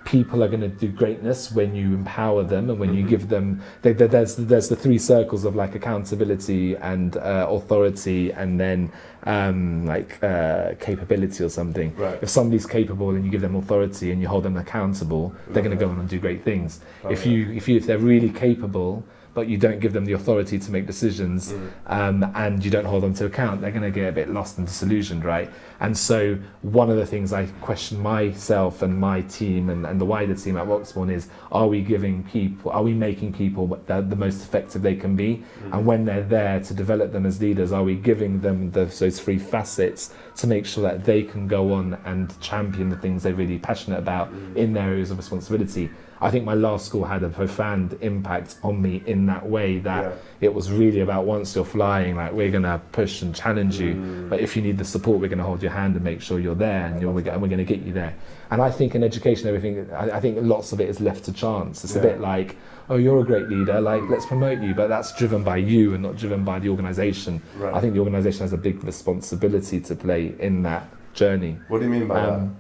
people 0.08 0.42
are 0.42 0.48
going 0.48 0.62
to 0.62 0.70
do 0.70 0.88
greatness 0.88 1.52
when 1.52 1.76
you 1.76 1.88
empower 1.94 2.42
them 2.42 2.70
and 2.70 2.80
when 2.80 2.94
you 2.94 3.04
give 3.14 3.28
them 3.28 3.60
there- 3.82 3.94
there- 3.94 4.08
there's 4.16 4.38
there's 4.52 4.70
the 4.70 4.76
three 4.84 4.98
circles 4.98 5.44
of 5.44 5.54
like 5.64 5.76
accountability 5.76 6.64
and 6.78 7.18
uh, 7.18 7.46
authority 7.58 8.32
and 8.32 8.58
then 8.58 8.90
um, 9.26 9.86
like 9.86 10.12
uh, 10.24 10.74
capability 10.80 11.44
or 11.44 11.50
something 11.50 11.90
Right. 11.98 12.18
if 12.22 12.30
somebody's 12.30 12.66
capable 12.66 13.10
and 13.16 13.26
you 13.26 13.32
give 13.36 13.42
them 13.42 13.56
authority 13.58 14.12
and 14.12 14.22
you 14.22 14.30
hold 14.30 14.44
them 14.44 14.56
accountable 14.56 15.34
they're 15.50 15.64
going 15.68 15.78
to 15.78 15.86
go 15.86 15.90
on 15.92 16.00
and 16.00 16.08
do 16.08 16.20
great 16.20 16.42
things 16.50 16.80
if 17.10 17.22
Okay. 17.22 17.30
you 17.32 17.40
if 17.60 17.68
you 17.68 17.76
if 17.76 17.86
they're 17.88 18.06
really 18.14 18.30
capable 18.30 19.04
but 19.38 19.48
you 19.48 19.56
don't 19.56 19.80
give 19.80 19.94
them 19.94 20.04
the 20.04 20.14
authority 20.14 20.58
to 20.58 20.72
make 20.72 20.88
decisions 20.88 21.54
mm. 21.54 21.70
um, 21.86 22.26
and 22.34 22.66
you 22.66 22.72
don't 22.72 22.86
hold 22.86 23.04
them 23.04 23.14
to 23.14 23.24
account, 23.24 23.62
they're 23.62 23.70
going 23.70 23.84
to 23.84 23.92
get 23.92 24.10
a 24.10 24.12
bit 24.12 24.32
lost 24.32 24.58
and 24.58 24.66
disillusioned, 24.66 25.24
right? 25.24 25.48
And 25.80 25.96
so, 25.96 26.40
one 26.64 26.90
of 26.90 26.98
the 26.98 27.06
things 27.06 27.32
I 27.32 27.46
question 27.62 28.00
myself 28.02 28.82
and 28.82 29.00
my 29.00 29.22
team 29.22 29.70
and, 29.70 29.86
and 29.86 30.02
the 30.02 30.06
wider 30.06 30.34
team 30.34 30.58
at 30.58 30.66
Roxbourne 30.66 31.12
is 31.12 31.30
are 31.52 31.68
we 31.68 31.82
giving 31.82 32.24
people, 32.24 32.72
are 32.72 32.82
we 32.82 32.96
making 32.96 33.32
people 33.32 33.80
they're 33.86 34.02
the 34.02 34.16
most 34.16 34.42
effective 34.42 34.82
they 34.82 34.96
can 34.96 35.16
be? 35.16 35.44
Mm. 35.66 35.74
And 35.74 35.86
when 35.86 36.06
they're 36.06 36.24
there 36.24 36.60
to 36.62 36.74
develop 36.74 37.12
them 37.12 37.28
as 37.28 37.40
leaders, 37.40 37.72
are 37.72 37.84
we 37.84 37.94
giving 37.94 38.42
them 38.42 38.72
the, 38.72 38.86
those 38.86 39.20
three 39.20 39.38
facets 39.38 40.16
to 40.38 40.48
make 40.48 40.66
sure 40.66 40.82
that 40.82 41.06
they 41.06 41.22
can 41.22 41.48
go 41.48 41.74
on 41.74 41.96
and 42.06 42.34
champion 42.42 42.90
the 42.90 42.98
things 42.98 43.22
they're 43.22 43.36
really 43.36 43.60
passionate 43.60 44.00
about 44.00 44.34
mm. 44.34 44.56
in 44.56 44.74
their 44.74 44.90
areas 44.90 45.12
of 45.12 45.18
responsibility? 45.18 45.92
I 46.20 46.32
think 46.32 46.46
my 46.46 46.54
last 46.56 46.86
school 46.88 47.04
had 47.06 47.22
a 47.24 47.30
profound 47.30 47.98
impact 48.02 48.58
on 48.64 48.82
me 48.82 49.04
in 49.06 49.26
that 49.28 49.48
way 49.48 49.78
that 49.80 50.04
Yeah. 50.04 50.12
it 50.48 50.54
was 50.54 50.72
really 50.72 51.02
about 51.02 51.26
once 51.26 51.56
you're 51.56 51.64
flying, 51.66 52.16
like 52.16 52.34
we're 52.34 52.50
gonna 52.52 52.82
push 52.92 53.22
and 53.22 53.36
challenge 53.36 53.80
you, 53.80 53.94
Mm. 53.94 54.30
but 54.30 54.40
if 54.40 54.56
you 54.56 54.62
need 54.64 54.78
the 54.78 54.86
support, 54.86 55.20
we're 55.20 55.30
gonna 55.30 55.44
hold 55.44 55.62
your 55.62 55.72
hand 55.72 55.96
and 55.96 56.04
make 56.04 56.22
sure 56.22 56.40
you're 56.40 56.56
there, 56.56 56.86
and, 56.88 57.02
you're, 57.02 57.12
we're, 57.12 57.30
and 57.30 57.42
we're 57.42 57.48
gonna 57.48 57.64
get 57.64 57.80
you 57.84 57.94
there. 57.94 58.14
And 58.50 58.62
I 58.62 58.72
think 58.72 58.96
in 58.96 59.04
education, 59.04 59.48
everything, 59.48 59.88
I, 59.94 60.18
I 60.18 60.20
think 60.20 60.38
lots 60.42 60.72
of 60.72 60.82
it 60.82 60.90
is 60.90 61.00
left 61.00 61.26
to 61.26 61.34
chance. 61.34 61.84
It's 61.84 61.96
a 61.96 62.00
bit 62.02 62.20
like, 62.20 62.56
oh, 62.90 62.96
you're 62.96 63.20
a 63.20 63.24
great 63.26 63.48
leader, 63.50 63.80
like 63.82 64.02
let's 64.10 64.26
promote 64.26 64.60
you, 64.62 64.74
but 64.74 64.88
that's 64.88 65.16
driven 65.18 65.44
by 65.44 65.58
you 65.58 65.94
and 65.94 66.02
not 66.02 66.16
driven 66.16 66.44
by 66.44 66.58
the 66.58 66.70
organisation. 66.70 67.42
Right. 67.60 67.74
I 67.74 67.80
think 67.82 67.94
the 67.94 68.00
organisation 68.00 68.42
has 68.42 68.54
a 68.54 68.58
big 68.58 68.84
responsibility 68.84 69.80
to 69.82 69.96
play 69.96 70.34
in 70.40 70.64
that 70.64 70.88
journey. 71.14 71.58
What 71.68 71.80
do 71.80 71.86
you 71.86 71.92
mean 71.92 72.08
by 72.08 72.22
Um, 72.22 72.56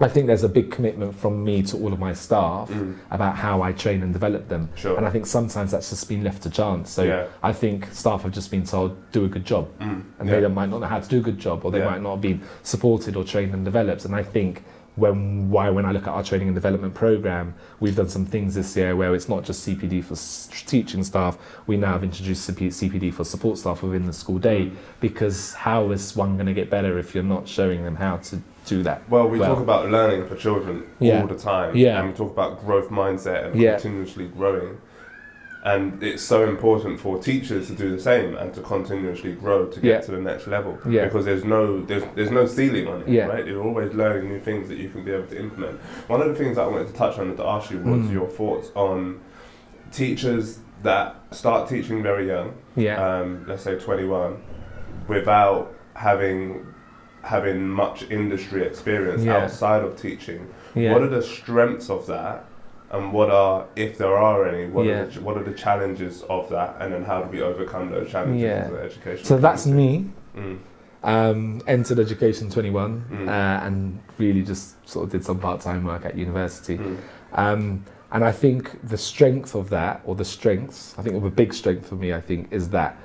I 0.00 0.08
think 0.08 0.28
there's 0.28 0.44
a 0.44 0.48
big 0.48 0.70
commitment 0.70 1.14
from 1.14 1.42
me 1.42 1.62
to 1.64 1.76
all 1.76 1.92
of 1.92 1.98
my 1.98 2.12
staff 2.12 2.70
mm. 2.70 2.96
about 3.10 3.36
how 3.36 3.62
I 3.62 3.72
train 3.72 4.02
and 4.02 4.12
develop 4.12 4.48
them. 4.48 4.68
Sure. 4.76 4.96
And 4.96 5.04
I 5.04 5.10
think 5.10 5.26
sometimes 5.26 5.72
that's 5.72 5.90
just 5.90 6.08
been 6.08 6.22
left 6.22 6.42
to 6.44 6.50
chance. 6.50 6.90
So 6.90 7.02
Yeah. 7.02 7.26
I 7.42 7.52
think 7.52 7.92
staff 7.92 8.22
have 8.22 8.32
just 8.32 8.50
been 8.50 8.64
told, 8.64 8.96
do 9.10 9.24
a 9.24 9.28
good 9.28 9.44
job. 9.44 9.68
Mm. 9.80 10.04
And 10.20 10.28
yeah. 10.28 10.40
they 10.40 10.48
might 10.48 10.70
not 10.70 10.80
know 10.80 10.86
how 10.86 11.00
to 11.00 11.08
do 11.08 11.18
a 11.18 11.22
good 11.22 11.38
job 11.38 11.64
or 11.64 11.72
they 11.72 11.78
Yeah. 11.80 11.90
might 11.90 12.02
not 12.02 12.12
have 12.12 12.20
been 12.20 12.42
supported 12.62 13.16
or 13.16 13.24
trained 13.24 13.54
and 13.54 13.64
developed. 13.64 14.04
And 14.04 14.14
I 14.14 14.22
think 14.22 14.62
when 14.94 15.48
why 15.48 15.70
when 15.70 15.84
I 15.86 15.92
look 15.92 16.02
at 16.02 16.08
our 16.08 16.24
training 16.24 16.48
and 16.48 16.54
development 16.54 16.94
program, 16.94 17.54
we've 17.80 17.94
done 17.94 18.08
some 18.08 18.26
things 18.26 18.54
this 18.54 18.76
year 18.76 18.96
where 18.96 19.14
it's 19.14 19.28
not 19.28 19.44
just 19.44 19.66
CPD 19.66 20.02
for 20.02 20.14
s- 20.14 20.48
teaching 20.66 21.04
staff. 21.04 21.38
We 21.66 21.76
now 21.76 21.92
have 21.92 22.02
introduced 22.02 22.48
CP- 22.50 22.72
CPD 22.72 23.12
for 23.14 23.24
support 23.24 23.58
staff 23.58 23.82
within 23.82 24.06
the 24.06 24.12
school 24.12 24.38
day 24.38 24.66
mm. 24.66 24.76
because 25.00 25.54
how 25.54 25.90
is 25.90 26.16
one 26.16 26.34
going 26.34 26.46
to 26.46 26.54
get 26.54 26.68
better 26.68 26.98
if 26.98 27.14
you're 27.14 27.24
not 27.24 27.48
showing 27.48 27.84
them 27.84 27.96
how 27.96 28.16
to 28.18 28.40
do 28.68 28.82
that? 28.82 29.02
Well, 29.08 29.28
we 29.28 29.38
Well- 29.38 29.54
talk 29.54 29.62
about 29.62 29.90
learning 29.90 30.26
for 30.26 30.36
children 30.36 30.84
Yeah. 31.00 31.20
all 31.22 31.26
the 31.28 31.34
time, 31.34 31.74
Yeah. 31.76 31.98
and 31.98 32.08
we 32.08 32.14
talk 32.14 32.30
about 32.32 32.64
growth 32.64 32.90
mindset 32.90 33.46
and 33.46 33.54
Yeah. 33.60 33.72
continuously 33.72 34.26
growing. 34.26 34.78
And 35.64 36.00
it's 36.02 36.22
so 36.22 36.44
important 36.44 37.00
for 37.00 37.18
teachers 37.18 37.66
to 37.66 37.74
do 37.74 37.90
the 37.90 38.00
same 38.00 38.36
and 38.36 38.54
to 38.54 38.60
continuously 38.60 39.32
grow 39.32 39.66
to 39.66 39.80
get 39.80 40.04
to 40.04 40.12
the 40.12 40.20
next 40.20 40.46
level. 40.46 40.78
Yeah. 40.88 41.04
Because 41.06 41.24
there's 41.24 41.44
no 41.44 41.80
there's 41.82 42.04
there's 42.14 42.30
no 42.30 42.46
ceiling 42.46 42.86
on 42.86 43.00
it, 43.02 43.08
Yeah. 43.08 43.26
right? 43.26 43.44
You're 43.46 43.62
always 43.64 43.92
learning 43.92 44.28
new 44.30 44.38
things 44.38 44.68
that 44.68 44.78
you 44.78 44.88
can 44.88 45.02
be 45.04 45.10
able 45.12 45.26
to 45.26 45.38
implement. 45.38 45.80
One 46.06 46.22
of 46.22 46.28
the 46.28 46.34
things 46.36 46.56
that 46.56 46.62
I 46.62 46.68
wanted 46.68 46.86
to 46.88 46.94
touch 46.94 47.18
on 47.18 47.26
and 47.28 47.36
to 47.38 47.44
ask 47.44 47.70
you 47.72 47.78
was 47.78 48.06
Mm. 48.06 48.12
your 48.12 48.28
thoughts 48.28 48.70
on 48.76 49.18
teachers 49.90 50.60
that 50.84 51.16
start 51.32 51.68
teaching 51.68 52.02
very 52.04 52.28
young, 52.28 52.52
Yeah, 52.76 52.96
um, 53.04 53.44
let's 53.48 53.62
say 53.64 53.74
21, 53.78 54.36
without 55.08 55.72
having 55.94 56.64
having 57.28 57.68
much 57.68 57.98
industry 58.10 58.62
experience 58.64 59.22
Yeah. 59.22 59.36
outside 59.44 59.82
of 59.84 60.00
teaching. 60.00 60.40
yeah. 60.74 60.92
What 60.92 61.02
are 61.02 61.08
the 61.08 61.22
strengths 61.22 61.90
of 61.90 62.06
that, 62.06 62.44
and 62.90 63.12
what 63.12 63.30
are, 63.30 63.66
if 63.76 63.98
there 63.98 64.16
are 64.16 64.48
any, 64.48 64.66
what 64.70 64.86
Yeah. 64.86 65.00
are 65.02 65.06
the, 65.06 65.20
what 65.20 65.36
are 65.36 65.42
the 65.42 65.52
challenges 65.52 66.22
of 66.30 66.48
that, 66.50 66.76
and 66.80 66.92
then 66.92 67.04
how 67.04 67.22
do 67.22 67.28
we 67.30 67.42
overcome 67.42 67.90
those 67.90 68.08
challenges 68.10 68.42
Yeah. 68.42 68.64
as 68.66 68.70
an 68.70 68.78
education? 68.78 69.24
so 69.26 69.36
that's 69.36 69.66
me. 69.66 70.06
Mm. 70.36 70.58
Um, 71.04 71.60
entered 71.66 71.98
education 72.00 72.48
21 72.50 73.04
Mm. 73.10 73.28
uh, 73.28 73.64
and 73.66 73.98
really 74.18 74.42
just 74.42 74.64
sort 74.88 75.04
of 75.04 75.12
did 75.12 75.22
some 75.24 75.38
part-time 75.38 75.84
work 75.84 76.04
at 76.06 76.16
university. 76.16 76.78
Mm. 76.78 76.96
Um, 77.34 77.84
and 78.10 78.24
I 78.24 78.32
think 78.32 78.62
the 78.88 78.96
strength 78.96 79.54
of 79.54 79.68
that, 79.70 80.00
or 80.04 80.14
the 80.14 80.24
strengths, 80.24 80.94
I 80.98 81.02
think 81.02 81.14
of 81.14 81.24
a 81.24 81.30
big 81.30 81.52
strength 81.52 81.86
for 81.88 81.94
me, 81.96 82.12
I 82.14 82.20
think, 82.22 82.48
is 82.50 82.70
that 82.70 82.96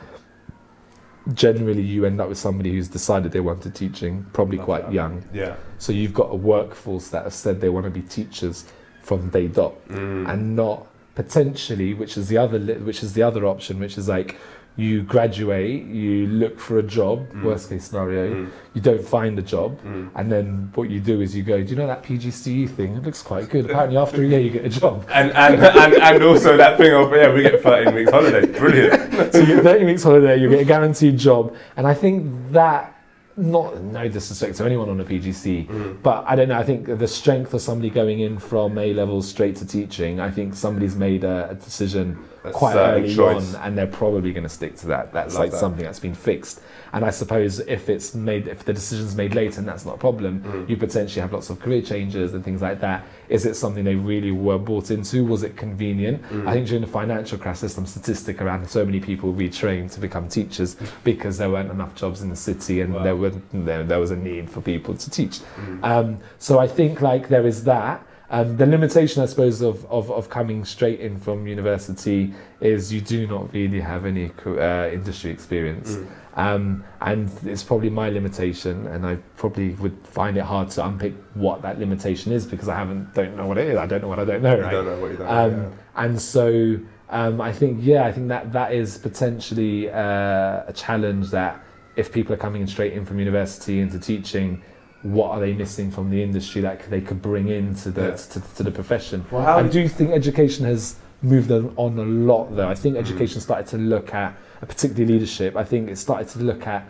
generally 1.33 1.81
you 1.81 2.05
end 2.05 2.19
up 2.19 2.27
with 2.29 2.38
somebody 2.38 2.71
who's 2.71 2.88
decided 2.89 3.31
they 3.31 3.39
wanted 3.39 3.73
teaching, 3.75 4.25
probably 4.33 4.57
Love 4.57 4.65
quite 4.65 4.83
that. 4.86 4.93
young. 4.93 5.23
Yeah. 5.33 5.55
So 5.77 5.93
you've 5.93 6.13
got 6.13 6.31
a 6.31 6.36
workforce 6.36 7.07
that 7.09 7.23
have 7.23 7.33
said 7.33 7.62
they 7.62 7.69
want 7.69 7.86
to 7.86 7.89
be 7.89 8.01
teachers 8.01 8.65
from 9.01 9.29
day 9.29 9.47
dot, 9.47 9.73
Mm. 9.89 10.29
and 10.29 10.55
not 10.55 10.88
potentially, 11.15 11.93
which 11.93 12.17
is 12.17 12.27
the 12.27 12.38
other, 12.38 12.59
which 12.59 13.03
is 13.03 13.13
the 13.13 13.23
other 13.23 13.45
option, 13.45 13.79
which 13.79 13.97
is 13.97 14.07
like 14.09 14.38
you 14.75 15.03
graduate, 15.03 15.86
you 15.86 16.25
look 16.27 16.59
for 16.59 16.79
a 16.79 16.83
job, 16.83 17.27
Mm. 17.31 17.43
worst 17.43 17.69
case 17.69 17.86
scenario, 17.86 18.33
Mm. 18.33 18.47
you 18.73 18.81
don't 18.81 19.03
find 19.05 19.38
a 19.38 19.41
job, 19.41 19.77
Mm. 19.86 20.09
and 20.15 20.31
then 20.31 20.71
what 20.73 20.89
you 20.89 20.99
do 20.99 21.21
is 21.21 21.36
you 21.36 21.43
go, 21.43 21.62
do 21.62 21.69
you 21.69 21.75
know 21.75 21.86
that 21.86 22.01
PGCE 22.03 22.65
thing? 22.65 22.95
It 22.95 23.03
looks 23.03 23.21
quite 23.21 23.49
good. 23.49 23.65
Apparently, 23.65 23.97
after 23.97 24.23
a 24.23 24.25
year, 24.25 24.39
you 24.39 24.49
get 24.49 24.65
a 24.65 24.69
job. 24.69 25.05
And, 25.13 25.31
and, 25.33 25.62
and, 25.63 25.93
and 25.93 26.23
also 26.23 26.57
that 26.57 26.77
thing 26.77 26.91
of, 26.91 27.12
yeah, 27.13 27.31
we 27.31 27.43
get 27.43 27.62
13 27.62 27.93
weeks 27.93 28.09
holiday. 28.12 28.45
Brilliant. 28.59 29.31
so 29.33 29.39
you 29.41 29.45
get 29.55 29.63
30 29.63 29.86
weeks 29.86 30.01
holiday, 30.03 30.39
you 30.39 30.49
get 30.49 30.62
a 30.62 30.65
guaranteed 30.65 31.17
job, 31.17 31.53
and 31.77 31.86
I 31.88 31.93
think 31.93 32.51
that. 32.51 32.89
Not 33.36 33.81
no 33.81 34.07
disrespect 34.07 34.57
to 34.57 34.63
anyone 34.65 34.89
on 34.89 34.99
a 34.99 35.03
PGCE, 35.03 35.65
Mm. 35.67 35.95
but 36.03 36.23
I 36.27 36.36
don't 36.36 36.49
know. 36.49 36.59
I 36.59 36.62
think 36.62 36.86
the 36.99 37.07
strength 37.07 37.51
of 37.55 37.62
somebody 37.62 37.89
going 37.89 38.19
in 38.19 38.38
from 38.38 38.77
A 38.77 38.93
level 38.93 39.23
straight 39.23 39.55
to 39.55 39.65
teaching. 39.65 40.19
I 40.19 40.29
think 40.29 40.53
somebody's 40.53 40.95
made 40.95 41.23
a, 41.23 41.49
a 41.49 41.55
decision 41.55 42.19
Quite 42.51 42.75
early 42.75 43.15
choice. 43.15 43.56
on, 43.56 43.62
and 43.63 43.77
they're 43.77 43.88
probably 43.88 44.34
going 44.34 44.43
to 44.43 44.49
stick 44.49 44.75
to 44.77 44.88
that. 44.88 45.13
That's 45.13 45.36
Love 45.36 45.43
like 45.43 45.51
that. 45.51 45.60
something 45.60 45.86
that's 45.86 45.99
been 45.99 46.13
fixed. 46.13 46.62
And 46.91 47.06
I 47.06 47.10
suppose 47.10 47.60
if 47.62 47.89
it's 47.89 48.13
made, 48.13 48.47
if 48.47 48.65
the 48.65 48.73
decision's 48.73 49.15
made 49.15 49.34
later, 49.34 49.60
and 49.60 49.67
that's 49.67 49.86
not 49.86 49.95
a 49.95 49.97
problem, 49.97 50.41
Mm. 50.41 50.69
you 50.69 50.77
potentially 50.77 51.21
have 51.21 51.32
lots 51.34 51.49
of 51.49 51.60
career 51.60 51.82
changes 51.82 52.34
and 52.34 52.43
things 52.43 52.62
like 52.62 52.82
that. 52.82 53.06
Is 53.29 53.45
it 53.45 53.56
something 53.56 53.84
they 53.84 53.95
really 53.95 54.32
were 54.32 54.58
bought 54.60 54.91
into? 54.91 55.23
Was 55.25 55.43
it 55.43 55.56
convenient? 55.56 56.21
Mm. 56.29 56.47
I 56.47 56.53
think 56.53 56.67
during 56.67 56.82
the 56.82 56.88
financial 56.88 57.38
crisis, 57.38 57.73
some 57.73 57.86
statistic 57.86 58.41
around 58.41 58.69
so 58.69 58.86
many 58.86 58.99
people 58.99 59.34
retrained 59.34 59.91
to 59.93 59.99
become 60.01 60.27
teachers 60.27 60.75
because 61.03 61.38
there 61.38 61.49
weren't 61.49 61.71
enough 61.71 61.95
jobs 61.95 62.21
in 62.21 62.29
the 62.29 62.36
city, 62.36 62.82
and 62.82 62.93
Wow. 62.93 63.03
there 63.03 63.15
were 63.15 63.32
there, 63.53 63.84
there 63.84 63.99
was 63.99 64.12
a 64.12 64.17
need 64.17 64.49
for 64.49 64.62
people 64.62 64.93
to 64.95 65.10
teach. 65.10 65.39
Mm. 65.60 65.84
Um, 65.84 66.17
so 66.39 66.60
I 66.60 66.67
think 66.67 67.01
like 67.01 67.29
there 67.29 67.47
is 67.47 67.63
that. 67.63 68.06
Um, 68.33 68.57
the 68.57 68.65
limitation, 68.65 69.21
I 69.21 69.27
suppose, 69.27 69.61
of, 69.61 69.85
of, 69.91 70.09
of 70.09 70.27
coming 70.27 70.65
straight 70.65 70.99
in 70.99 71.19
from 71.19 71.45
university 71.45 72.33
is 72.61 72.91
you 72.91 72.99
do 72.99 73.27
not 73.27 73.53
really 73.53 73.79
have 73.79 74.07
any 74.07 74.31
uh, 74.47 74.89
industry 74.91 75.29
experience. 75.29 75.97
Mm. 75.97 76.07
Um, 76.35 76.83
and 77.01 77.29
it's 77.43 77.61
probably 77.61 77.91
my 77.91 78.09
limitation, 78.09 78.87
and 78.87 79.05
I 79.05 79.17
probably 79.37 79.75
would 79.75 79.95
find 80.07 80.35
it 80.35 80.45
hard 80.45 80.71
to 80.71 80.83
unpick 80.83 81.13
what 81.35 81.61
that 81.61 81.77
limitation 81.77 82.31
is 82.31 82.47
because 82.47 82.67
I 82.67 82.75
haven't 82.75 83.13
don't 83.13 83.37
know 83.37 83.45
what 83.45 83.59
it 83.59 83.67
is. 83.67 83.77
I 83.77 83.85
don't 83.85 84.01
know 84.01 84.07
what 84.07 84.17
I 84.17 84.25
don't 84.25 84.41
know, 84.41 84.55
You 84.55 84.61
don't 84.63 84.85
know 84.87 84.99
what 84.99 85.11
you 85.11 85.17
don't 85.17 85.27
Um, 85.27 85.51
know. 85.51 85.73
And 85.95 86.19
so 86.19 86.79
um, 87.11 87.39
I 87.39 87.51
think, 87.53 87.81
yeah, 87.83 88.05
I 88.05 88.11
think 88.11 88.29
that 88.29 88.51
that 88.51 88.73
is 88.73 88.97
potentially 88.97 89.91
uh, 89.91 90.63
a 90.65 90.73
challenge 90.73 91.29
that 91.29 91.63
if 91.95 92.11
people 92.11 92.33
are 92.33 92.37
coming 92.39 92.63
in 92.63 92.67
straight 92.67 92.93
in 92.93 93.05
from 93.05 93.19
university 93.19 93.79
into 93.79 93.99
teaching, 93.99 94.63
what 95.03 95.31
are 95.31 95.39
they 95.39 95.53
missing 95.53 95.91
from 95.91 96.09
the 96.09 96.21
industry 96.23 96.61
that 96.61 96.89
they 96.89 97.01
could 97.01 97.21
bring 97.21 97.49
into 97.49 97.91
the 97.91 98.01
Yeah. 98.01 98.15
to, 98.15 98.41
to 98.55 98.63
the 98.63 98.71
profession? 98.71 99.25
Well, 99.31 99.45
I 99.45 99.63
do 99.67 99.87
think 99.87 100.11
education 100.11 100.65
has 100.65 100.95
moved 101.21 101.51
on 101.51 101.73
on 101.77 101.97
a 101.99 102.03
lot, 102.03 102.55
though. 102.55 102.67
I 102.67 102.75
think 102.75 102.95
Mm. 102.95 102.99
education 102.99 103.39
started 103.41 103.67
to 103.67 103.77
look 103.77 104.13
at, 104.13 104.33
particularly 104.61 105.13
leadership. 105.13 105.55
I 105.55 105.63
think 105.63 105.89
it 105.89 105.97
started 105.97 106.27
to 106.29 106.39
look 106.39 106.65
at 106.67 106.87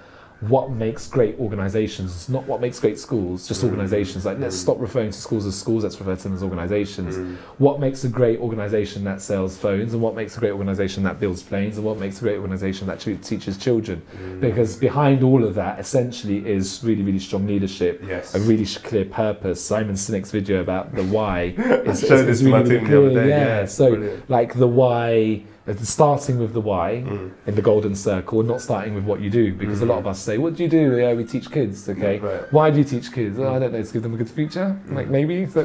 what 0.50 0.72
makes 0.72 1.08
great 1.08 1.38
organisations, 1.40 2.12
It's 2.14 2.30
not 2.30 2.48
what 2.48 2.60
makes 2.62 2.80
great 2.80 3.00
schools, 3.00 3.48
just 3.48 3.62
Mm. 3.62 3.70
organisations. 3.70 4.26
Like, 4.26 4.40
let's 4.40 4.56
Mm. 4.58 4.60
stop 4.60 4.80
referring 4.82 5.12
to 5.12 5.18
schools 5.18 5.46
as 5.46 5.56
schools, 5.56 5.84
let's 5.84 6.00
refer 6.00 6.16
to 6.16 6.24
them 6.24 6.34
as 6.34 6.44
organisations. 6.44 7.18
Mm. 7.18 7.36
What 7.58 7.80
makes 7.80 8.04
a 8.04 8.10
great 8.10 8.40
organisation 8.40 9.04
that 9.06 9.22
sells 9.22 9.58
phones, 9.58 9.94
and 9.94 10.02
what 10.02 10.16
makes 10.16 10.36
a 10.38 10.40
great 10.40 10.52
organisation 10.52 11.04
that 11.04 11.20
builds 11.20 11.42
planes, 11.44 11.78
and 11.78 11.86
what 11.86 12.00
makes 12.00 12.20
a 12.20 12.24
great 12.24 12.38
organisation 12.38 12.88
that 12.88 13.00
ch- 13.00 13.22
teaches 13.22 13.58
children? 13.58 14.02
Mm. 14.18 14.42
Because 14.42 14.76
behind 14.76 15.24
all 15.24 15.44
of 15.44 15.56
that, 15.56 15.80
essentially, 15.80 16.38
is 16.50 16.82
really, 16.84 17.04
really 17.04 17.20
strong 17.20 17.46
leadership, 17.48 18.04
Yes. 18.08 18.36
a 18.36 18.40
really 18.40 18.66
clear 18.66 19.06
purpose. 19.06 19.62
Simon 19.62 19.96
Sinek's 19.96 20.32
video 20.32 20.62
about 20.62 20.96
the 20.96 21.04
why 21.04 21.54
is, 21.86 22.04
I 22.04 22.08
showed 22.08 22.26
this 22.26 22.40
to 22.42 22.48
my 22.50 22.64
team 22.64 22.70
the 22.88 22.98
other 23.00 23.10
clear, 23.10 23.24
day. 23.24 23.30
Yeah, 23.30 23.60
Yeah, 23.60 23.66
so 23.66 23.90
brilliant. 23.92 24.30
like 24.30 24.54
the 24.56 24.68
why, 24.68 25.44
uh, 25.66 25.74
starting 25.76 26.40
with 26.40 26.52
the 26.54 26.60
why 26.60 27.04
Mm. 27.08 27.32
in 27.48 27.56
the 27.56 27.62
golden 27.62 27.96
circle, 27.96 28.40
and 28.42 28.50
not 28.50 28.60
starting 28.62 28.94
with 28.96 29.06
what 29.06 29.22
you 29.22 29.30
do, 29.30 29.54
because 29.54 29.82
a 29.82 29.86
lot 29.86 30.00
of 30.00 30.08
us 30.08 30.20
say, 30.20 30.38
"What 30.38 30.56
do 30.56 30.64
you 30.64 30.70
do?" 30.70 30.98
Yeah, 30.98 31.14
we 31.14 31.24
teach 31.24 31.50
kids. 31.52 31.88
Okay, 31.88 32.20
Right. 32.20 32.52
why 32.52 32.70
do 32.72 32.78
you 32.80 32.84
teach 32.84 33.12
kids? 33.14 33.40
Oh, 33.40 33.48
I 33.56 33.60
don't 33.60 33.72
know. 33.74 33.82
To 33.82 33.94
give 33.94 34.04
them 34.04 34.14
a 34.14 34.18
good 34.18 34.30
future, 34.30 34.76
like 34.92 35.10
maybe. 35.10 35.48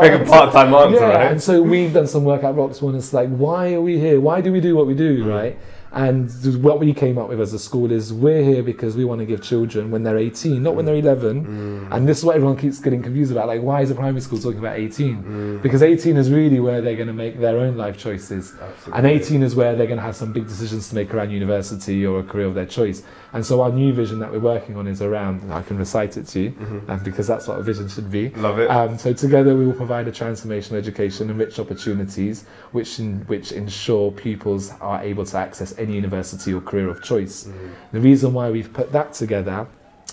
Like 0.00 0.12
a 0.20 0.24
part-time 0.24 0.72
answer, 0.74 1.00
yeah, 1.00 1.08
right? 1.18 1.32
and 1.32 1.42
so 1.42 1.60
we've 1.62 1.92
done 1.92 2.06
some 2.06 2.24
work 2.24 2.42
at 2.44 2.54
Roxbourne. 2.54 2.94
It's 2.96 3.12
like, 3.12 3.28
why 3.28 3.74
are 3.74 3.80
we 3.80 3.98
here? 3.98 4.20
Why 4.20 4.40
do 4.40 4.52
we 4.52 4.60
do 4.60 4.74
what 4.76 4.86
we 4.86 4.94
do, 4.94 5.24
Mm. 5.24 5.28
right? 5.38 5.56
And 5.92 6.30
what 6.62 6.78
we 6.78 6.94
came 6.94 7.18
up 7.18 7.28
with 7.28 7.40
as 7.40 7.52
a 7.52 7.58
school 7.58 7.90
is 7.90 8.12
we're 8.12 8.42
here 8.44 8.62
because 8.62 8.96
we 8.96 9.04
want 9.04 9.18
to 9.20 9.26
give 9.26 9.42
children 9.42 9.90
when 9.90 10.04
they're 10.04 10.18
18, 10.18 10.62
not 10.62 10.76
when 10.76 10.84
they're 10.84 10.94
11. 10.94 11.44
Mm. 11.90 11.96
And 11.96 12.08
this 12.08 12.18
is 12.18 12.24
what 12.24 12.36
everyone 12.36 12.56
keeps 12.56 12.78
getting 12.78 13.02
confused 13.02 13.32
about. 13.32 13.48
Like, 13.48 13.60
why 13.62 13.80
is 13.80 13.90
a 13.90 13.94
primary 13.96 14.20
school 14.20 14.38
talking 14.38 14.60
about 14.60 14.78
18? 14.78 15.22
Mm. 15.22 15.62
Because 15.62 15.82
18 15.82 16.16
is 16.16 16.30
really 16.30 16.60
where 16.60 16.80
they're 16.80 16.94
going 16.94 17.08
to 17.08 17.12
make 17.12 17.40
their 17.40 17.58
own 17.58 17.76
life 17.76 17.98
choices. 17.98 18.54
Absolutely. 18.60 18.92
And 18.92 19.06
18 19.06 19.42
is 19.42 19.56
where 19.56 19.74
they're 19.74 19.86
going 19.88 19.98
to 19.98 20.02
have 20.04 20.14
some 20.14 20.32
big 20.32 20.46
decisions 20.46 20.88
to 20.90 20.94
make 20.94 21.12
around 21.12 21.30
university 21.30 22.06
or 22.06 22.20
a 22.20 22.22
career 22.22 22.46
of 22.46 22.54
their 22.54 22.66
choice. 22.66 23.02
And 23.32 23.44
so 23.44 23.60
our 23.62 23.70
new 23.72 23.92
vision 23.92 24.20
that 24.20 24.30
we're 24.30 24.38
working 24.40 24.76
on 24.76 24.86
is 24.86 25.02
around, 25.02 25.52
I 25.52 25.62
can 25.62 25.76
recite 25.76 26.16
it 26.16 26.26
to 26.28 26.40
you, 26.40 26.50
Mhm. 26.50 26.88
um, 26.88 27.00
because 27.04 27.26
that's 27.26 27.46
what 27.48 27.58
a 27.58 27.62
vision 27.62 27.88
should 27.88 28.10
be. 28.10 28.30
Love 28.30 28.58
it. 28.58 28.70
Um, 28.70 28.98
so 28.98 29.12
together 29.12 29.56
we 29.56 29.66
will 29.66 29.72
provide 29.72 30.06
a 30.08 30.12
transformational 30.12 30.74
education 30.74 31.30
and 31.30 31.38
rich 31.38 31.58
opportunities 31.58 32.44
which, 32.72 32.98
in, 32.98 33.20
which 33.26 33.52
ensure 33.52 34.10
pupils 34.12 34.72
are 34.80 35.00
able 35.02 35.24
to 35.24 35.36
access 35.36 35.72
any 35.80 35.94
university 35.94 36.52
or 36.52 36.60
career 36.60 36.88
of 36.88 37.02
choice. 37.02 37.44
Mm. 37.44 37.70
The 37.92 38.00
reason 38.00 38.32
why 38.32 38.50
we've 38.50 38.72
put 38.72 38.92
that 38.92 39.12
together 39.14 39.66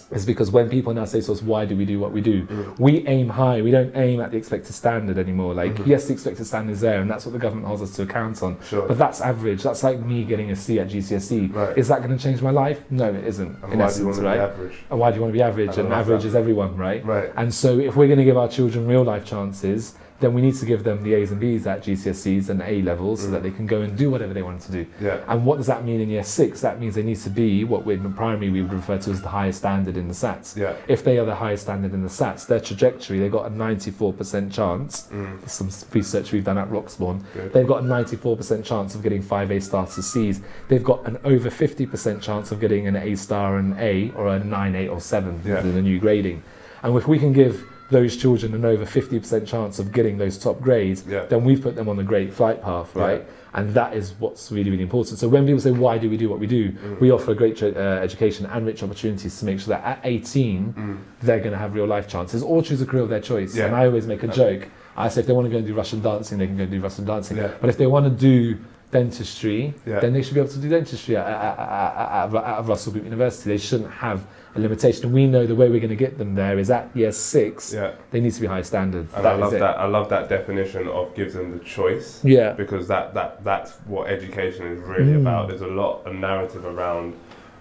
is 0.10 0.26
because 0.26 0.50
when 0.52 0.70
people 0.70 0.94
now 0.94 1.04
say 1.04 1.20
to 1.20 1.32
us, 1.34 1.42
why 1.42 1.66
do 1.66 1.76
we 1.76 1.84
do 1.84 2.00
what 2.00 2.14
we 2.14 2.22
do? 2.22 2.46
Mm. 2.48 2.80
We 2.80 3.06
aim 3.08 3.28
high. 3.28 3.62
We 3.62 3.72
don't 3.72 3.94
aim 3.94 4.22
at 4.22 4.32
the 4.32 4.38
expected 4.38 4.74
standard 4.74 5.18
anymore. 5.18 5.54
Like, 5.54 5.76
Mhm. 5.76 5.88
yes, 5.88 6.06
the 6.06 6.14
expected 6.14 6.46
standard 6.46 6.72
is 6.72 6.80
there, 6.80 7.02
and 7.02 7.10
that's 7.12 7.26
what 7.26 7.34
the 7.34 7.40
government 7.40 7.68
holds 7.68 7.82
us 7.82 7.92
to 7.98 8.04
account 8.04 8.42
on. 8.42 8.56
Sure. 8.64 8.88
But 8.88 8.98
that's 8.98 9.20
average. 9.20 9.64
That's 9.64 9.84
like 9.84 10.00
me 10.00 10.24
getting 10.24 10.50
a 10.50 10.56
C 10.56 10.80
at 10.80 10.88
GCSE. 10.88 11.48
Right. 11.54 11.78
Is 11.78 11.90
that 11.90 12.02
going 12.04 12.18
to 12.18 12.24
change 12.24 12.42
my 12.42 12.52
life? 12.52 12.80
No, 12.90 13.10
it 13.14 13.26
isn't. 13.26 13.58
and 13.62 13.64
in 13.64 13.64
why 13.64 13.72
do 13.74 13.78
you 13.80 13.84
essence, 13.84 14.06
want 14.06 14.16
to 14.18 14.24
right? 14.24 14.36
be 14.36 14.40
average? 14.40 14.74
And 14.90 15.00
why 15.00 15.10
do 15.12 15.16
you 15.16 15.22
want 15.24 15.34
to 15.34 15.38
be 15.38 15.44
average? 15.44 15.78
And 15.78 15.92
average 15.92 16.22
that. 16.22 16.28
is 16.30 16.36
everyone, 16.36 16.78
right? 16.78 17.06
Right. 17.06 17.30
And 17.36 17.54
so, 17.54 17.78
if 17.78 17.98
we're 17.98 18.08
going 18.08 18.20
to 18.20 18.26
give 18.26 18.38
our 18.38 18.48
children 18.48 18.88
real 18.88 19.04
life 19.04 19.26
chances, 19.26 19.96
then 20.20 20.34
we 20.34 20.42
need 20.42 20.56
to 20.56 20.66
give 20.66 20.84
them 20.84 21.04
the 21.04 21.14
A's 21.14 21.32
and 21.32 21.40
B's 21.40 21.68
at 21.68 21.84
GCSEs 21.84 22.50
and 22.50 22.62
A 22.64 22.82
levels 22.82 23.22
so 23.22 23.28
Mm. 23.28 23.32
that 23.34 23.44
they 23.44 23.52
can 23.52 23.68
go 23.68 23.82
and 23.82 23.96
do 23.96 24.10
whatever 24.10 24.34
they 24.34 24.42
want 24.42 24.62
to 24.62 24.72
do. 24.72 24.86
Yeah. 25.00 25.20
And 25.28 25.46
what 25.46 25.58
does 25.58 25.68
that 25.68 25.86
mean 25.86 26.02
in 26.02 26.10
year 26.10 26.24
six? 26.24 26.62
That 26.62 26.80
means 26.80 26.96
they 26.96 27.04
need 27.04 27.18
to 27.20 27.30
be 27.30 27.64
what 27.64 27.86
we 27.86 27.94
in 27.94 28.14
primary 28.14 28.50
we 28.50 28.62
would 28.64 28.74
refer 28.74 28.98
to 28.98 29.12
as 29.12 29.22
the 29.22 29.30
highest 29.30 29.60
standard 29.60 29.96
in 29.96 30.08
the 30.08 30.14
SATs. 30.16 30.58
Yeah. 30.58 30.74
If 30.88 31.04
they 31.04 31.20
are 31.20 31.26
the 31.26 31.36
highest 31.36 31.64
standard 31.64 31.94
in 31.94 32.02
the 32.02 32.10
SATs, 32.10 32.48
their 32.48 32.60
trajectory, 32.60 33.20
they've 33.20 33.32
got 33.32 33.46
a 33.46 33.50
94% 33.50 34.52
chance. 34.52 35.08
Mm. 35.14 35.48
Some 35.48 35.70
research 35.94 36.32
we've 36.32 36.44
done 36.44 36.58
at 36.58 36.70
Roxbourne. 36.72 37.24
Good. 37.34 37.54
They've 37.54 37.68
got 37.68 37.84
a 37.84 37.86
94% 37.86 38.64
chance 38.64 38.96
of 38.96 39.04
getting 39.04 39.22
five 39.22 39.52
A 39.52 39.60
stars 39.60 39.94
to 39.96 40.02
C's. 40.02 40.42
They've 40.68 40.84
got 40.84 41.06
an 41.08 41.18
over 41.26 41.50
50% 41.50 42.22
chance 42.22 42.52
of 42.52 42.60
getting 42.60 42.88
an 42.88 42.96
A 42.96 43.16
star 43.16 43.58
and 43.58 43.78
A 43.80 44.12
or 44.16 44.28
a 44.36 44.40
9, 44.44 44.76
8, 44.76 44.88
or 44.88 45.00
7 45.00 45.42
Yeah. 45.46 45.60
in 45.62 45.76
the 45.76 45.82
new 45.82 46.00
grading. 46.00 46.42
And 46.84 46.96
if 46.96 47.08
we 47.08 47.20
can 47.20 47.34
give 47.34 47.64
those 47.90 48.18
children 48.18 48.54
an 48.54 48.66
over 48.66 48.86
50% 48.86 49.48
chance 49.48 49.80
of 49.80 49.92
getting 49.94 50.18
those 50.18 50.38
top 50.38 50.60
grades, 50.60 51.04
Yeah. 51.08 51.26
then 51.26 51.44
we've 51.46 51.62
put 51.62 51.76
them 51.76 51.88
on 51.88 51.96
the 51.96 52.04
great 52.04 52.34
flight 52.34 52.62
path, 52.62 52.96
right? 52.96 53.26
And 53.54 53.74
that 53.74 53.96
is 53.96 54.14
what's 54.20 54.52
really, 54.52 54.70
really 54.70 54.84
important. 54.84 55.18
So 55.20 55.28
when 55.28 55.46
people 55.46 55.62
say, 55.62 55.72
why 55.72 55.98
do 55.98 56.10
we 56.10 56.18
do 56.18 56.30
what 56.30 56.40
we 56.40 56.48
do? 56.48 56.72
Mm. 56.72 57.00
We 57.00 57.12
offer 57.12 57.32
a 57.32 57.36
great 57.36 57.62
uh, 57.64 57.68
education 57.68 58.46
and 58.46 58.66
rich 58.66 58.84
opportunities 58.84 59.40
to 59.40 59.46
make 59.46 59.60
sure 59.60 59.70
that 59.76 59.84
at 59.84 60.00
18, 60.04 61.00
they're 61.22 61.40
going 61.40 61.54
to 61.54 61.58
have 61.58 61.74
real 61.74 61.88
life 61.88 62.08
chances 62.08 62.44
or 62.44 62.62
choose 62.62 62.82
a 62.82 62.86
career 62.86 63.04
of 63.04 63.10
their 63.10 63.22
choice. 63.22 63.54
Mm. 63.54 63.58
Yeah. 63.58 63.66
And 63.68 63.76
I 63.76 63.86
always 63.86 64.06
make 64.06 64.22
a 64.24 64.28
joke. 64.28 64.68
I 64.98 65.08
say 65.10 65.22
if 65.22 65.28
they 65.28 65.34
want 65.34 65.46
to 65.46 65.52
go 65.52 65.58
and 65.58 65.66
do 65.66 65.74
Russian 65.74 66.02
dancing, 66.02 66.38
they 66.40 66.48
can 66.48 66.58
go 66.58 66.66
do 66.66 66.82
Russian 66.82 67.06
dancing. 67.06 67.38
Yeah. 67.38 67.52
But 67.62 67.70
if 67.70 67.78
they 67.78 67.88
want 67.88 68.06
to 68.06 68.12
do 68.12 68.58
dentistry, 68.92 69.74
Yeah. 69.86 70.00
then 70.00 70.14
they 70.14 70.22
should 70.22 70.34
be 70.34 70.40
able 70.40 70.52
to 70.52 70.60
do 70.60 70.70
dentistry 70.70 71.16
at, 71.18 71.26
at, 71.28 71.60
at, 71.60 72.36
at, 72.36 72.60
at 72.60 72.66
Russell 72.66 72.92
Group 72.94 73.06
University. 73.06 73.50
They 73.50 73.58
shouldn't 73.58 73.92
have 73.92 74.26
a 74.58 74.62
limitation. 74.62 75.12
We 75.12 75.28
know 75.28 75.46
the 75.46 75.56
way 75.56 75.70
we're 75.70 75.80
going 75.80 75.90
to 75.90 75.96
get 75.96 76.18
them 76.18 76.36
there 76.36 76.58
is 76.60 76.70
at 76.70 76.90
year 76.96 77.12
six. 77.12 77.74
Yeah. 77.74 77.94
They 78.12 78.20
need 78.20 78.34
to 78.34 78.42
be 78.42 78.48
high 78.48 78.62
standards. 78.64 79.14
And 79.14 79.24
That 79.26 79.34
I 79.36 79.38
love 79.38 79.52
that. 79.52 79.80
I 79.80 79.86
love 79.86 80.10
that 80.10 80.30
definition 80.30 80.88
of 80.88 81.16
gives 81.16 81.34
them 81.36 81.58
the 81.58 81.64
choice. 81.64 82.22
Yeah. 82.24 82.54
Because 82.54 82.88
that, 82.88 83.14
that 83.14 83.44
that's 83.44 83.74
what 83.86 84.10
education 84.10 84.68
is 84.68 84.80
really 84.82 85.14
Mm. 85.14 85.22
about. 85.22 85.48
There's 85.50 85.62
a 85.62 85.68
lot 85.68 86.06
of 86.06 86.16
narrative 86.16 86.66
around 86.66 87.14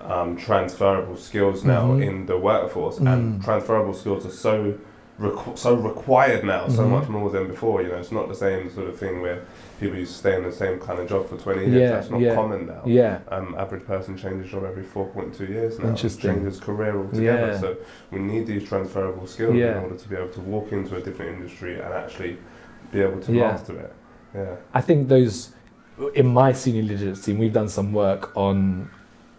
um, 0.03 0.37
transferable 0.37 1.17
skills 1.17 1.65
now 1.65 1.87
Mhm. 1.89 2.07
in 2.07 2.27
the 2.27 2.39
workforce, 2.39 2.99
and 2.99 3.41
Mm. 3.41 3.45
transferable 3.45 3.93
skills 3.93 4.25
are 4.25 4.31
so 4.31 4.75
requ- 5.21 5.59
so 5.59 5.75
required 5.75 6.45
now, 6.45 6.69
so 6.69 6.83
Mhm. 6.85 6.91
much 6.91 7.09
more 7.09 7.29
than 7.29 7.49
before. 7.49 7.83
You 7.83 7.89
know, 7.89 7.97
it's 7.97 8.13
not 8.13 8.29
the 8.29 8.35
same 8.35 8.71
sort 8.73 8.89
of 8.89 8.97
thing 8.97 9.21
where 9.21 9.41
people 9.79 9.97
to 9.97 10.07
stay 10.07 10.37
in 10.37 10.43
the 10.43 10.53
same 10.53 10.79
kind 10.81 10.99
of 10.99 11.09
job 11.09 11.29
for 11.29 11.37
20 11.37 11.61
years. 11.61 11.73
Yeah, 11.73 11.89
That's 11.91 12.11
not 12.11 12.21
yeah. 12.21 12.35
common 12.35 12.67
now. 12.67 12.83
Yeah. 12.87 13.21
Um, 13.29 13.55
average 13.59 13.85
person 13.85 14.17
changes 14.17 14.51
job 14.51 14.65
every 14.65 14.83
4.2 14.85 15.49
years 15.49 15.79
now. 15.79 15.89
Interesting. 15.91 16.35
Changes 16.35 16.61
career 16.61 16.97
altogether. 16.97 17.53
Yeah. 17.53 17.61
So 17.61 17.77
we 18.11 18.19
need 18.19 18.47
these 18.47 18.67
transferable 18.67 19.27
skills 19.27 19.55
Yeah. 19.55 19.79
in 19.79 19.85
order 19.85 19.97
to 19.97 20.09
be 20.09 20.17
able 20.17 20.29
to 20.31 20.41
walk 20.41 20.73
into 20.73 20.97
a 20.97 21.01
different 21.01 21.37
industry 21.37 21.75
and 21.81 21.93
actually 21.93 22.39
be 22.93 23.01
able 23.03 23.21
to 23.21 23.33
Yeah. 23.33 23.49
master 23.53 23.79
it. 23.79 23.93
Yeah. 24.35 24.57
I 24.73 24.81
think 24.81 25.09
those, 25.09 25.53
in 26.15 26.27
my 26.27 26.53
senior 26.53 26.83
leadership 26.83 27.23
team, 27.23 27.39
we've 27.39 27.53
done 27.53 27.69
some 27.69 27.93
work 27.93 28.37
on 28.37 28.91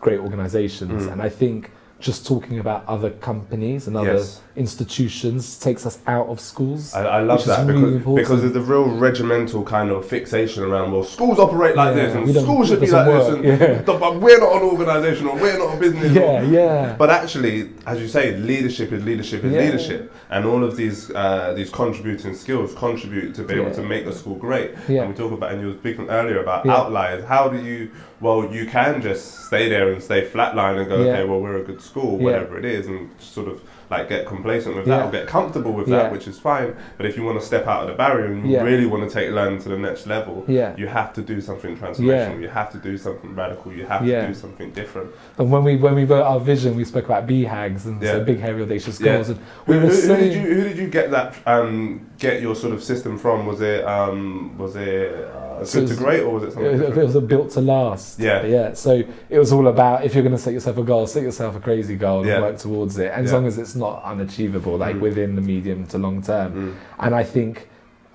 great 0.02 0.20
organizations. 0.20 1.04
Mm. 1.06 1.14
And 1.14 1.22
I 1.22 1.30
think 1.30 1.72
just 2.00 2.28
talking 2.28 2.60
about 2.60 2.86
other 2.88 3.10
companies 3.10 3.88
and 3.88 3.98
other 3.98 4.14
Yes. 4.16 4.42
institutions 4.56 5.58
takes 5.60 5.86
us 5.86 5.98
out 6.08 6.28
of 6.28 6.40
schools. 6.40 6.94
I, 6.94 7.04
I 7.06 7.22
love 7.22 7.44
that 7.46 7.66
because, 7.66 7.84
important. 7.96 8.16
because 8.28 8.42
there's 8.42 8.56
a 8.56 8.62
real 8.62 8.88
regimental 8.98 9.64
kind 9.64 9.90
of 9.90 10.06
fixation 10.06 10.64
around 10.64 10.92
well 10.92 11.04
schools 11.04 11.40
operate 11.40 11.76
like 11.76 11.96
Yeah, 11.96 12.06
this 12.06 12.16
and 12.16 12.36
schools 12.46 12.68
should 12.70 12.80
be 12.82 12.88
like 12.92 13.06
doesn't 13.08 13.42
this 13.42 13.60
work, 13.60 13.78
and 13.78 13.86
but 14.00 14.20
we're 14.22 14.40
not 14.40 14.58
an 14.58 14.64
organisation 14.70 15.28
or 15.28 15.36
we're 15.36 15.58
not 15.58 15.76
a 15.76 15.80
business 15.80 16.12
or- 16.16 16.20
yeah, 16.22 16.42
yeah. 16.44 16.96
But 16.98 17.10
actually, 17.10 17.72
as 17.86 18.00
you 18.00 18.08
say, 18.08 18.36
leadership 18.38 18.92
is 18.92 19.04
leadership 19.04 19.44
is 19.44 19.54
Yeah. 19.54 19.62
leadership, 19.62 20.14
and 20.30 20.46
all 20.46 20.64
of 20.64 20.76
these 20.78 21.10
uh, 21.12 21.54
these 21.56 21.70
contributing 21.72 22.36
skills 22.36 22.74
contribute 22.76 23.34
to 23.36 23.44
be 23.44 23.56
able 23.56 23.72
to 23.74 23.82
make 23.82 24.06
the 24.06 24.14
school 24.14 24.36
great. 24.36 24.72
Yeah. 24.88 25.02
And 25.02 25.10
we 25.12 25.16
talk 25.16 25.32
about, 25.32 25.52
and 25.52 25.62
you 25.62 25.68
were 25.68 25.78
speaking 25.80 26.10
earlier 26.10 26.40
about 26.42 26.66
Yeah. 26.66 26.76
outliers. 26.78 27.26
How 27.26 27.50
do 27.50 27.58
you? 27.58 27.90
Well, 28.20 28.52
you 28.52 28.66
can 28.66 29.00
just 29.02 29.46
stay 29.46 29.70
there 29.70 29.92
and 29.92 30.02
stay 30.02 30.28
flatline 30.28 30.80
and 30.80 30.90
go, 30.90 30.98
Yeah. 31.04 31.12
okay, 31.12 31.26
well, 31.26 31.40
we're 31.40 31.58
a 31.58 31.64
good 31.64 31.80
school, 31.88 32.18
Yeah. 32.18 32.24
whatever 32.26 32.58
it 32.58 32.66
is, 32.66 32.88
and 32.88 33.10
sort 33.20 33.48
of 33.48 33.62
like 33.90 34.10
get 34.10 34.26
complacent 34.26 34.76
with 34.76 34.86
that 34.86 34.98
Yeah. 35.04 35.08
or 35.08 35.12
get 35.12 35.28
comfortable 35.28 35.72
with 35.72 35.88
Yeah. 35.88 35.98
that, 36.04 36.12
which 36.12 36.28
is 36.28 36.38
fine. 36.38 36.76
But 36.98 37.06
if 37.06 37.16
you 37.16 37.24
want 37.24 37.40
to 37.40 37.46
step 37.46 37.68
out 37.68 37.84
of 37.84 37.88
the 37.88 37.94
barrier 37.94 38.26
and 38.34 38.46
you 38.46 38.56
Yeah. 38.56 38.64
really 38.64 38.86
want 38.86 39.10
to 39.10 39.14
take 39.20 39.32
learning 39.32 39.60
to 39.60 39.70
the 39.70 39.78
next 39.78 40.06
level, 40.08 40.44
Yeah. 40.46 40.74
you 40.78 40.88
have 40.88 41.14
to 41.14 41.22
do 41.22 41.40
something 41.40 41.78
transformational. 41.78 42.06
Yeah. 42.36 42.44
You 42.46 42.50
have 42.50 42.70
to 42.74 42.78
do 42.80 42.98
something 42.98 43.34
radical. 43.34 43.72
You 43.72 43.86
have 43.86 44.06
Yeah. 44.06 44.22
to 44.24 44.28
do 44.28 44.34
something 44.34 44.72
different. 44.72 45.08
And 45.38 45.50
when 45.52 45.64
we 45.64 45.78
when 45.78 45.96
we 45.96 46.04
wrote 46.04 46.24
our 46.24 46.40
vision, 46.42 46.76
we 46.76 46.84
spoke 46.84 47.06
about 47.06 47.28
BHAGs 47.28 47.86
and 47.86 48.02
Yeah. 48.02 48.12
so 48.14 48.24
big, 48.26 48.40
hairy, 48.42 48.62
audacious 48.62 49.00
Yeah. 49.00 49.14
goals. 49.14 49.30
And 49.30 49.40
we 49.66 49.76
Who, 49.76 49.82
were 49.86 49.88
who, 49.94 50.02
who 50.02 50.16
did 50.18 50.34
you 50.34 50.42
who 50.42 50.64
did 50.70 50.78
you 50.78 50.88
get 50.88 51.12
that 51.12 51.36
um, 51.46 52.02
get 52.20 52.42
your 52.42 52.56
sort 52.56 52.74
of 52.74 52.84
system 52.84 53.18
from? 53.18 53.46
Was 53.46 53.62
it 53.62 53.84
um, 53.86 54.58
was 54.58 54.76
it 54.76 55.14
uh, 55.14 55.64
So 55.66 55.82
good 55.82 55.90
to 55.90 55.96
great 55.96 56.22
or 56.22 56.32
was 56.36 56.44
it 56.44 56.52
something 56.54 56.72
it, 56.74 56.78
different? 56.78 56.98
it 56.98 57.04
was 57.04 57.16
a 57.16 57.22
built 57.22 57.52
to 57.52 57.62
last. 57.62 58.20
Yeah. 58.20 58.46
Yeah. 58.46 58.74
So 58.74 59.04
it 59.30 59.40
was 59.40 59.52
all 59.52 59.68
about 59.68 60.04
if 60.06 60.14
you're 60.14 60.24
going 60.24 60.36
to 60.36 60.42
set 60.42 60.54
yourself 60.54 60.78
a 60.78 60.84
goal, 60.84 61.08
set 61.08 61.24
yourself 61.24 61.56
a 61.56 61.60
crazy 61.60 61.96
goal 61.96 62.26
Yeah. 62.26 62.36
and 62.36 62.44
work 62.44 62.58
towards 62.58 62.98
it. 62.98 63.12
And 63.14 63.26
as 63.26 63.32
Yeah. 63.32 63.38
long 63.38 63.48
as 63.48 63.58
it's 63.58 63.76
not 63.76 64.04
unachievable, 64.04 64.78
like 64.78 64.96
Mm. 64.96 65.02
within 65.02 65.36
the 65.36 65.42
medium 65.42 65.86
to 65.88 65.98
long 65.98 66.22
term. 66.22 66.54
Mm. 66.54 66.74
And 67.06 67.16
I 67.16 67.24
think 67.24 67.68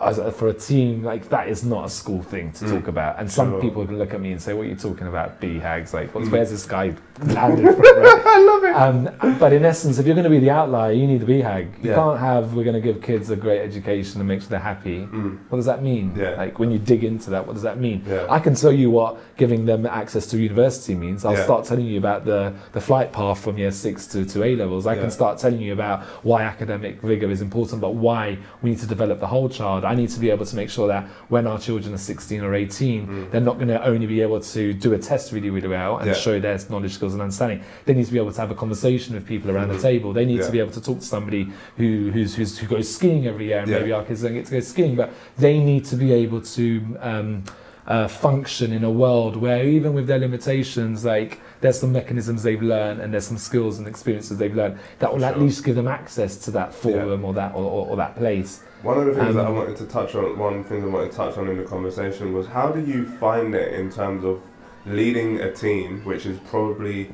as 0.09 0.19
a, 0.19 0.31
for 0.33 0.49
a 0.49 0.55
team, 0.55 1.03
like 1.03 1.29
that 1.29 1.49
is 1.49 1.65
not 1.65 1.85
a 1.87 1.91
school 1.91 2.23
thing 2.23 2.53
to 2.53 2.65
Mm. 2.65 2.71
talk 2.71 2.89
about. 2.89 3.19
And 3.19 3.31
some 3.31 3.51
Sure. 3.53 3.61
people 3.61 3.87
can 3.87 3.99
look 3.99 4.15
at 4.15 4.21
me 4.21 4.33
and 4.33 4.41
say, 4.41 4.53
"What 4.53 4.63
are 4.67 4.69
you 4.69 4.75
talking 4.77 5.07
about, 5.07 5.41
BHAGs? 5.41 5.93
Like, 5.95 6.15
what's, 6.15 6.29
Mm. 6.29 6.33
where's 6.33 6.51
this 6.51 6.67
guy 6.67 6.95
landed 7.25 7.75
from?" 7.75 7.83
Right? 8.03 8.23
I 8.27 8.39
love 8.41 8.65
it. 8.65 8.75
Um, 8.75 9.37
but 9.39 9.53
in 9.53 9.65
essence, 9.65 9.99
if 9.99 10.07
you're 10.07 10.15
going 10.15 10.25
to 10.25 10.31
be 10.31 10.39
the 10.39 10.51
outlier, 10.51 10.93
you 10.93 11.07
need 11.07 11.21
the 11.27 11.41
hag. 11.43 11.69
You 11.83 11.91
Yeah. 11.91 11.97
can't 11.97 12.19
have 12.19 12.55
we're 12.55 12.65
going 12.65 12.75
to 12.75 12.81
give 12.81 13.03
kids 13.03 13.31
a 13.31 13.37
great 13.37 13.61
education 13.61 14.21
and 14.21 14.29
make 14.29 14.41
sure 14.41 14.49
they're 14.51 14.59
happy. 14.59 15.01
Mm. 15.13 15.39
What 15.49 15.57
does 15.57 15.67
that 15.67 15.83
mean? 15.83 16.13
Yeah. 16.17 16.31
Like 16.37 16.59
when 16.59 16.71
you 16.71 16.79
dig 16.79 17.05
into 17.05 17.31
that, 17.31 17.47
what 17.47 17.55
does 17.55 17.63
that 17.63 17.79
mean? 17.79 18.03
Yeah. 18.09 18.27
I 18.31 18.39
can 18.39 18.55
tell 18.55 18.73
you 18.73 18.91
what 18.91 19.19
giving 19.37 19.65
them 19.67 19.87
access 19.87 20.27
to 20.29 20.39
university 20.39 20.95
means. 20.95 21.25
I'll 21.25 21.37
start 21.37 21.65
telling 21.65 21.87
you 21.87 21.99
about 21.99 22.25
the, 22.25 22.53
the 22.73 22.81
flight 22.81 23.13
path 23.13 23.39
from 23.41 23.59
year 23.59 23.71
six 23.71 24.07
to, 24.09 24.25
to 24.25 24.45
A 24.45 24.57
levels. 24.57 24.87
I 24.87 24.95
can 24.97 25.11
start 25.11 25.39
telling 25.39 25.61
you 25.61 25.73
about 25.73 26.03
why 26.23 26.43
academic 26.43 26.99
rigor 27.03 27.31
is 27.31 27.41
important, 27.43 27.81
but 27.81 27.95
why 27.95 28.39
we 28.63 28.71
need 28.71 28.79
to 28.81 28.87
develop 28.87 29.21
the 29.21 29.27
whole 29.27 29.49
child. 29.49 29.85
I 29.85 29.92
need 29.95 30.09
to 30.11 30.21
be 30.21 30.31
able 30.31 30.47
to 30.47 30.57
make 30.57 30.71
sure 30.71 30.89
that 30.89 31.05
when 31.29 31.47
our 31.47 31.59
children 31.59 31.95
are 31.95 31.99
16 31.99 32.43
or 32.43 32.55
18, 32.55 33.07
Mm. 33.07 33.31
they're 33.31 33.41
not 33.41 33.57
going 33.57 33.69
to 33.69 33.85
only 33.87 34.07
be 34.07 34.21
able 34.21 34.41
to 34.41 34.73
do 34.73 34.93
a 34.93 34.99
test 34.99 35.33
really, 35.33 35.51
really 35.51 35.69
well 35.69 35.99
and 35.99 36.07
Yeah. 36.09 36.15
show 36.15 36.39
their 36.41 36.59
knowledge, 36.71 36.95
skills, 36.95 37.13
and 37.13 37.23
understanding. 37.23 37.61
They 37.85 37.95
need 37.95 38.07
to 38.07 38.13
be 38.13 38.19
able 38.19 38.33
to 38.33 38.41
have 38.41 38.51
a 38.51 38.55
conversation 38.55 39.15
with 39.15 39.27
people 39.27 39.51
around 39.51 39.69
Mhm. 39.71 39.77
the 39.77 39.83
table. 39.83 40.13
They 40.13 40.25
need 40.25 40.39
Yeah. 40.41 40.47
to 40.47 40.53
be 40.53 40.59
able 40.61 40.73
to 40.73 40.81
talk 40.83 41.01
to 41.01 41.07
somebody 41.07 41.49
who, 41.77 42.11
who's, 42.13 42.35
who's, 42.35 42.59
who 42.59 42.67
goes 42.67 42.89
skiing 42.95 43.27
every 43.27 43.47
year, 43.47 43.59
and 43.61 43.69
Yeah. 43.71 43.79
maybe 43.79 43.93
our 43.93 44.05
kids 44.05 44.23
don't 44.23 44.35
get 44.35 44.47
to 44.47 44.53
go 44.53 44.61
skiing, 44.61 44.95
but 44.97 45.11
they 45.39 45.59
need 45.59 45.85
to 45.87 45.97
be 45.97 46.13
able 46.13 46.41
to 46.41 46.81
um, 47.01 47.43
uh, 47.85 48.07
function 48.07 48.73
in 48.73 48.85
a 48.85 48.91
world 48.91 49.37
where 49.37 49.65
even 49.67 49.93
with 49.93 50.07
their 50.07 50.19
limitations, 50.21 51.05
like 51.05 51.41
there's 51.63 51.79
some 51.81 51.91
mechanisms 51.93 52.45
they've 52.45 52.63
learned 52.63 53.01
and 53.01 53.13
there's 53.13 53.27
some 53.27 53.37
skills 53.37 53.77
and 53.79 53.89
experiences 53.89 54.39
they've 54.39 54.55
learned 54.55 54.77
that 55.01 55.13
will 55.13 55.25
at 55.25 55.41
least 55.41 55.65
give 55.65 55.75
them 55.75 55.89
access 55.89 56.37
to 56.37 56.53
that 56.53 56.73
forum 56.73 57.25
or 57.25 57.33
that 57.35 57.53
or, 57.57 57.65
or, 57.65 57.87
or 57.89 57.97
that 57.97 58.17
place. 58.17 58.63
One 58.83 58.99
of 58.99 59.07
the 59.07 59.15
things 59.15 59.37
that 59.37 59.45
I 59.47 59.49
Um, 59.49 59.55
wanted 59.57 59.77
to 59.77 59.85
touch 59.87 60.15
on, 60.17 60.37
one 60.39 60.65
thing 60.65 60.83
I 60.83 60.87
wanted 60.87 61.13
to 61.13 61.17
touch 61.17 61.39
on 61.39 61.49
in 61.49 61.57
the 61.57 61.63
conversation 61.63 62.33
was 62.33 62.49
how 62.49 62.69
do 62.71 62.81
you 62.81 63.05
find 63.05 63.55
it 63.55 63.75
in 63.75 63.91
terms 63.91 64.25
of 64.25 64.41
leading 64.87 65.41
a 65.41 65.53
team, 65.53 66.01
which 66.05 66.27
is 66.27 66.39
probably 66.51 67.13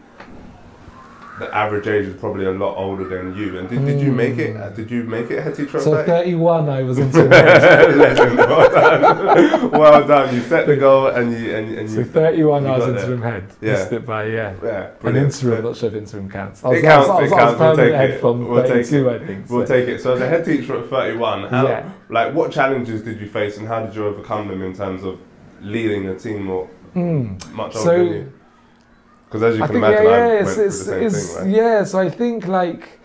the 1.39 1.55
average 1.55 1.86
age 1.86 2.07
is 2.07 2.14
probably 2.16 2.47
a 2.47 2.51
lot 2.51 2.76
older 2.76 3.05
than 3.09 3.36
you. 3.36 3.59
And 3.59 3.68
did, 3.68 3.84
did 3.84 4.01
you 4.01 4.12
make 4.12 4.39
it? 4.39 4.57
uh, 4.57 4.70
Did 4.70 4.91
you 4.91 5.05
make 5.05 5.30
it 5.30 5.43
head 5.43 5.55
teacher? 5.55 5.78
So 5.80 5.93
30? 5.93 6.07
31, 6.07 6.68
I 6.68 6.82
was 6.82 6.99
into 6.99 7.22
Legend. 7.24 8.36
Well 8.39 8.70
done. 8.70 9.70
well 9.70 10.07
done. 10.07 10.34
You 10.34 10.41
set 10.43 10.66
the 10.66 10.76
goal 10.76 11.07
and 11.09 11.32
you 11.32 11.55
and, 11.57 11.70
you- 11.70 11.78
and 11.78 11.91
So 11.91 11.99
you 12.01 12.05
31, 12.05 12.62
you 12.64 12.68
I 12.68 12.76
was 12.78 12.86
there. 12.86 12.97
interim 12.99 13.22
head. 13.22 13.45
Yeah. 13.61 13.72
Missed 13.72 13.93
it 13.93 14.07
by 14.07 14.24
yeah. 14.26 14.55
yeah. 14.62 14.91
An 15.03 15.16
interim, 15.16 15.64
not 15.64 15.76
sure 15.76 15.89
if 15.89 15.95
interim 15.95 16.30
counts. 16.30 16.64
I 16.64 16.68
was, 16.68 16.78
It 16.78 16.84
I 16.86 16.99
was- 16.99 17.07
counts, 17.07 17.09
I 17.09 17.22
was, 17.22 17.30
it 17.32 17.34
I 17.34 17.45
was 17.51 17.59
counts, 17.59 17.61
we'll 17.61 17.76
take 17.86 17.95
head 17.95 18.11
it. 18.11 18.20
from 18.20 18.49
We'll 18.49 18.62
take 18.62 18.86
32, 18.86 19.11
I 19.11 19.18
think. 19.26 19.51
We'll 19.51 19.66
so. 19.66 19.74
take 19.74 19.89
it. 19.89 20.01
So 20.03 20.14
as 20.14 20.20
a 20.20 20.28
head 20.28 20.45
teacher 20.45 20.76
at 20.82 20.89
31, 20.91 21.49
how 21.49 21.66
Yeah. 21.68 21.93
like 22.11 22.34
what 22.34 22.51
challenges 22.53 23.03
did 23.03 23.20
you 23.20 23.28
face 23.28 23.59
and 23.59 23.66
how 23.68 23.84
did 23.84 23.95
you 23.95 24.07
overcome 24.07 24.49
them 24.49 24.62
in 24.62 24.74
terms 24.74 25.05
of 25.05 25.18
leading 25.61 26.09
a 26.09 26.14
team 26.18 26.49
or 26.51 26.68
Mm. 26.95 27.53
much 27.53 27.76
older 27.76 27.89
So- 27.91 27.99
than 27.99 28.07
you? 28.12 28.32
Because 29.29 29.43
as 29.43 29.57
you 29.59 29.62
I 29.62 29.66
can 29.66 29.74
think 29.74 29.85
imagine, 29.85 30.05
yeah, 30.07 30.11
yeah, 30.11 30.35
went 30.45 30.49
it's, 30.49 30.59
it's, 30.59 30.89
it's 30.89 31.35
thing, 31.37 31.45
right? 31.47 31.57
yeah. 31.57 31.85
So 31.85 31.99
I 31.99 32.09
think 32.09 32.47
like 32.47 32.99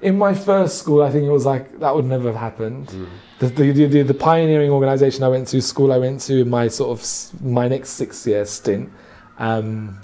in 0.00 0.16
my 0.16 0.32
first 0.32 0.78
school, 0.78 1.02
I 1.02 1.10
think 1.10 1.24
it 1.24 1.30
was 1.30 1.44
like 1.44 1.80
that 1.80 1.94
would 1.94 2.04
never 2.04 2.28
have 2.32 2.40
happened. 2.40 2.86
Mm. 2.88 3.06
The, 3.40 3.46
the, 3.48 3.86
the, 3.86 4.02
the, 4.02 4.14
pioneering 4.14 4.70
organisation 4.70 5.24
I 5.24 5.28
went 5.28 5.48
to, 5.48 5.60
school 5.60 5.92
I 5.92 5.98
went 5.98 6.20
to 6.22 6.42
in 6.42 6.50
my 6.50 6.68
sort 6.68 6.90
of 6.90 7.42
my 7.42 7.66
next 7.68 7.90
six 7.90 8.26
year 8.26 8.44
stint, 8.44 8.90
um, 9.38 9.98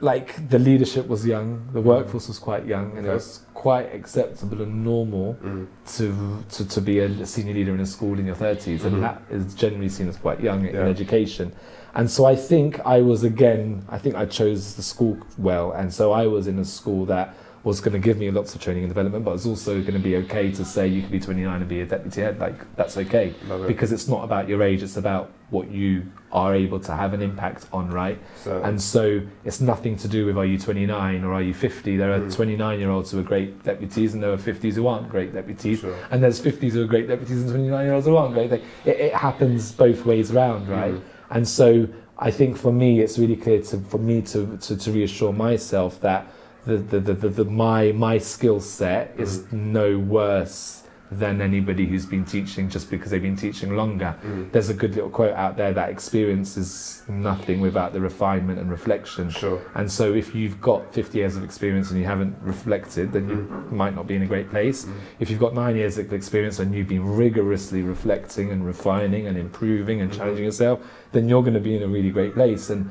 like 0.00 0.48
the 0.48 0.58
leadership 0.58 1.06
was 1.08 1.26
young, 1.26 1.68
the 1.72 1.80
workforce 1.80 2.28
was 2.28 2.38
quite 2.38 2.66
young, 2.66 2.96
and 2.96 3.06
it 3.06 3.10
was 3.12 3.40
quite 3.54 3.92
acceptable 3.94 4.62
and 4.62 4.84
normal 4.84 5.34
Mm. 5.42 5.66
to, 5.96 6.44
to, 6.56 6.68
to 6.68 6.80
be 6.80 7.00
a 7.00 7.26
senior 7.26 7.54
leader 7.54 7.74
in 7.74 7.80
a 7.80 7.86
school 7.86 8.18
in 8.18 8.24
your 8.26 8.36
30s, 8.36 8.78
Mhm. 8.80 8.84
and 8.86 9.02
that 9.02 9.22
is 9.30 9.54
generally 9.54 9.88
seen 9.90 10.08
as 10.08 10.16
quite 10.16 10.40
young 10.40 10.64
in 10.66 10.74
Yeah. 10.74 10.82
education. 10.82 11.52
And 11.94 12.10
so 12.10 12.24
I 12.24 12.36
think 12.36 12.80
I 12.80 13.00
was 13.00 13.24
again, 13.24 13.84
I 13.88 13.98
think 13.98 14.14
I 14.14 14.26
chose 14.26 14.74
the 14.76 14.82
school 14.82 15.18
well, 15.38 15.72
and 15.72 15.92
so 15.92 16.12
I 16.12 16.26
was 16.26 16.46
in 16.46 16.58
a 16.58 16.64
school 16.64 17.06
that 17.06 17.34
was 17.62 17.78
going 17.78 17.92
to 17.92 17.98
give 17.98 18.16
me 18.16 18.30
lots 18.30 18.54
of 18.54 18.60
training 18.60 18.84
and 18.84 18.90
development, 18.90 19.22
but 19.22 19.32
it's 19.32 19.44
also 19.44 19.82
going 19.82 19.92
to 19.92 19.98
be 19.98 20.16
okay 20.16 20.50
to 20.50 20.64
say 20.64 20.86
you 20.88 21.02
can 21.02 21.10
be 21.10 21.20
29 21.20 21.60
and 21.60 21.68
be 21.68 21.82
a 21.82 21.86
deputy 21.86 22.22
head, 22.22 22.38
like 22.38 22.54
that's 22.74 22.96
okay, 22.96 23.34
it. 23.50 23.66
because 23.66 23.92
it's 23.92 24.08
not 24.08 24.24
about 24.24 24.48
your 24.48 24.62
age, 24.62 24.82
it's 24.82 24.96
about 24.96 25.30
what 25.50 25.70
you 25.70 26.04
are 26.32 26.54
able 26.54 26.80
to 26.80 26.92
have 26.92 27.12
an 27.12 27.20
impact 27.20 27.66
on, 27.70 27.90
right? 27.90 28.18
So, 28.44 28.62
And 28.62 28.80
so 28.80 29.20
it's 29.44 29.60
nothing 29.60 29.96
to 29.98 30.08
do 30.08 30.24
with 30.24 30.38
are 30.38 30.46
you 30.46 30.56
29 30.58 31.22
or 31.24 31.34
are 31.34 31.42
you 31.42 31.52
50. 31.52 31.96
There 31.98 32.12
are 32.14 32.20
Mm. 32.20 32.34
29 32.34 32.78
year 32.78 32.88
olds 32.90 33.10
who 33.10 33.18
are 33.18 33.22
great 33.24 33.62
deputies, 33.64 34.14
and 34.14 34.22
there 34.22 34.32
are 34.32 34.38
50s 34.38 34.74
who 34.76 34.86
aren't 34.86 35.10
great 35.10 35.34
deputies. 35.34 35.80
sure. 35.80 35.96
And 36.10 36.22
there's 36.22 36.40
50s 36.40 36.72
who 36.72 36.82
are 36.84 36.86
great 36.86 37.08
deputies 37.08 37.42
and 37.42 37.50
29 37.50 37.84
year 37.84 37.94
olds 37.94 38.06
who 38.06 38.16
aren't 38.16 38.32
great. 38.34 38.52
It, 38.52 38.62
it 38.86 39.12
happens 39.14 39.72
both 39.72 40.06
ways 40.06 40.30
around, 40.30 40.66
right? 40.68 40.94
Mm. 40.94 41.02
And 41.30 41.48
so 41.48 41.88
I 42.18 42.30
think 42.30 42.56
for 42.56 42.72
me, 42.72 43.00
it's 43.00 43.18
really 43.18 43.36
clear 43.36 43.62
to, 43.62 43.78
for 43.78 43.98
me 43.98 44.22
to, 44.22 44.56
to, 44.58 44.76
to 44.76 44.92
reassure 44.92 45.32
myself 45.32 46.00
that 46.00 46.26
the, 46.66 46.76
the, 46.76 47.00
the, 47.00 47.14
the, 47.14 47.28
the 47.28 47.44
my, 47.44 47.92
my 47.92 48.18
skill 48.18 48.60
set 48.60 49.14
is 49.16 49.40
mm-hmm. 49.40 49.72
no 49.72 49.98
worse 49.98 50.79
than 51.10 51.40
anybody 51.40 51.86
who's 51.86 52.06
been 52.06 52.24
teaching 52.24 52.68
just 52.68 52.88
because 52.88 53.10
they've 53.10 53.20
been 53.20 53.36
teaching 53.36 53.74
longer. 53.74 54.14
Mm. 54.24 54.52
There's 54.52 54.68
a 54.68 54.74
good 54.74 54.94
little 54.94 55.10
quote 55.10 55.34
out 55.34 55.56
there 55.56 55.72
that 55.72 55.90
experience 55.90 56.56
is 56.56 57.02
nothing 57.08 57.60
without 57.60 57.92
the 57.92 58.00
refinement 58.00 58.60
and 58.60 58.70
reflection. 58.70 59.28
Sure. 59.28 59.60
And 59.74 59.90
so, 59.90 60.12
if 60.14 60.34
you've 60.36 60.60
got 60.60 60.94
50 60.94 61.18
years 61.18 61.36
of 61.36 61.42
experience 61.42 61.90
and 61.90 61.98
you 61.98 62.06
haven't 62.06 62.36
reflected, 62.42 63.12
then 63.12 63.28
you 63.28 63.36
Mm. 63.36 63.72
might 63.72 63.94
not 63.96 64.06
be 64.06 64.14
in 64.14 64.22
a 64.22 64.26
great 64.26 64.50
place. 64.50 64.84
Mm. 64.84 64.92
If 65.18 65.30
you've 65.30 65.40
got 65.40 65.52
nine 65.54 65.74
years 65.74 65.98
of 65.98 66.12
experience 66.12 66.60
and 66.60 66.72
you've 66.74 66.88
been 66.88 67.16
rigorously 67.16 67.82
reflecting 67.82 68.50
and 68.52 68.64
refining 68.64 69.26
and 69.26 69.36
improving 69.36 70.00
and 70.00 70.12
Mhm. 70.12 70.16
challenging 70.16 70.44
yourself, 70.44 70.78
then 71.10 71.28
you're 71.28 71.42
going 71.42 71.54
to 71.54 71.60
be 71.60 71.74
in 71.76 71.82
a 71.82 71.88
really 71.88 72.10
great 72.10 72.34
place. 72.34 72.70
And 72.70 72.88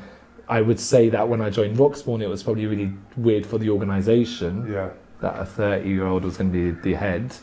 I 0.49 0.59
would 0.61 0.79
say 0.79 1.07
that 1.09 1.29
when 1.29 1.39
I 1.39 1.49
joined 1.49 1.77
Roxbourne, 1.79 2.21
it 2.21 2.27
was 2.27 2.43
probably 2.43 2.65
really 2.65 2.91
weird 3.15 3.45
for 3.45 3.57
the 3.59 3.69
organisation 3.69 4.67
Yeah. 4.69 4.89
that 5.21 5.39
a 5.39 5.45
30 5.45 5.87
year 5.87 6.05
old 6.05 6.25
was 6.25 6.35
going 6.37 6.51
to 6.51 6.73
be 6.73 6.81
the 6.81 6.95
head. 6.95 7.33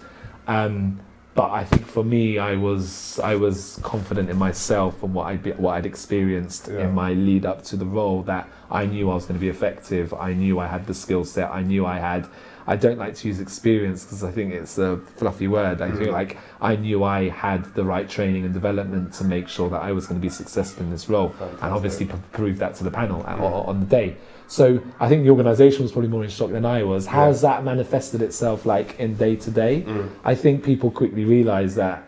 Um, 0.46 1.00
but 1.34 1.50
I 1.50 1.64
think 1.64 1.86
for 1.86 2.02
me, 2.02 2.38
I 2.38 2.56
was 2.56 3.20
I 3.22 3.34
was 3.36 3.78
confident 3.82 4.30
in 4.30 4.38
myself 4.38 5.02
and 5.02 5.12
what 5.12 5.26
I'd 5.26 5.42
be, 5.42 5.52
what 5.52 5.72
I'd 5.74 5.84
experienced 5.84 6.68
Yeah. 6.72 6.84
in 6.86 6.94
my 6.94 7.12
lead 7.12 7.44
up 7.44 7.62
to 7.64 7.76
the 7.76 7.84
role. 7.84 8.22
That 8.22 8.48
I 8.70 8.86
knew 8.86 9.10
I 9.10 9.14
was 9.14 9.26
going 9.26 9.38
to 9.38 9.40
be 9.40 9.50
effective. 9.50 10.14
I 10.14 10.32
knew 10.32 10.58
I 10.58 10.66
had 10.66 10.86
the 10.86 10.94
skill 10.94 11.24
set. 11.24 11.50
I 11.50 11.62
knew 11.62 11.84
I 11.84 11.98
had. 11.98 12.26
I 12.68 12.74
don't 12.74 12.98
like 12.98 13.14
to 13.16 13.28
use 13.28 13.38
experience 13.38 14.02
because 14.04 14.24
I 14.24 14.32
think 14.32 14.52
it's 14.54 14.76
a 14.78 14.96
fluffy 15.16 15.46
word. 15.46 15.80
I 15.82 15.90
feel 15.92 16.08
Mhm. 16.08 16.12
like 16.12 16.38
I 16.60 16.74
knew 16.74 17.04
I 17.04 17.28
had 17.28 17.62
the 17.74 17.84
right 17.84 18.08
training 18.08 18.44
and 18.44 18.52
development 18.54 19.12
to 19.14 19.24
make 19.24 19.46
sure 19.46 19.68
that 19.70 19.82
I 19.82 19.92
was 19.92 20.06
going 20.08 20.18
to 20.20 20.22
be 20.22 20.30
successful 20.30 20.82
in 20.84 20.90
this 20.90 21.08
role 21.08 21.28
Fantastic. 21.28 21.62
and 21.62 21.72
obviously 21.74 22.06
p- 22.06 22.14
proved 22.32 22.58
that 22.58 22.74
to 22.76 22.82
the 22.84 22.90
panel 22.90 23.24
at, 23.28 23.38
Mm. 23.38 23.68
on 23.68 23.80
the 23.80 23.86
day. 23.86 24.16
So 24.48 24.80
I 25.00 25.08
think 25.08 25.24
the 25.24 25.30
organisation 25.30 25.82
was 25.82 25.92
probably 25.92 26.08
more 26.10 26.22
in 26.24 26.30
shock 26.30 26.50
than 26.50 26.64
I 26.64 26.82
was. 26.84 27.06
How's 27.06 27.40
that 27.40 27.64
manifested 27.64 28.22
itself 28.22 28.64
like 28.64 28.98
in 29.00 29.16
day 29.16 29.36
to 29.36 29.50
day? 29.50 29.84
I 30.24 30.34
think 30.34 30.64
people 30.64 30.90
quickly 30.90 31.24
realise 31.24 31.74
that 31.74 32.04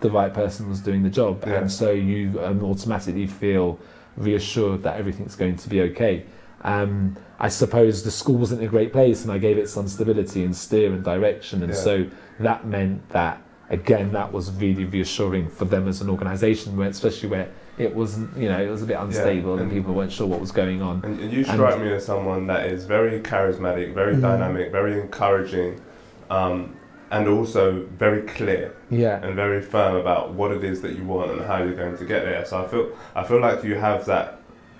the 0.00 0.10
right 0.10 0.32
person 0.32 0.68
was 0.68 0.80
doing 0.80 1.02
the 1.02 1.10
job, 1.10 1.44
Yeah. 1.46 1.60
and 1.60 1.70
so 1.70 1.90
you 1.92 2.40
um, 2.42 2.64
automatically 2.64 3.26
feel 3.26 3.78
reassured 4.16 4.82
that 4.82 4.96
everything's 4.98 5.36
going 5.36 5.56
to 5.56 5.68
be 5.68 5.82
okay. 5.82 6.24
Um, 6.62 7.16
I 7.38 7.48
suppose 7.48 8.02
the 8.02 8.10
school 8.10 8.36
wasn't 8.36 8.62
a 8.62 8.66
great 8.66 8.92
place, 8.92 9.22
and 9.22 9.30
I 9.32 9.38
gave 9.38 9.56
it 9.58 9.68
some 9.68 9.88
stability 9.88 10.42
and 10.44 10.54
steer 10.56 10.92
and 10.92 11.04
direction, 11.04 11.62
and 11.62 11.72
Yeah. 11.72 11.78
so 11.78 12.06
that 12.40 12.66
meant 12.66 13.08
that 13.10 13.42
again 13.68 14.12
that 14.12 14.32
was 14.32 14.50
really 14.50 14.84
reassuring 14.84 15.48
for 15.48 15.64
them 15.66 15.86
as 15.86 16.00
an 16.00 16.08
organisation, 16.10 16.76
where 16.76 16.88
especially 16.88 17.28
where 17.28 17.48
it 17.80 17.94
wasn't, 17.94 18.36
you 18.36 18.48
know, 18.48 18.60
it 18.60 18.68
was 18.68 18.82
a 18.82 18.86
bit 18.86 18.98
unstable 18.98 19.54
and, 19.54 19.62
and- 19.62 19.72
people 19.72 19.94
weren't 19.94 20.12
sure 20.12 20.26
what 20.26 20.40
was 20.40 20.52
going 20.52 20.82
on. 20.82 21.00
And, 21.04 21.18
and 21.18 21.32
you 21.32 21.42
strike 21.44 21.80
me 21.80 21.90
as 21.92 22.04
someone 22.04 22.46
that 22.48 22.66
is 22.66 22.84
very 22.84 23.20
charismatic, 23.20 23.94
very 23.94 24.14
Mhm. 24.16 24.20
dynamic, 24.20 24.70
very 24.70 25.00
encouraging, 25.00 25.80
um, 26.28 26.76
and 27.10 27.26
also 27.26 27.84
very 27.98 28.22
clear 28.22 28.72
Yeah, 28.90 29.20
and 29.24 29.34
very 29.34 29.62
firm 29.62 29.96
about 29.96 30.32
what 30.34 30.52
it 30.52 30.62
is 30.62 30.80
that 30.82 30.92
you 30.96 31.04
want 31.04 31.30
and 31.32 31.40
how 31.40 31.56
you're 31.62 31.74
going 31.74 31.96
to 31.96 32.04
get 32.04 32.24
there. 32.24 32.44
So 32.44 32.62
I 32.62 32.66
feel 32.68 32.86
I 33.16 33.24
feel 33.24 33.40
like 33.40 33.64
you 33.64 33.74
have 33.76 34.04
that 34.06 34.38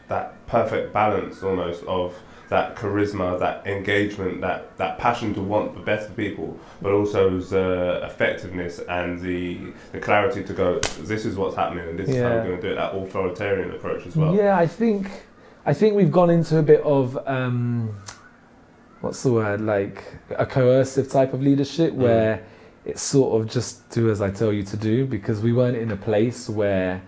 that 0.08 0.34
perfect 0.46 0.92
balance 0.92 1.42
almost 1.42 1.82
of 1.86 2.14
that 2.50 2.74
charisma, 2.76 3.38
that 3.38 3.64
engagement, 3.66 4.40
that, 4.40 4.76
that 4.76 4.98
passion 4.98 5.32
to 5.32 5.40
want 5.40 5.72
the 5.74 5.80
best 5.80 6.08
for 6.08 6.14
people, 6.14 6.58
but 6.82 6.92
also 6.92 7.38
the 7.38 8.00
effectiveness 8.04 8.80
and 8.88 9.20
the 9.20 9.72
the 9.92 10.00
clarity 10.00 10.42
to 10.44 10.52
go, 10.52 10.78
this 11.00 11.24
is 11.24 11.36
what's 11.36 11.56
happening 11.56 11.88
and 11.88 11.98
this 11.98 12.08
is 12.08 12.16
how 12.16 12.22
Yeah. 12.22 12.34
we're 12.36 12.44
going 12.48 12.56
to 12.60 12.62
do 12.62 12.72
it. 12.72 12.74
That 12.74 12.94
authoritarian 12.94 13.70
approach 13.70 14.04
as 14.06 14.16
well. 14.16 14.34
Yeah, 14.34 14.58
I 14.58 14.66
think 14.66 15.08
I 15.64 15.72
think 15.72 15.94
we've 15.94 16.10
gone 16.10 16.28
into 16.30 16.58
a 16.58 16.62
bit 16.62 16.80
of 16.82 17.16
um, 17.28 17.94
what's 19.00 19.22
the 19.22 19.32
word 19.32 19.60
like 19.60 20.02
a 20.36 20.44
coercive 20.44 21.08
type 21.08 21.32
of 21.32 21.40
leadership 21.42 21.92
Mm. 21.92 21.96
where 21.96 22.42
it's 22.84 23.02
sort 23.02 23.40
of 23.40 23.48
just 23.48 23.88
do 23.90 24.10
as 24.10 24.20
I 24.20 24.30
tell 24.30 24.52
you 24.52 24.64
to 24.64 24.76
do 24.76 25.06
because 25.06 25.40
we 25.40 25.52
weren't 25.52 25.76
in 25.76 25.92
a 25.92 25.96
place 25.96 26.48
where 26.48 27.00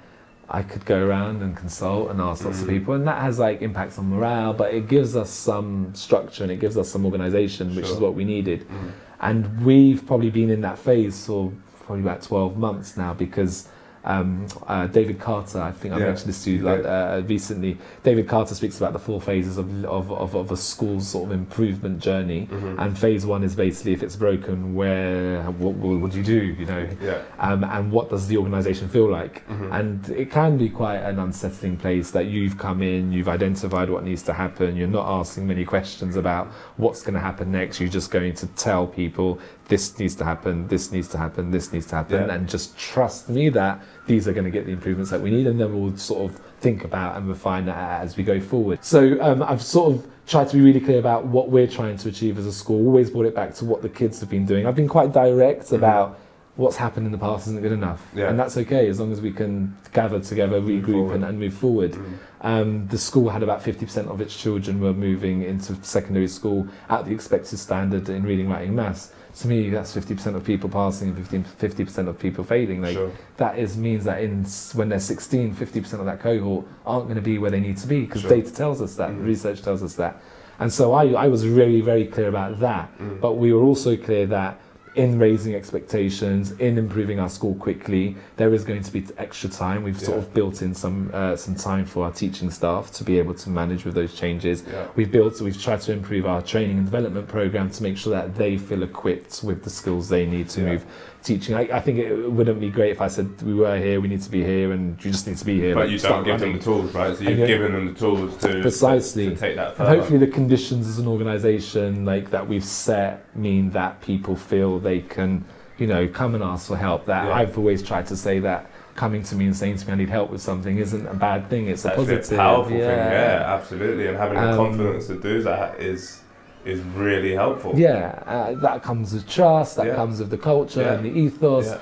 I 0.55 0.63
could 0.63 0.85
go 0.85 1.03
around 1.07 1.41
and 1.43 1.57
consult 1.57 2.11
and 2.11 2.21
ask 2.21 2.45
lots 2.45 2.61
of 2.61 2.67
Mm. 2.69 2.71
people, 2.77 2.93
and 2.95 3.07
that 3.07 3.23
has 3.23 3.39
like 3.39 3.63
impacts 3.63 3.99
on 3.99 4.11
morale, 4.11 4.53
but 4.53 4.75
it 4.75 4.87
gives 4.87 5.17
us 5.17 5.31
some 5.31 5.95
structure 5.95 6.43
and 6.43 6.53
it 6.53 6.61
gives 6.61 6.77
us 6.77 6.91
some 6.91 7.07
organisation, 7.07 7.75
which 7.75 7.87
is 7.89 7.97
what 7.99 8.15
we 8.15 8.25
needed. 8.25 8.61
Mm. 8.69 8.91
And 9.23 9.65
we've 9.65 10.07
probably 10.07 10.29
been 10.31 10.51
in 10.51 10.61
that 10.61 10.79
phase 10.79 11.25
for 11.27 11.53
probably 11.87 12.03
about 12.03 12.21
12 12.23 12.59
months 12.59 12.97
now 12.99 13.15
because 13.15 13.69
um, 14.05 14.47
uh, 14.67 14.87
David 14.89 15.21
Carter, 15.21 15.61
I 15.61 15.71
think 15.71 15.95
I 15.95 15.99
Yeah, 15.99 16.07
mentioned 16.07 16.29
this 16.29 16.45
to 16.45 16.51
you 16.51 16.63
like, 16.63 16.85
uh, 16.85 17.23
recently. 17.27 17.79
David 18.03 18.27
Carter 18.29 18.55
speaks 18.55 18.77
about 18.79 18.93
the 18.93 18.99
four 18.99 19.21
phases 19.21 19.59
of, 19.59 19.85
of, 19.85 20.11
of, 20.11 20.35
of 20.35 20.51
a 20.51 20.57
school's 20.57 21.07
sort 21.07 21.27
of 21.27 21.33
improvement 21.33 22.01
journey. 22.01 22.49
Mhm. 22.51 22.79
And 22.79 22.99
phase 22.99 23.25
one 23.25 23.45
is 23.45 23.55
basically 23.55 23.93
if 23.93 24.03
it's 24.03 24.17
broken, 24.17 24.75
where 24.75 25.43
what, 25.53 25.75
what, 25.75 26.11
do 26.11 26.19
you 26.19 26.25
do? 26.25 26.43
You 26.59 26.67
know, 26.67 26.89
yeah. 27.01 27.19
um, 27.39 27.65
and 27.65 27.93
what 27.93 28.11
does 28.11 28.27
the 28.27 28.37
organisation 28.37 28.89
feel 28.89 29.09
like? 29.09 29.47
Mhm. 29.49 29.79
And 29.79 30.09
it 30.11 30.31
can 30.31 30.59
be 30.59 30.69
quite 30.69 30.99
an 30.99 31.19
unsettling 31.19 31.77
place 31.77 32.11
that 32.11 32.27
you've 32.27 32.59
come 32.59 32.83
in, 32.83 33.13
you've 33.13 33.29
identified 33.29 33.89
what 33.89 34.05
needs 34.05 34.23
to 34.25 34.33
happen, 34.33 34.77
you're 34.77 34.89
not 34.89 35.09
asking 35.21 35.47
many 35.47 35.65
questions 35.65 36.17
about 36.17 36.49
what's 36.77 37.03
going 37.03 37.15
to 37.15 37.21
happen 37.21 37.53
next, 37.53 37.81
you're 37.81 37.89
just 37.89 38.11
going 38.11 38.35
to 38.35 38.47
tell 38.49 38.87
people 38.87 39.39
this 39.73 39.99
needs 39.99 40.15
to 40.17 40.25
happen, 40.25 40.69
this 40.69 40.93
needs 40.93 41.09
to 41.09 41.17
happen, 41.19 41.51
this 41.51 41.73
needs 41.73 41.87
to 41.87 41.97
happen, 41.97 42.27
Yeah. 42.29 42.35
and 42.35 42.49
just 42.49 42.77
trust 42.79 43.29
me 43.31 43.49
that 43.51 43.81
these 44.07 44.29
are 44.29 44.33
going 44.33 44.45
to 44.45 44.51
get 44.51 44.67
the 44.67 44.73
improvements 44.73 45.11
that 45.11 45.21
we 45.23 45.31
need, 45.31 45.47
and 45.47 45.59
then 45.61 45.69
we'll 45.75 45.97
sort 45.97 46.31
of 46.31 46.39
think 46.61 46.85
about 46.85 47.17
and 47.17 47.27
refine 47.29 47.65
that 47.67 48.03
as 48.03 48.17
we 48.17 48.23
go 48.23 48.39
forward. 48.39 48.79
So 48.83 49.01
um, 49.21 49.43
I've 49.43 49.63
sort 49.63 49.95
of 49.95 50.07
tried 50.27 50.49
to 50.51 50.57
be 50.57 50.63
really 50.63 50.81
clear 50.81 50.99
about 50.99 51.25
what 51.27 51.49
we're 51.49 51.67
trying 51.67 51.97
to 51.97 52.09
achieve 52.11 52.39
as 52.39 52.47
a 52.47 52.53
school, 52.53 52.87
always 52.87 53.09
brought 53.11 53.27
it 53.27 53.35
back 53.35 53.55
to 53.55 53.65
what 53.65 53.81
the 53.83 53.89
kids 53.89 54.21
have 54.21 54.29
been 54.29 54.45
doing. 54.47 54.67
I've 54.67 54.77
been 54.77 54.89
quite 54.99 55.11
direct 55.13 55.65
Mhm. 55.71 55.77
about 55.81 56.19
what's 56.57 56.77
happened 56.77 57.07
in 57.07 57.13
the 57.13 57.19
past 57.19 57.47
isn't 57.47 57.63
good 57.63 57.73
enough. 57.73 58.07
Yeah. 58.15 58.29
And 58.29 58.39
that's 58.39 58.57
okay 58.59 58.87
as 58.89 59.01
long 59.01 59.11
as 59.11 59.23
we 59.23 59.33
can 59.33 59.75
gather 59.95 60.21
together, 60.21 60.61
regroup, 60.61 61.15
and, 61.15 61.25
and 61.25 61.39
move 61.41 61.55
forward. 61.55 61.93
Mm. 61.93 62.03
Um, 62.43 62.87
the 62.89 62.99
school 62.99 63.31
had 63.31 63.43
about 63.43 63.63
50% 63.65 64.09
of 64.09 64.21
its 64.21 64.37
children 64.37 64.79
were 64.79 64.93
moving 64.93 65.43
into 65.43 65.75
secondary 65.83 66.29
school 66.29 66.67
at 66.91 67.07
the 67.07 67.13
expected 67.13 67.59
standard 67.59 68.09
in 68.11 68.23
reading, 68.25 68.51
writing, 68.51 68.75
maths. 68.75 69.13
To 69.41 69.49
me, 69.49 69.71
that's 69.71 69.95
50% 69.97 70.35
of 70.37 70.45
people 70.45 70.69
passing 70.69 71.09
and 71.09 71.17
15, 71.17 71.45
50% 71.87 72.09
of 72.09 72.19
people 72.19 72.45
failing. 72.45 72.83
Like, 72.83 72.93
sure. 72.95 73.11
that 73.39 73.59
is 73.59 73.77
means 73.79 74.05
that 74.05 74.21
in 74.23 74.45
when 74.75 74.91
they're 74.91 75.01
16, 75.01 75.55
50% 75.55 75.93
of 76.01 76.05
that 76.05 76.21
cohort 76.21 76.67
aren't 76.85 77.05
going 77.05 77.17
to 77.17 77.23
be 77.23 77.39
where 77.39 77.51
they 77.51 77.61
need 77.61 77.79
to 77.79 77.87
be 77.87 78.03
because 78.03 78.21
Sure. 78.23 78.31
data 78.31 78.53
tells 78.53 78.83
us 78.83 78.95
that, 78.97 79.11
Mhm. 79.11 79.25
research 79.25 79.63
tells 79.63 79.83
us 79.83 79.95
that. 79.95 80.21
And 80.61 80.71
so 80.71 80.93
I, 80.93 81.07
I 81.13 81.29
was 81.29 81.47
really, 81.49 81.81
very 81.81 82.05
clear 82.05 82.29
about 82.29 82.61
that. 82.61 82.91
Mm. 82.99 83.21
But 83.21 83.33
we 83.39 83.53
were 83.55 83.63
also 83.63 83.97
clear 83.97 84.27
that 84.27 84.61
in 84.95 85.19
raising 85.19 85.55
expectations, 85.55 86.53
in 86.53 86.77
improving 86.77 87.19
our 87.19 87.29
school 87.31 87.55
quickly, 87.55 88.15
there 88.37 88.53
is 88.53 88.63
going 88.63 88.83
to 88.83 88.93
be 88.93 89.07
extra 89.17 89.49
time. 89.49 89.83
We've 89.83 89.99
sort 89.99 90.19
of 90.19 90.35
built 90.35 90.61
in 90.61 90.75
some 90.75 91.11
uh, 91.15 91.35
some 91.37 91.55
time 91.55 91.87
for 91.87 92.05
our 92.05 92.13
teaching 92.13 92.51
staff 92.51 92.91
to 92.93 93.05
be 93.05 93.19
able 93.19 93.35
to 93.35 93.49
manage 93.51 93.85
with 93.85 93.95
those 93.95 94.15
changes. 94.15 94.65
yeah. 94.67 94.87
We've 94.95 95.11
built, 95.11 95.41
we've 95.41 95.61
tried 95.61 95.81
to 95.83 95.93
improve 95.93 96.27
our 96.27 96.43
training 96.43 96.77
and 96.77 96.85
development 96.85 97.27
program 97.29 97.71
to 97.71 97.83
make 97.83 97.97
sure 97.97 98.13
that 98.13 98.35
they 98.35 98.59
feel 98.59 98.83
equipped 98.83 99.43
with 99.43 99.65
the 99.65 99.71
skills 99.71 100.09
they 100.09 100.27
need 100.27 100.49
to 100.51 100.61
Yeah. 100.61 100.67
move 100.73 100.85
teaching. 101.23 101.55
I, 101.55 101.61
I 101.77 101.81
think 101.81 101.99
it 101.99 102.31
wouldn't 102.31 102.61
be 102.61 102.71
great 102.71 102.91
if 102.91 103.01
I 103.01 103.09
said 103.09 103.41
we 103.43 103.55
were 103.55 103.79
here, 103.79 104.01
we 104.01 104.09
need 104.09 104.23
to 104.23 104.31
be 104.31 104.43
here, 104.45 104.73
and 104.73 105.03
you 105.05 105.11
just 105.11 105.27
need 105.27 105.37
to 105.39 105.45
be 105.45 105.59
here. 105.61 105.75
But 105.75 105.83
like, 105.85 105.91
you 105.91 105.99
start 105.99 106.25
don't 106.25 106.39
give 106.39 106.41
them 106.41 106.53
the 106.55 106.59
tools, 106.59 106.93
right? 106.95 107.17
So 107.17 107.25
you've 107.25 107.39
you- 107.39 107.47
given 107.47 107.73
them 107.73 107.87
the 107.87 107.99
tools 107.99 108.37
to 108.39 108.61
Precisely. 108.61 109.29
to 109.31 109.37
take 109.37 109.57
that 109.57 109.77
Further. 109.77 109.91
And 109.91 109.99
hopefully, 110.01 110.19
the 110.19 110.27
conditions 110.27 110.89
as 110.89 110.99
an 110.99 111.07
organisation, 111.07 112.05
like 112.05 112.31
that 112.31 112.47
we've 112.49 112.65
set, 112.65 113.25
mean 113.37 113.71
that 113.71 114.01
people 114.01 114.37
feel 114.37 114.79
they 114.79 115.01
can, 115.01 115.45
you 115.79 115.87
know, 115.87 116.07
come 116.09 116.35
and 116.35 116.43
ask 116.43 116.67
for 116.69 116.77
help. 116.77 117.07
That 117.07 117.27
Yeah. 117.27 117.35
I've 117.35 117.57
always 117.59 117.83
tried 117.83 118.07
to 118.09 118.17
say 118.17 118.39
that 118.41 118.71
coming 118.95 119.23
to 119.23 119.35
me 119.37 119.47
and 119.47 119.57
saying 119.57 119.77
to 119.79 119.87
me, 119.87 119.93
"I 119.95 119.97
need 119.97 120.11
help 120.11 120.31
with 120.31 120.41
something," 120.43 120.77
isn't 120.79 121.07
a 121.07 121.15
bad 121.15 121.49
thing. 121.49 121.69
It's 121.69 121.85
a 121.85 121.89
Actually, 121.91 122.05
positive. 122.17 122.33
a 122.39 122.43
powerful 122.43 122.71
thing, 122.71 122.81
yeah, 122.81 123.45
absolutely. 123.47 124.07
And 124.09 124.17
having 124.19 124.39
the 124.39 124.51
Um, 124.51 124.57
confidence 124.57 125.07
to 125.07 125.15
do 125.15 125.43
that 125.45 125.81
is 125.81 126.22
is 126.65 126.81
really 126.95 127.35
helpful. 127.35 127.73
Yeah, 127.77 128.23
uh, 128.27 128.55
that 128.61 128.83
comes 128.83 129.13
with 129.13 129.29
trust. 129.29 129.77
That 129.77 129.87
Yeah. 129.87 129.95
comes 129.97 130.21
with 130.21 130.31
the 130.31 130.39
culture 130.39 130.83
Yeah. 130.83 130.93
and 130.95 131.05
the 131.05 131.11
ethos. 131.11 131.67
Yeah. 131.67 131.79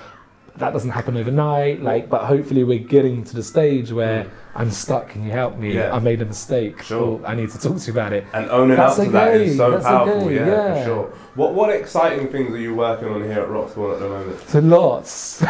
That 0.56 0.72
doesn't 0.72 0.90
happen 0.90 1.16
overnight. 1.16 1.82
Like, 1.82 2.08
but 2.10 2.24
hopefully, 2.24 2.64
we're 2.64 2.78
getting 2.78 3.24
to 3.24 3.34
the 3.34 3.42
stage 3.42 3.92
where 3.92 4.24
Mm. 4.24 4.30
I'm 4.52 4.70
stuck. 4.72 5.10
Can 5.10 5.22
you 5.24 5.30
help 5.30 5.56
me? 5.58 5.74
Yeah. 5.74 5.94
I 5.94 6.00
made 6.00 6.20
a 6.20 6.24
mistake. 6.24 6.82
Sure. 6.82 7.20
I 7.24 7.36
need 7.36 7.50
to 7.50 7.58
talk 7.58 7.78
to 7.78 7.86
you 7.86 7.92
about 7.92 8.12
it. 8.12 8.24
And 8.32 8.50
owning 8.50 8.76
That's 8.76 8.98
up 8.98 9.04
to 9.06 9.10
that 9.12 9.28
okay, 9.28 9.44
is 9.46 9.56
so 9.56 9.70
that's 9.70 9.84
powerful, 9.84 10.24
okay, 10.24 10.34
yeah, 10.34 10.46
yeah. 10.46 10.74
for 10.78 10.84
sure. 10.84 11.04
What 11.36 11.54
what 11.54 11.70
exciting 11.70 12.26
things 12.28 12.50
are 12.52 12.58
you 12.58 12.74
working 12.74 13.08
on 13.08 13.22
here 13.22 13.40
at 13.42 13.48
Roxbourne 13.48 13.92
at 13.94 14.00
the 14.00 14.08
moment? 14.08 14.40
So 14.48 14.58
lots. 14.58 15.10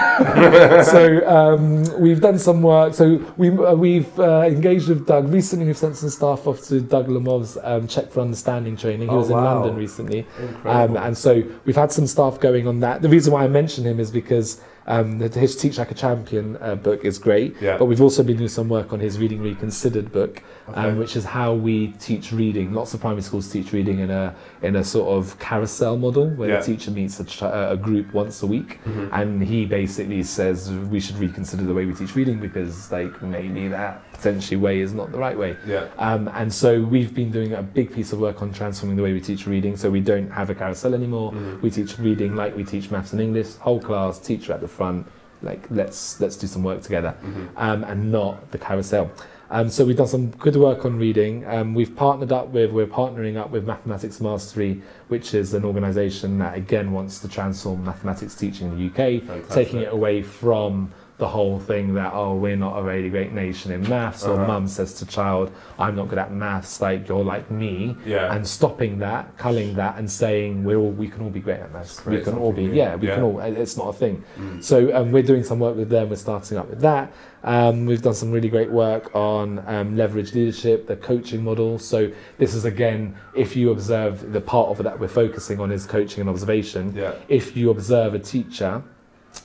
so 0.91 1.27
um, 1.27 2.01
we've 2.01 2.21
done 2.21 2.39
some 2.39 2.61
work. 2.63 2.95
So 2.95 3.25
we 3.39 3.49
uh, 3.51 3.75
we've 3.75 4.19
uh, 4.21 4.43
engaged 4.47 4.89
with 4.89 5.07
Doug 5.07 5.33
recently. 5.33 5.67
We've 5.67 5.77
sent 5.77 5.97
some 5.97 6.11
staff 6.11 6.47
off 6.47 6.61
to 6.69 6.81
Doug 6.81 7.09
Lemov's 7.09 7.57
um, 7.63 7.87
Check 7.89 8.11
for 8.11 8.21
Understanding 8.21 8.77
training. 8.77 9.09
He 9.09 9.15
Oh, 9.15 9.19
was 9.19 9.31
in. 9.31 9.37
London 9.37 9.77
recently, 9.77 10.27
um, 10.65 10.97
and 10.99 11.17
so 11.17 11.43
we've 11.65 11.77
had 11.77 11.91
some 11.91 12.07
staff 12.07 12.39
going 12.39 12.67
on 12.69 12.81
that. 12.81 13.01
The 13.03 13.09
reason 13.09 13.33
why 13.33 13.45
I 13.45 13.49
mention 13.49 13.85
him 13.85 13.99
is 13.99 14.11
because 14.11 14.61
Um, 14.91 15.19
the 15.21 15.29
his 15.39 15.55
Teach 15.55 15.79
Like 15.79 15.93
a 15.93 15.95
Champion 15.95 16.57
uh, 16.61 16.75
book 16.75 17.05
is 17.05 17.17
great, 17.19 17.55
Yeah. 17.61 17.79
but 17.79 17.85
we've 17.85 18.01
also 18.01 18.25
been 18.25 18.37
doing 18.39 18.49
some 18.49 18.69
work 18.69 18.93
on 18.93 18.99
his 18.99 19.19
Reading 19.21 19.41
Reconsidered 19.41 20.11
book, 20.11 20.43
Okay. 20.69 20.81
um, 20.81 20.99
which 20.99 21.15
is 21.17 21.25
how 21.25 21.55
we 21.55 21.89
teach 22.01 22.33
reading. 22.33 22.75
Lots 22.75 22.93
of 22.95 23.01
primary 23.01 23.23
schools 23.23 23.49
teach 23.53 23.73
reading 23.73 24.01
in 24.01 24.11
a 24.11 24.35
in 24.63 24.75
a 24.77 24.83
sort 24.85 25.09
of 25.17 25.39
carousel 25.39 25.97
model 25.97 26.27
where 26.31 26.49
Yeah. 26.49 26.59
the 26.61 26.67
teacher 26.67 26.91
meets 26.91 27.21
a, 27.21 27.25
ch- 27.25 27.43
a 27.75 27.79
group 27.81 28.13
once 28.13 28.43
a 28.43 28.49
week, 28.49 28.81
Mhm. 28.85 29.09
and 29.13 29.43
he 29.45 29.65
basically 29.65 30.23
says 30.25 30.71
we 30.91 30.99
should 30.99 31.19
reconsider 31.19 31.63
the 31.63 31.75
way 31.79 31.85
we 31.87 31.95
teach 31.95 32.17
reading 32.17 32.41
because 32.41 32.91
like 32.91 33.15
maybe 33.23 33.69
that 33.69 34.03
potentially 34.13 34.57
way 34.67 34.81
is 34.81 34.93
not 34.93 35.13
the 35.13 35.19
right 35.19 35.39
way. 35.39 35.57
Yeah. 35.67 35.85
Um, 35.99 36.29
and 36.35 36.53
so 36.53 36.83
we've 36.83 37.15
been 37.15 37.31
doing 37.31 37.53
a 37.53 37.63
big 37.63 37.93
piece 37.95 38.13
of 38.13 38.19
work 38.21 38.43
on 38.43 38.53
transforming 38.53 38.97
the 38.97 39.03
way 39.05 39.13
we 39.13 39.21
teach 39.21 39.47
reading. 39.47 39.77
So 39.77 39.89
we 39.89 40.01
don't 40.01 40.31
have 40.31 40.51
a 40.51 40.55
carousel 40.55 40.95
anymore. 40.95 41.33
Mhm. 41.33 41.63
We 41.63 41.71
teach 41.71 41.99
reading 41.99 42.35
like 42.37 42.57
we 42.57 42.65
teach 42.65 42.91
maths 42.91 43.13
and 43.13 43.21
English. 43.21 43.55
Whole 43.61 43.81
class, 43.81 44.19
teacher 44.19 44.53
at 44.53 44.61
the 44.61 44.69
front. 44.81 45.07
Like 45.43 45.67
let's 45.71 46.21
let's 46.21 46.37
do 46.37 46.47
some 46.47 46.63
work 46.63 46.81
together, 46.83 47.15
Mhm. 47.23 47.49
um, 47.57 47.85
and 47.85 48.13
not 48.13 48.51
the 48.51 48.59
carousel. 48.59 49.11
Um, 49.53 49.69
so 49.69 49.85
we've 49.85 49.97
done 49.97 50.07
some 50.07 50.27
good 50.47 50.55
work 50.57 50.85
on 50.85 50.99
reading. 50.99 51.45
Um, 51.47 51.75
we've 51.75 51.95
partnered 51.97 52.31
up 52.31 52.49
with 52.49 52.71
we're 52.73 52.87
partnering 52.87 53.37
up 53.39 53.51
with 53.51 53.67
Mathematics 53.67 54.21
Mastery, 54.21 54.83
which 55.09 55.33
is 55.35 55.55
an 55.55 55.65
organisation 55.65 56.39
that 56.39 56.57
again 56.57 56.93
wants 56.93 57.19
to 57.21 57.29
transform 57.29 57.85
mathematics 57.85 58.35
teaching 58.35 58.69
in 58.69 58.77
the 58.79 58.85
UK, 58.91 59.21
Fantastic. 59.27 59.49
taking 59.55 59.81
it 59.81 59.93
away 59.93 60.23
from 60.23 60.91
the 61.21 61.29
whole 61.29 61.59
thing 61.61 61.95
that 61.95 62.13
oh 62.13 62.35
we're 62.35 62.57
not 62.57 62.75
a 62.81 62.83
really 62.83 63.11
great 63.11 63.33
nation 63.33 63.71
in 63.71 63.81
maths 63.89 64.25
or 64.25 64.35
Uh-huh. 64.35 64.47
mum 64.47 64.67
says 64.67 64.95
to 64.95 65.05
child 65.07 65.53
I'm 65.79 65.95
not 65.95 66.09
good 66.09 66.19
at 66.19 66.33
maths 66.33 66.81
like 66.81 67.09
you're 67.09 67.23
like 67.35 67.51
me 67.51 67.97
Yeah. 68.05 68.35
and 68.35 68.43
stopping 68.47 68.99
that 69.07 69.23
culling 69.37 69.75
that 69.75 69.99
and 69.99 70.11
saying 70.11 70.65
we're 70.65 70.79
all 70.79 70.91
we 70.91 71.09
can 71.09 71.21
all 71.25 71.31
be 71.31 71.41
great 71.41 71.61
at 71.61 71.73
maths 71.73 72.05
we 72.07 72.21
can 72.21 72.35
all 72.43 72.53
be 72.53 72.67
new. 72.67 72.75
yeah 72.83 72.97
we 72.97 73.07
can 73.09 73.23
all 73.23 73.39
it's 73.41 73.77
not 73.77 73.89
a 73.95 73.97
thing 74.03 74.17
Mm. 74.41 74.63
so 74.71 74.77
um, 74.97 75.13
we're 75.13 75.23
doing 75.33 75.45
some 75.45 75.59
work 75.61 75.77
with 75.77 75.91
them 75.91 76.09
we're 76.11 76.17
starting 76.17 76.57
up 76.59 76.69
with 76.71 76.81
that 76.81 77.13
um, 77.43 77.87
we've 77.87 78.03
done 78.03 78.15
some 78.23 78.31
really 78.33 78.51
great 78.51 78.71
work 78.71 79.05
on 79.15 79.63
um, 79.67 79.97
leverage 79.97 80.35
leadership 80.35 80.87
the 80.87 80.97
coaching 80.97 81.43
model 81.45 81.79
so 81.79 82.11
this 82.39 82.55
is 82.55 82.65
again 82.65 83.15
if 83.35 83.55
you 83.57 83.71
observe 83.71 84.33
the 84.33 84.41
part 84.41 84.69
of 84.71 84.81
it 84.81 84.83
that 84.85 84.99
we're 85.01 85.09
focusing 85.25 85.59
on 85.61 85.71
is 85.71 85.87
coaching 85.87 86.21
and 86.23 86.29
observation 86.31 86.93
Yeah. 86.97 87.15
if 87.29 87.57
you 87.57 87.71
observe 87.71 88.15
a 88.15 88.19
teacher 88.19 88.83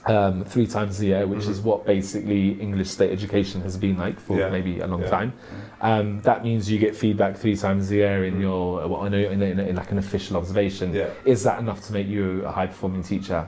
um, 0.07 0.43
three 0.45 0.67
times 0.67 0.99
a 0.99 1.05
year, 1.05 1.25
which 1.27 1.43
Mhm. 1.45 1.49
is 1.49 1.61
what 1.61 1.85
basically 1.85 2.51
English 2.61 2.89
state 2.89 3.11
education 3.11 3.61
has 3.61 3.75
been 3.75 3.97
like 3.97 4.19
for 4.19 4.37
Yeah. 4.37 4.49
maybe 4.49 4.79
a 4.79 4.87
long 4.87 5.01
Yeah. 5.01 5.09
time. 5.09 5.33
Um, 5.81 6.21
that 6.21 6.43
means 6.43 6.69
you 6.71 6.77
get 6.77 6.95
feedback 6.95 7.37
three 7.37 7.55
times 7.55 7.89
a 7.91 7.95
year 7.95 8.23
in 8.25 8.35
Mhm. 8.35 8.41
your, 8.41 8.87
well, 8.87 9.01
I 9.01 9.09
know 9.09 9.17
in, 9.17 9.41
in, 9.41 9.59
in 9.59 9.75
like 9.75 9.91
an 9.91 9.97
official 9.97 10.37
observation. 10.37 10.93
Yeah. 10.93 11.07
Is 11.25 11.43
that 11.43 11.59
enough 11.59 11.81
to 11.87 11.93
make 11.93 12.07
you 12.07 12.43
a 12.45 12.51
high 12.51 12.67
performing 12.67 13.01
teacher? 13.03 13.47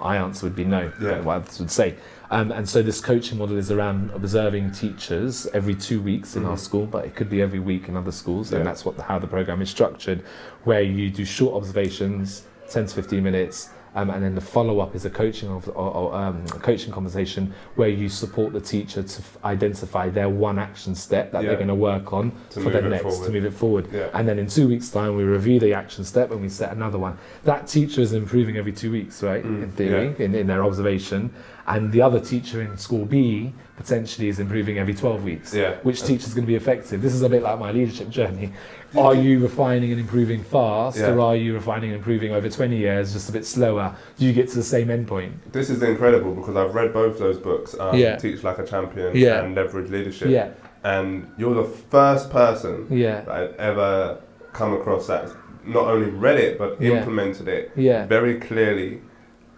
My 0.00 0.16
answer 0.16 0.46
would 0.46 0.54
be 0.54 0.64
no. 0.64 0.92
Yeah. 1.02 1.20
What 1.22 1.34
I 1.34 1.38
would 1.58 1.70
say. 1.70 1.94
Um, 2.30 2.52
and 2.52 2.68
so 2.68 2.82
this 2.82 3.00
coaching 3.00 3.38
model 3.38 3.56
is 3.56 3.70
around 3.72 4.10
observing 4.14 4.72
teachers 4.72 5.46
every 5.54 5.74
two 5.74 6.00
weeks 6.00 6.36
in 6.36 6.44
our 6.44 6.54
Mhm. 6.56 6.58
school, 6.60 6.86
but 6.86 7.04
it 7.06 7.14
could 7.16 7.30
be 7.30 7.40
every 7.42 7.58
week 7.60 7.88
in 7.88 7.96
other 7.96 8.12
schools, 8.12 8.52
and 8.52 8.64
that's 8.66 8.84
what 8.84 8.96
the, 8.96 9.02
how 9.04 9.18
the 9.18 9.26
program 9.26 9.60
is 9.62 9.70
structured, 9.70 10.22
where 10.64 10.82
you 10.82 11.08
do 11.10 11.24
short 11.24 11.54
observations, 11.54 12.42
10 12.70 12.84
to 12.86 12.94
15 12.94 13.24
minutes, 13.24 13.70
um, 13.94 14.10
and 14.10 14.22
then 14.22 14.34
the 14.34 14.40
follow 14.40 14.80
up 14.80 14.94
is 14.94 15.04
a 15.04 15.10
coaching 15.10 15.48
of, 15.48 15.68
or, 15.68 15.74
or, 15.74 16.14
um, 16.14 16.44
a 16.54 16.58
coaching 16.58 16.92
conversation 16.92 17.52
where 17.76 17.88
you 17.88 18.08
support 18.08 18.52
the 18.52 18.60
teacher 18.60 19.02
to 19.02 19.18
f- 19.20 19.38
identify 19.44 20.08
their 20.08 20.28
one 20.28 20.58
action 20.58 20.94
step 20.94 21.32
that 21.32 21.42
Yeah. 21.42 21.48
they're 21.48 21.56
going 21.56 21.68
to 21.68 21.74
work 21.74 22.12
on 22.12 22.30
To 22.50 22.60
for 22.60 22.70
move 22.70 22.72
the 22.72 22.82
next 22.82 23.02
forward. 23.02 23.26
to 23.26 23.32
move 23.32 23.44
it 23.44 23.52
forward. 23.54 23.88
Yeah. 23.92 24.08
And 24.14 24.28
then 24.28 24.38
in 24.38 24.46
two 24.46 24.68
weeks' 24.68 24.88
time, 24.90 25.16
we 25.16 25.24
review 25.24 25.58
the 25.60 25.72
action 25.74 26.04
step 26.04 26.30
and 26.30 26.40
we 26.40 26.48
set 26.48 26.72
another 26.72 26.98
one. 26.98 27.18
That 27.44 27.66
teacher 27.66 28.00
is 28.00 28.12
improving 28.12 28.56
every 28.56 28.72
two 28.72 28.92
weeks, 28.92 29.22
right? 29.22 29.44
Mm, 29.44 29.62
in 29.64 29.72
theory, 29.72 30.14
in, 30.18 30.34
in 30.34 30.46
their 30.46 30.62
observation. 30.64 31.30
And 31.68 31.92
the 31.92 32.00
other 32.00 32.18
teacher 32.18 32.62
in 32.62 32.78
school 32.78 33.04
B 33.04 33.52
potentially 33.76 34.28
is 34.28 34.40
improving 34.40 34.78
every 34.78 34.94
12 34.94 35.22
weeks. 35.22 35.54
Yeah. 35.54 35.74
Which 35.82 36.00
teacher 36.02 36.26
is 36.26 36.32
going 36.34 36.44
to 36.44 36.48
be 36.48 36.54
effective? 36.56 37.02
This 37.02 37.12
is 37.12 37.20
a 37.22 37.28
bit 37.28 37.42
like 37.42 37.58
my 37.60 37.70
leadership 37.72 38.08
journey. 38.08 38.52
Are 38.96 39.14
you 39.14 39.38
refining 39.40 39.92
and 39.92 40.00
improving 40.00 40.42
fast, 40.42 40.98
Yeah. 40.98 41.10
or 41.12 41.20
are 41.20 41.36
you 41.36 41.52
refining 41.52 41.90
and 41.90 41.98
improving 41.98 42.32
over 42.32 42.48
20 42.48 42.74
years, 42.74 43.12
just 43.12 43.28
a 43.28 43.32
bit 43.32 43.44
slower? 43.44 43.94
Do 44.18 44.24
you 44.24 44.32
get 44.32 44.48
to 44.48 44.54
the 44.56 44.62
same 44.62 44.88
endpoint? 44.88 45.32
This 45.52 45.68
is 45.68 45.82
incredible 45.82 46.34
because 46.34 46.56
I've 46.56 46.74
read 46.74 46.94
both 46.94 47.18
those 47.18 47.36
books, 47.38 47.76
um, 47.78 47.94
Yeah. 47.94 48.16
Teach 48.16 48.42
Like 48.42 48.58
a 48.58 48.64
Champion 48.64 49.14
Yeah. 49.14 49.44
and 49.44 49.54
Leverage 49.54 49.90
Leadership. 49.90 50.30
Yeah, 50.30 50.48
And 50.84 51.26
you're 51.36 51.54
the 51.54 51.68
first 51.90 52.30
person 52.30 52.86
yeah, 52.88 53.20
that 53.22 53.28
I've 53.28 53.54
ever 53.56 54.18
come 54.54 54.72
across 54.72 55.06
that 55.08 55.28
not 55.66 55.84
only 55.84 56.08
read 56.08 56.38
it 56.38 56.56
but 56.56 56.80
implemented 56.80 57.46
it 57.46 57.70
yeah, 57.76 58.06
very 58.06 58.36
clearly 58.40 59.02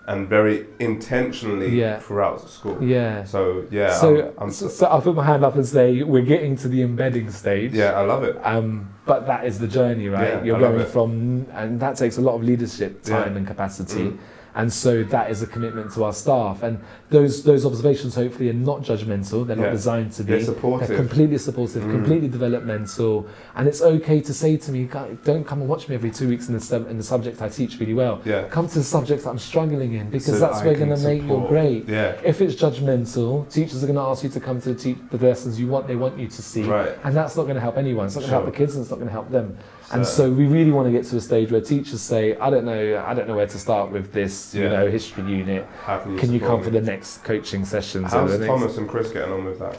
and 0.07 0.29
very 0.29 0.67
intentionally 0.81 1.69
Yeah. 1.79 1.99
throughout 1.99 2.49
school. 2.49 2.83
yeah. 2.83 3.25
So 3.25 3.65
yeah, 3.71 3.93
So, 3.95 4.33
I'm, 4.39 4.45
I'm 4.45 4.51
so, 4.51 4.69
so 4.69 4.87
I'll 4.87 5.01
put 5.03 5.15
my 5.15 5.25
hand 5.25 5.45
up 5.45 5.55
and 5.55 5.65
say 5.67 6.03
we're 6.03 6.23
getting 6.23 6.57
to 6.59 6.69
the 6.69 6.83
embedding 6.83 7.31
stage. 7.31 7.73
yeah, 7.73 7.93
I 7.93 8.03
love 8.03 8.25
it. 8.25 8.37
Um, 8.45 8.89
but 9.07 9.27
that 9.27 9.45
is 9.47 9.59
the 9.59 9.69
journey, 9.69 10.09
right? 10.09 10.29
Yeah, 10.29 10.43
You're 10.45 10.57
I 10.57 10.61
love 10.61 10.75
going 10.75 10.87
from, 10.87 11.47
and 11.53 11.81
that 11.81 11.97
takes 11.97 12.17
a 12.19 12.21
lot 12.21 12.35
of 12.35 12.43
leadership 12.43 13.03
time 13.03 13.33
Yeah. 13.33 13.39
and 13.39 13.47
capacity. 13.47 14.05
Mm. 14.11 14.19
And 14.55 14.73
so 14.73 15.05
that 15.05 15.31
is 15.31 15.43
a 15.43 15.47
commitment 15.47 15.93
to 15.95 16.05
our 16.05 16.13
staff. 16.13 16.63
And 16.63 16.79
those 17.11 17.43
those 17.45 17.65
observations 17.65 18.15
hopefully 18.15 18.51
are 18.51 18.53
not 18.55 18.83
judgmental. 18.83 19.47
They're 19.47 19.57
Yeah. 19.57 19.65
not 19.65 19.73
designed 19.73 20.13
to 20.13 20.25
be. 20.25 20.33
They're 20.33 20.45
supportive. 20.45 20.89
They're 20.89 20.97
completely 20.97 21.39
supportive, 21.39 21.83
Mm. 21.85 21.91
completely 21.93 22.29
developmental. 22.29 23.27
And 23.57 23.69
it's 23.69 23.81
okay 23.83 24.21
to 24.21 24.33
say 24.35 24.57
to 24.57 24.73
me, 24.73 24.89
don't 25.25 25.45
come 25.47 25.61
and 25.61 25.69
watch 25.69 25.89
me 25.89 25.95
every 25.95 26.11
two 26.11 26.29
weeks 26.29 26.49
in 26.49 26.57
the, 26.59 26.87
in 26.89 26.97
the 26.97 27.03
subject 27.03 27.41
I 27.43 27.49
teach 27.49 27.79
really 27.81 27.95
well. 27.95 28.21
Yeah. 28.25 28.43
Come 28.49 28.69
to 28.69 28.79
the 28.79 28.85
subjects 28.85 29.25
that 29.25 29.31
I'm 29.31 29.39
struggling 29.39 29.95
in 29.95 30.11
because 30.11 30.27
So 30.35 30.39
that's 30.39 30.63
where 30.65 30.75
can 30.75 30.89
going 30.89 30.99
to 31.01 31.05
make 31.07 31.23
you 31.23 31.29
support. 31.29 31.49
great. 31.49 31.89
Yeah. 31.89 32.15
If 32.25 32.41
it's 32.41 32.55
judgmental, 32.55 33.49
teachers 33.51 33.83
are 33.83 33.87
going 33.87 33.97
to 33.97 34.03
ask 34.03 34.23
you 34.25 34.31
to 34.31 34.41
come 34.41 34.61
to 34.63 34.75
teach 34.75 34.99
the 35.11 35.19
lessons 35.19 35.61
you 35.61 35.69
want, 35.69 35.87
they 35.87 35.97
want 35.97 36.19
you 36.19 36.27
to 36.29 36.43
see. 36.43 36.63
Right. 36.65 36.91
And 37.05 37.15
that's 37.17 37.37
not 37.37 37.45
going 37.45 37.55
to 37.55 37.61
help 37.61 37.77
anyone. 37.77 38.07
It's 38.07 38.15
not 38.17 38.21
going 38.23 38.31
to 38.31 38.35
Sure. 38.37 38.43
help 38.43 38.53
the 38.53 38.59
kids 38.59 38.75
and 38.75 38.83
it's 38.83 38.91
not 38.91 38.97
going 38.97 39.09
to 39.09 39.13
help 39.13 39.31
them. 39.31 39.57
And 39.93 40.07
So- 40.07 40.31
we 40.31 40.47
really 40.47 40.71
want 40.71 40.87
to 40.87 40.93
get 40.93 41.05
to 41.07 41.17
a 41.17 41.21
stage 41.21 41.51
where 41.51 41.61
teachers 41.61 42.01
say, 42.01 42.37
I 42.37 42.49
don't 42.51 42.65
know, 42.65 43.03
I 43.07 43.13
don't 43.15 43.27
know 43.27 43.35
where 43.37 43.47
to 43.47 43.59
start 43.59 43.91
with 43.91 44.13
this, 44.13 44.55
you 44.55 44.69
know, 44.69 44.89
history 44.89 45.25
unit. 45.25 45.67
How 45.85 45.99
can 45.99 46.13
you, 46.13 46.19
Can 46.19 46.33
you 46.33 46.41
come 46.41 46.63
for 46.63 46.71
the 46.71 46.81
next 46.81 47.25
coaching 47.25 47.65
session? 47.65 48.05
How's 48.05 48.39
Thomas 48.39 48.77
and 48.77 48.89
Chris 48.89 49.11
getting 49.11 49.33
on 49.33 49.45
with 49.45 49.59
that? 49.59 49.79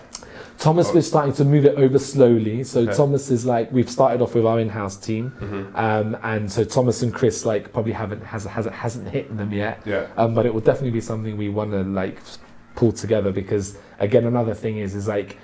Thomas, 0.58 0.90
Oh. 0.90 0.94
we're 0.96 1.02
starting 1.02 1.34
to 1.34 1.46
move 1.46 1.66
it 1.66 1.76
over 1.78 1.98
slowly. 1.98 2.64
So 2.64 2.82
Okay. 2.82 2.94
Thomas 2.94 3.32
is 3.32 3.46
like, 3.46 3.72
we've 3.72 3.90
started 3.90 4.22
off 4.22 4.36
with 4.36 4.46
our 4.46 4.60
in-house 4.60 4.98
team. 4.98 5.34
Mm-hmm. 5.40 5.76
Um, 5.76 6.18
and 6.24 6.52
so 6.52 6.64
Thomas 6.64 7.02
and 7.02 7.14
Chris 7.14 7.46
like 7.46 7.72
probably 7.74 7.94
haven't, 7.94 8.24
has, 8.26 8.44
has, 8.46 8.66
hasn't 8.66 9.08
hit 9.10 9.36
them 9.36 9.52
yet. 9.52 9.82
Yeah. 9.86 10.08
Um, 10.18 10.36
but 10.36 10.46
it 10.46 10.54
will 10.54 10.62
definitely 10.62 10.92
be 10.92 11.02
something 11.02 11.36
we 11.38 11.50
want 11.50 11.72
to 11.72 11.84
like 11.84 12.20
pull 12.76 12.92
together 12.92 13.32
because 13.32 13.78
again, 14.00 14.26
another 14.26 14.54
thing 14.54 14.78
is, 14.78 14.94
is 14.94 15.08
like, 15.08 15.38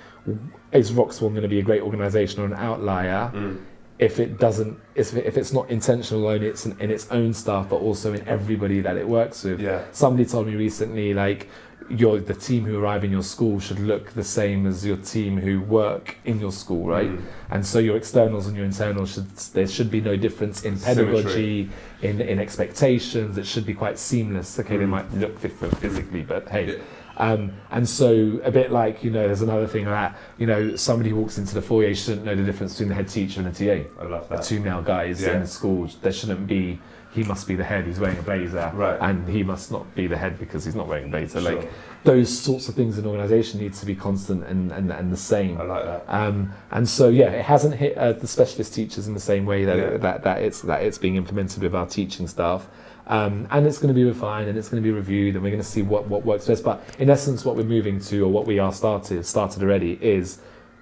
is 0.72 0.92
Roxbourne 0.92 1.30
going 1.32 1.42
to 1.42 1.48
be 1.48 1.58
a 1.58 1.62
great 1.62 1.82
organization 1.82 2.42
or 2.42 2.44
an 2.46 2.52
outlier? 2.52 3.30
Mm. 3.34 3.58
If 3.98 4.20
it 4.20 4.38
doesn't 4.38 4.78
if, 4.94 5.14
if 5.16 5.36
it's 5.36 5.52
not 5.52 5.68
intentional 5.70 6.28
in 6.30 6.42
its 6.42 6.66
in 6.66 6.90
its 6.90 7.10
own 7.10 7.32
staff 7.34 7.68
but 7.68 7.76
also 7.76 8.12
in 8.12 8.26
everybody 8.28 8.80
that 8.80 8.96
it 8.96 9.06
works 9.08 9.44
with 9.44 9.60
Yeah. 9.60 9.82
somebody 9.92 10.24
told 10.28 10.46
me 10.46 10.54
recently 10.54 11.14
like 11.14 11.48
your 11.90 12.18
the 12.20 12.34
team 12.34 12.64
who 12.64 12.78
arrive 12.78 13.02
in 13.02 13.10
your 13.10 13.22
school 13.22 13.58
should 13.58 13.80
look 13.80 14.10
the 14.12 14.22
same 14.22 14.66
as 14.66 14.84
your 14.84 14.98
team 14.98 15.38
who 15.40 15.60
work 15.62 16.16
in 16.24 16.38
your 16.38 16.52
school 16.52 16.86
right 16.86 17.08
Mm. 17.10 17.22
and 17.50 17.66
so 17.66 17.78
your 17.78 17.96
externals 17.96 18.46
and 18.46 18.54
your 18.56 18.66
internals 18.66 19.14
should 19.14 19.28
there 19.54 19.66
should 19.66 19.90
be 19.90 20.00
no 20.00 20.14
difference 20.16 20.64
in 20.64 20.78
pedagogy 20.78 21.70
in 22.02 22.20
in 22.20 22.38
expectations 22.38 23.38
it 23.38 23.46
should 23.46 23.64
be 23.66 23.74
quite 23.74 23.98
seamless 23.98 24.58
okay 24.60 24.76
they 24.76 24.84
Mm. 24.84 24.88
might 24.96 25.12
look 25.14 25.40
different 25.40 25.76
physically 25.78 26.22
but 26.22 26.48
hey 26.48 26.66
Yeah. 26.66 26.82
Um, 27.18 27.52
and 27.70 27.88
so 27.88 28.40
a 28.44 28.50
bit 28.50 28.70
like 28.72 29.02
you 29.04 29.10
know 29.10 29.26
there's 29.26 29.42
another 29.42 29.66
thing 29.66 29.84
that 29.84 30.16
you 30.38 30.46
know 30.46 30.76
somebody 30.76 31.12
walks 31.12 31.36
into 31.38 31.54
the 31.54 31.62
foyer 31.62 31.94
shouldn't 31.94 32.24
know 32.24 32.34
the 32.34 32.44
difference 32.44 32.72
between 32.74 32.88
the 32.88 32.94
head 32.94 33.08
teacher 33.08 33.40
and 33.40 33.48
a 33.48 33.52
TA 33.52 33.88
I 34.00 34.04
love 34.06 34.28
that. 34.28 34.42
two 34.44 34.60
male 34.60 34.82
guys 34.82 35.20
Yeah. 35.22 35.34
in 35.34 35.40
the 35.40 35.46
school, 35.46 35.88
there 36.02 36.12
shouldn't 36.12 36.46
be. 36.46 36.78
He 37.10 37.24
must 37.24 37.48
be 37.48 37.56
the 37.56 37.64
head. 37.64 37.86
He's 37.86 37.98
wearing 37.98 38.18
a 38.18 38.22
blazer, 38.22 38.70
Right. 38.74 38.98
and 39.00 39.26
he 39.28 39.42
must 39.42 39.72
not 39.72 39.92
be 39.94 40.06
the 40.06 40.16
head 40.16 40.38
because 40.38 40.64
he's 40.66 40.74
not 40.74 40.86
wearing 40.86 41.06
a 41.06 41.08
blazer. 41.08 41.40
Sure. 41.40 41.56
Like 41.56 41.70
those 42.04 42.28
sorts 42.38 42.68
of 42.68 42.74
things 42.74 42.98
in 42.98 43.06
organisation 43.06 43.58
needs 43.60 43.80
to 43.80 43.86
be 43.86 43.94
constant 43.96 44.44
and, 44.44 44.70
and, 44.70 44.92
and 44.92 45.10
the 45.10 45.16
same. 45.16 45.58
I 45.58 45.64
like 45.64 45.84
that. 45.84 46.04
Um, 46.06 46.52
and 46.70 46.86
so 46.88 47.08
yeah, 47.08 47.30
it 47.30 47.44
hasn't 47.44 47.74
hit 47.74 47.96
uh, 47.96 48.12
the 48.12 48.28
specialist 48.28 48.74
teachers 48.74 49.08
in 49.08 49.14
the 49.14 49.20
same 49.20 49.46
way 49.46 49.64
that, 49.64 49.76
Yeah. 49.78 49.96
that 49.96 50.22
that 50.22 50.42
it's 50.42 50.60
that 50.62 50.82
it's 50.82 50.98
being 50.98 51.16
implemented 51.16 51.62
with 51.62 51.74
our 51.74 51.86
teaching 51.86 52.28
staff. 52.28 52.68
Um, 53.08 53.48
and 53.50 53.66
it's 53.66 53.78
going 53.78 53.88
to 53.88 53.94
be 53.94 54.04
refined 54.04 54.48
and 54.48 54.58
it's 54.58 54.68
going 54.68 54.82
to 54.82 54.86
be 54.86 54.92
reviewed 54.92 55.34
and 55.34 55.42
we're 55.42 55.50
going 55.50 55.62
to 55.62 55.68
see 55.68 55.82
what, 55.82 56.06
what 56.08 56.24
works 56.24 56.46
best. 56.46 56.62
But 56.62 56.82
in 56.98 57.08
essence, 57.08 57.44
what 57.44 57.56
we're 57.56 57.64
moving 57.64 57.98
to 58.00 58.24
or 58.24 58.28
what 58.28 58.46
we 58.46 58.58
are 58.58 58.72
started 58.72 59.24
started 59.24 59.62
already 59.62 59.98
is 60.02 60.38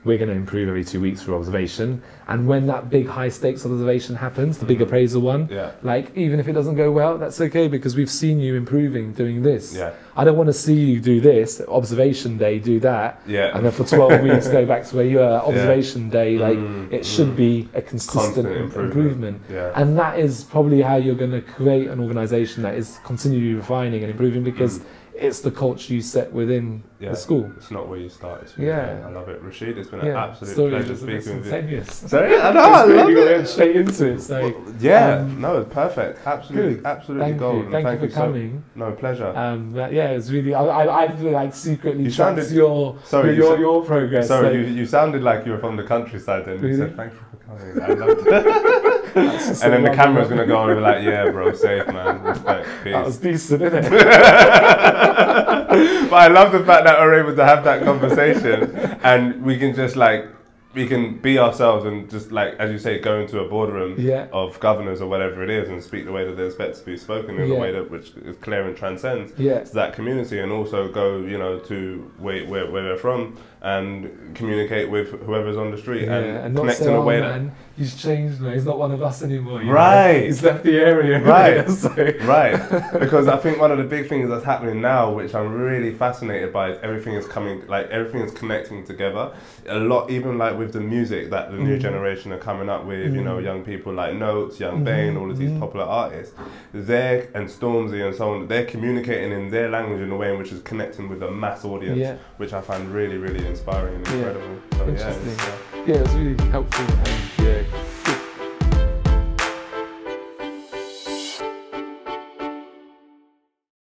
we're 0.07 0.17
going 0.19 0.31
to 0.31 0.35
improve 0.37 0.69
every 0.69 0.85
two 0.85 1.01
weeks 1.01 1.23
through 1.23 1.37
observation. 1.37 2.01
And 2.29 2.47
when 2.47 2.67
that 2.69 2.89
big 2.91 3.07
high 3.09 3.29
stakes 3.29 3.67
observation 3.67 4.15
happens, 4.15 4.59
the 4.59 4.65
big 4.65 4.79
Mhm. 4.79 4.83
appraisal 4.83 5.21
one, 5.21 5.49
Yeah. 5.51 5.71
like 5.83 6.17
even 6.17 6.39
if 6.41 6.47
it 6.49 6.53
doesn't 6.53 6.77
go 6.77 6.91
well, 6.93 7.19
that's 7.19 7.41
okay 7.41 7.67
because 7.69 7.97
we've 7.97 8.11
seen 8.11 8.39
you 8.39 8.55
improving 8.55 9.13
doing 9.13 9.43
this. 9.43 9.77
Yeah. 9.77 9.91
I 10.17 10.25
don't 10.25 10.37
want 10.37 10.47
to 10.49 10.53
see 10.53 10.75
you 10.75 11.01
do 11.01 11.21
this 11.21 11.61
observation 11.69 12.39
day, 12.39 12.59
do 12.59 12.79
that, 12.81 13.21
Yeah. 13.27 13.51
and 13.55 13.65
then 13.65 13.73
for 13.73 13.85
12 13.85 14.23
weeks 14.29 14.49
go 14.49 14.65
back 14.65 14.85
to 14.87 14.97
where 14.97 15.05
you 15.05 15.21
are 15.21 15.43
observation 15.45 16.09
day 16.09 16.39
like 16.39 16.57
Mm, 16.57 16.93
it 16.93 17.05
should 17.05 17.37
be 17.37 17.69
a 17.75 17.83
consistent 17.83 18.23
Constant 18.23 18.47
improvement. 18.47 18.87
improvement. 18.97 19.37
Yeah. 19.53 19.73
and 19.75 19.99
that 19.99 20.19
is 20.19 20.45
probably 20.45 20.81
how 20.83 20.97
you're 20.97 21.15
going 21.17 21.33
to 21.33 21.41
create 21.41 21.89
an 21.89 21.99
organization 22.01 22.63
that 22.63 22.75
is 22.77 22.99
continually 23.05 23.55
refining 23.55 24.03
and 24.03 24.11
improving 24.11 24.43
because 24.45 24.79
Mm. 24.79 24.83
It's 25.19 25.41
the 25.41 25.51
culture 25.51 25.93
you 25.95 26.01
set 26.03 26.33
within 26.33 26.83
Yeah. 27.01 27.11
the 27.11 27.17
school. 27.17 27.51
It's 27.57 27.71
not 27.71 27.89
where 27.89 27.99
you 27.99 28.09
start. 28.09 28.43
It's 28.43 28.57
Yeah. 28.59 29.03
I 29.07 29.11
love 29.11 29.29
it. 29.29 29.43
Rashid, 29.43 29.79
it's 29.79 29.89
been 29.91 30.01
an 30.01 30.07
Yeah, 30.07 30.25
absolute 30.25 30.53
story 30.55 30.71
pleasure 30.71 30.97
speaking 30.97 31.43
with 31.43 31.71
you. 31.71 31.85
Sorry, 31.85 32.37
I 32.41 32.53
know, 32.53 32.61
I 32.61 32.85
love 32.85 33.11
it. 33.11 33.17
went 33.37 33.49
straight 33.49 33.77
into 33.77 34.07
it. 34.13 34.21
So 34.21 34.53
Yeah, 34.81 35.19
Um, 35.21 35.41
no, 35.41 35.59
it's 35.61 35.73
perfect. 35.73 36.27
Absolutely, 36.27 36.75
good. 36.77 36.87
absolutely 36.87 37.27
thank 37.27 37.39
gold. 37.39 37.57
you, 37.57 37.63
And 37.77 37.85
thank, 37.85 38.01
you 38.03 38.09
for 38.09 38.15
so- 38.15 38.21
coming. 38.21 38.65
no 38.75 38.93
pleasure. 38.93 39.33
Um, 39.37 39.73
but 39.75 39.93
yeah, 39.93 40.11
it 40.11 40.17
was 40.17 40.33
really. 40.33 40.55
I, 40.55 40.65
I, 40.65 41.05
I 41.05 41.07
like 41.17 41.55
secretly 41.55 42.05
You 42.05 42.11
sounded- 42.11 42.51
your 42.51 42.97
sorry, 43.05 43.31
you 43.31 43.37
your, 43.43 43.55
sa- 43.57 43.61
your 43.61 43.85
progress. 43.85 44.29
Sorry, 44.29 44.49
so 44.49 44.53
you, 44.53 44.61
you 44.75 44.87
sounded 44.87 45.23
like 45.23 45.45
you 45.47 45.53
were 45.53 45.59
from 45.59 45.77
the 45.77 45.85
countryside. 45.85 46.45
Then 46.47 46.63
you 46.63 46.77
said 46.77 46.97
thank 46.97 47.13
you 47.13 47.19
for 47.31 47.37
coming. 47.47 47.83
I 47.83 47.89
loved 47.95 48.23
it. 48.27 48.93
and 49.17 49.73
then 49.73 49.83
the 49.83 49.91
camera's 49.91 50.31
lovely. 50.31 50.37
gonna 50.37 50.47
go 50.47 50.59
on 50.59 50.71
and 50.71 50.79
be 50.79 50.83
like, 50.83 51.05
yeah, 51.05 51.31
bro, 51.31 51.53
safe 51.55 51.87
man, 51.89 52.23
respect, 52.23 52.69
peace. 52.85 52.93
That 52.93 53.05
was 53.05 53.17
decent, 53.19 53.63
isn't 53.63 53.85
it? 53.85 53.91
but 56.11 56.17
I 56.17 56.29
love 56.29 56.53
the 56.53 56.65
fact 56.65 56.85
that 56.85 56.99
we're 57.01 57.21
able 57.21 57.35
to 57.37 57.45
have 57.45 57.65
that 57.65 57.83
conversation 57.85 58.73
and 59.03 59.43
we 59.43 59.59
can 59.59 59.75
just 59.75 59.97
like 59.97 60.27
we 60.75 60.87
can 60.87 61.17
be 61.17 61.39
ourselves 61.39 61.87
and 61.87 62.09
just 62.11 62.31
like 62.33 62.55
as 62.59 62.71
you 62.71 62.79
say 62.79 62.99
go 62.99 63.19
into 63.21 63.41
a 63.41 63.49
boardroom 63.49 63.95
Yeah. 63.99 64.27
of 64.33 64.61
governors 64.61 65.01
or 65.01 65.09
whatever 65.09 65.43
it 65.43 65.49
is 65.49 65.71
and 65.71 65.83
speak 65.83 66.05
the 66.05 66.13
way 66.13 66.27
that 66.27 66.37
they're 66.37 66.47
expected 66.47 66.79
to 66.81 66.85
be 66.85 66.97
spoken 66.99 67.39
in 67.41 67.49
Yeah. 67.49 67.57
a 67.57 67.61
way 67.61 67.73
that 67.73 67.91
which 67.91 68.11
is 68.25 68.37
clear 68.39 68.67
and 68.69 68.77
transcends 68.77 69.33
Yeah. 69.39 69.61
to 69.65 69.75
that 69.75 69.95
community 69.95 70.41
and 70.41 70.53
also 70.53 70.89
go 70.93 71.19
you 71.19 71.39
know 71.39 71.59
to 71.61 72.11
where, 72.19 72.45
where, 72.47 72.71
where 72.71 72.83
they're 72.83 72.97
from 72.99 73.37
and 73.67 74.35
communicate 74.37 74.89
with 74.89 75.09
whoever's 75.27 75.57
on 75.57 75.73
the 75.73 75.77
street 75.79 76.05
Yeah, 76.05 76.19
and, 76.19 76.47
and 76.47 76.57
connect 76.57 76.79
say, 76.79 76.87
in 76.87 76.93
a 76.93 76.99
oh 76.99 77.05
way 77.05 77.19
that 77.21 77.41
man, 77.43 77.53
he's 77.77 78.01
changed 78.01 78.41
now. 78.41 78.53
He's 78.53 78.65
not 78.65 78.79
one 78.79 78.93
of 78.93 79.03
us 79.03 79.23
anymore. 79.23 79.59
you 79.61 79.67
know? 79.67 79.73
Right. 79.73 80.25
He's 80.27 80.41
left 80.45 80.63
the 80.63 80.77
area. 80.79 81.19
Right. 81.37 81.69
so, 81.83 81.89
Right, 82.25 82.55
because 83.05 83.27
I 83.27 83.37
think 83.39 83.59
one 83.59 83.73
of 83.73 83.79
the 83.79 83.85
big 83.97 84.09
things 84.09 84.29
that's 84.31 84.45
happening 84.45 84.81
now, 84.81 85.13
which 85.13 85.35
I'm 85.35 85.53
really 85.53 85.93
fascinated 85.95 86.53
by, 86.53 86.71
is 86.73 86.79
everything 86.83 87.15
is 87.15 87.27
coming, 87.27 87.67
like 87.67 87.89
everything 87.91 88.21
is 88.21 88.33
connecting 88.33 88.85
together. 88.87 89.33
A 89.69 89.81
lot, 89.81 90.11
even 90.11 90.39
like 90.39 90.57
with 90.57 90.73
the 90.73 90.81
music 90.81 91.31
that 91.31 91.51
the 91.51 91.57
new 91.59 91.77
Mhm. 91.77 91.81
generation 91.81 92.33
are 92.33 92.39
coming 92.39 92.69
up 92.69 92.85
with, 92.85 93.13
you 93.15 93.23
know, 93.29 93.39
Mhm. 93.39 93.45
young 93.45 93.65
people 93.65 93.93
like 93.93 94.15
Notes, 94.15 94.61
Young 94.61 94.81
Mhm, 94.83 94.85
Bane, 94.85 95.17
all 95.17 95.29
of 95.31 95.39
these 95.39 95.51
mhm. 95.51 95.59
popular 95.59 95.87
artists, 95.87 96.33
they're 96.73 97.27
and 97.35 97.49
Stormzy 97.49 98.07
and 98.07 98.15
so 98.15 98.31
on, 98.35 98.47
they're 98.47 98.65
communicating 98.67 99.33
in 99.33 99.51
their 99.51 99.69
language 99.71 100.01
in 100.07 100.11
a 100.13 100.17
way 100.17 100.31
in 100.33 100.39
which 100.39 100.53
is 100.53 100.61
connecting 100.63 101.09
with 101.09 101.21
a 101.23 101.31
mass 101.31 101.65
audience, 101.65 101.99
Yeah. 101.99 102.15
which 102.37 102.53
I 102.53 102.61
find 102.61 102.83
really, 102.95 103.17
really 103.19 103.45
inspiring 103.57 103.95
and 103.97 104.07
Yeah. 104.07 104.15
incredible. 104.15 104.57
So, 104.73 104.79
yeah, 104.85 104.91
Interesting. 104.91 105.33
it's, 105.33 105.43
uh, 105.43 105.53
yeah, 105.87 105.95
it 105.97 106.03
was 106.03 106.15
really 106.15 106.51
helpful. 106.51 106.85
And, 106.85 107.47
yeah, 107.47 107.86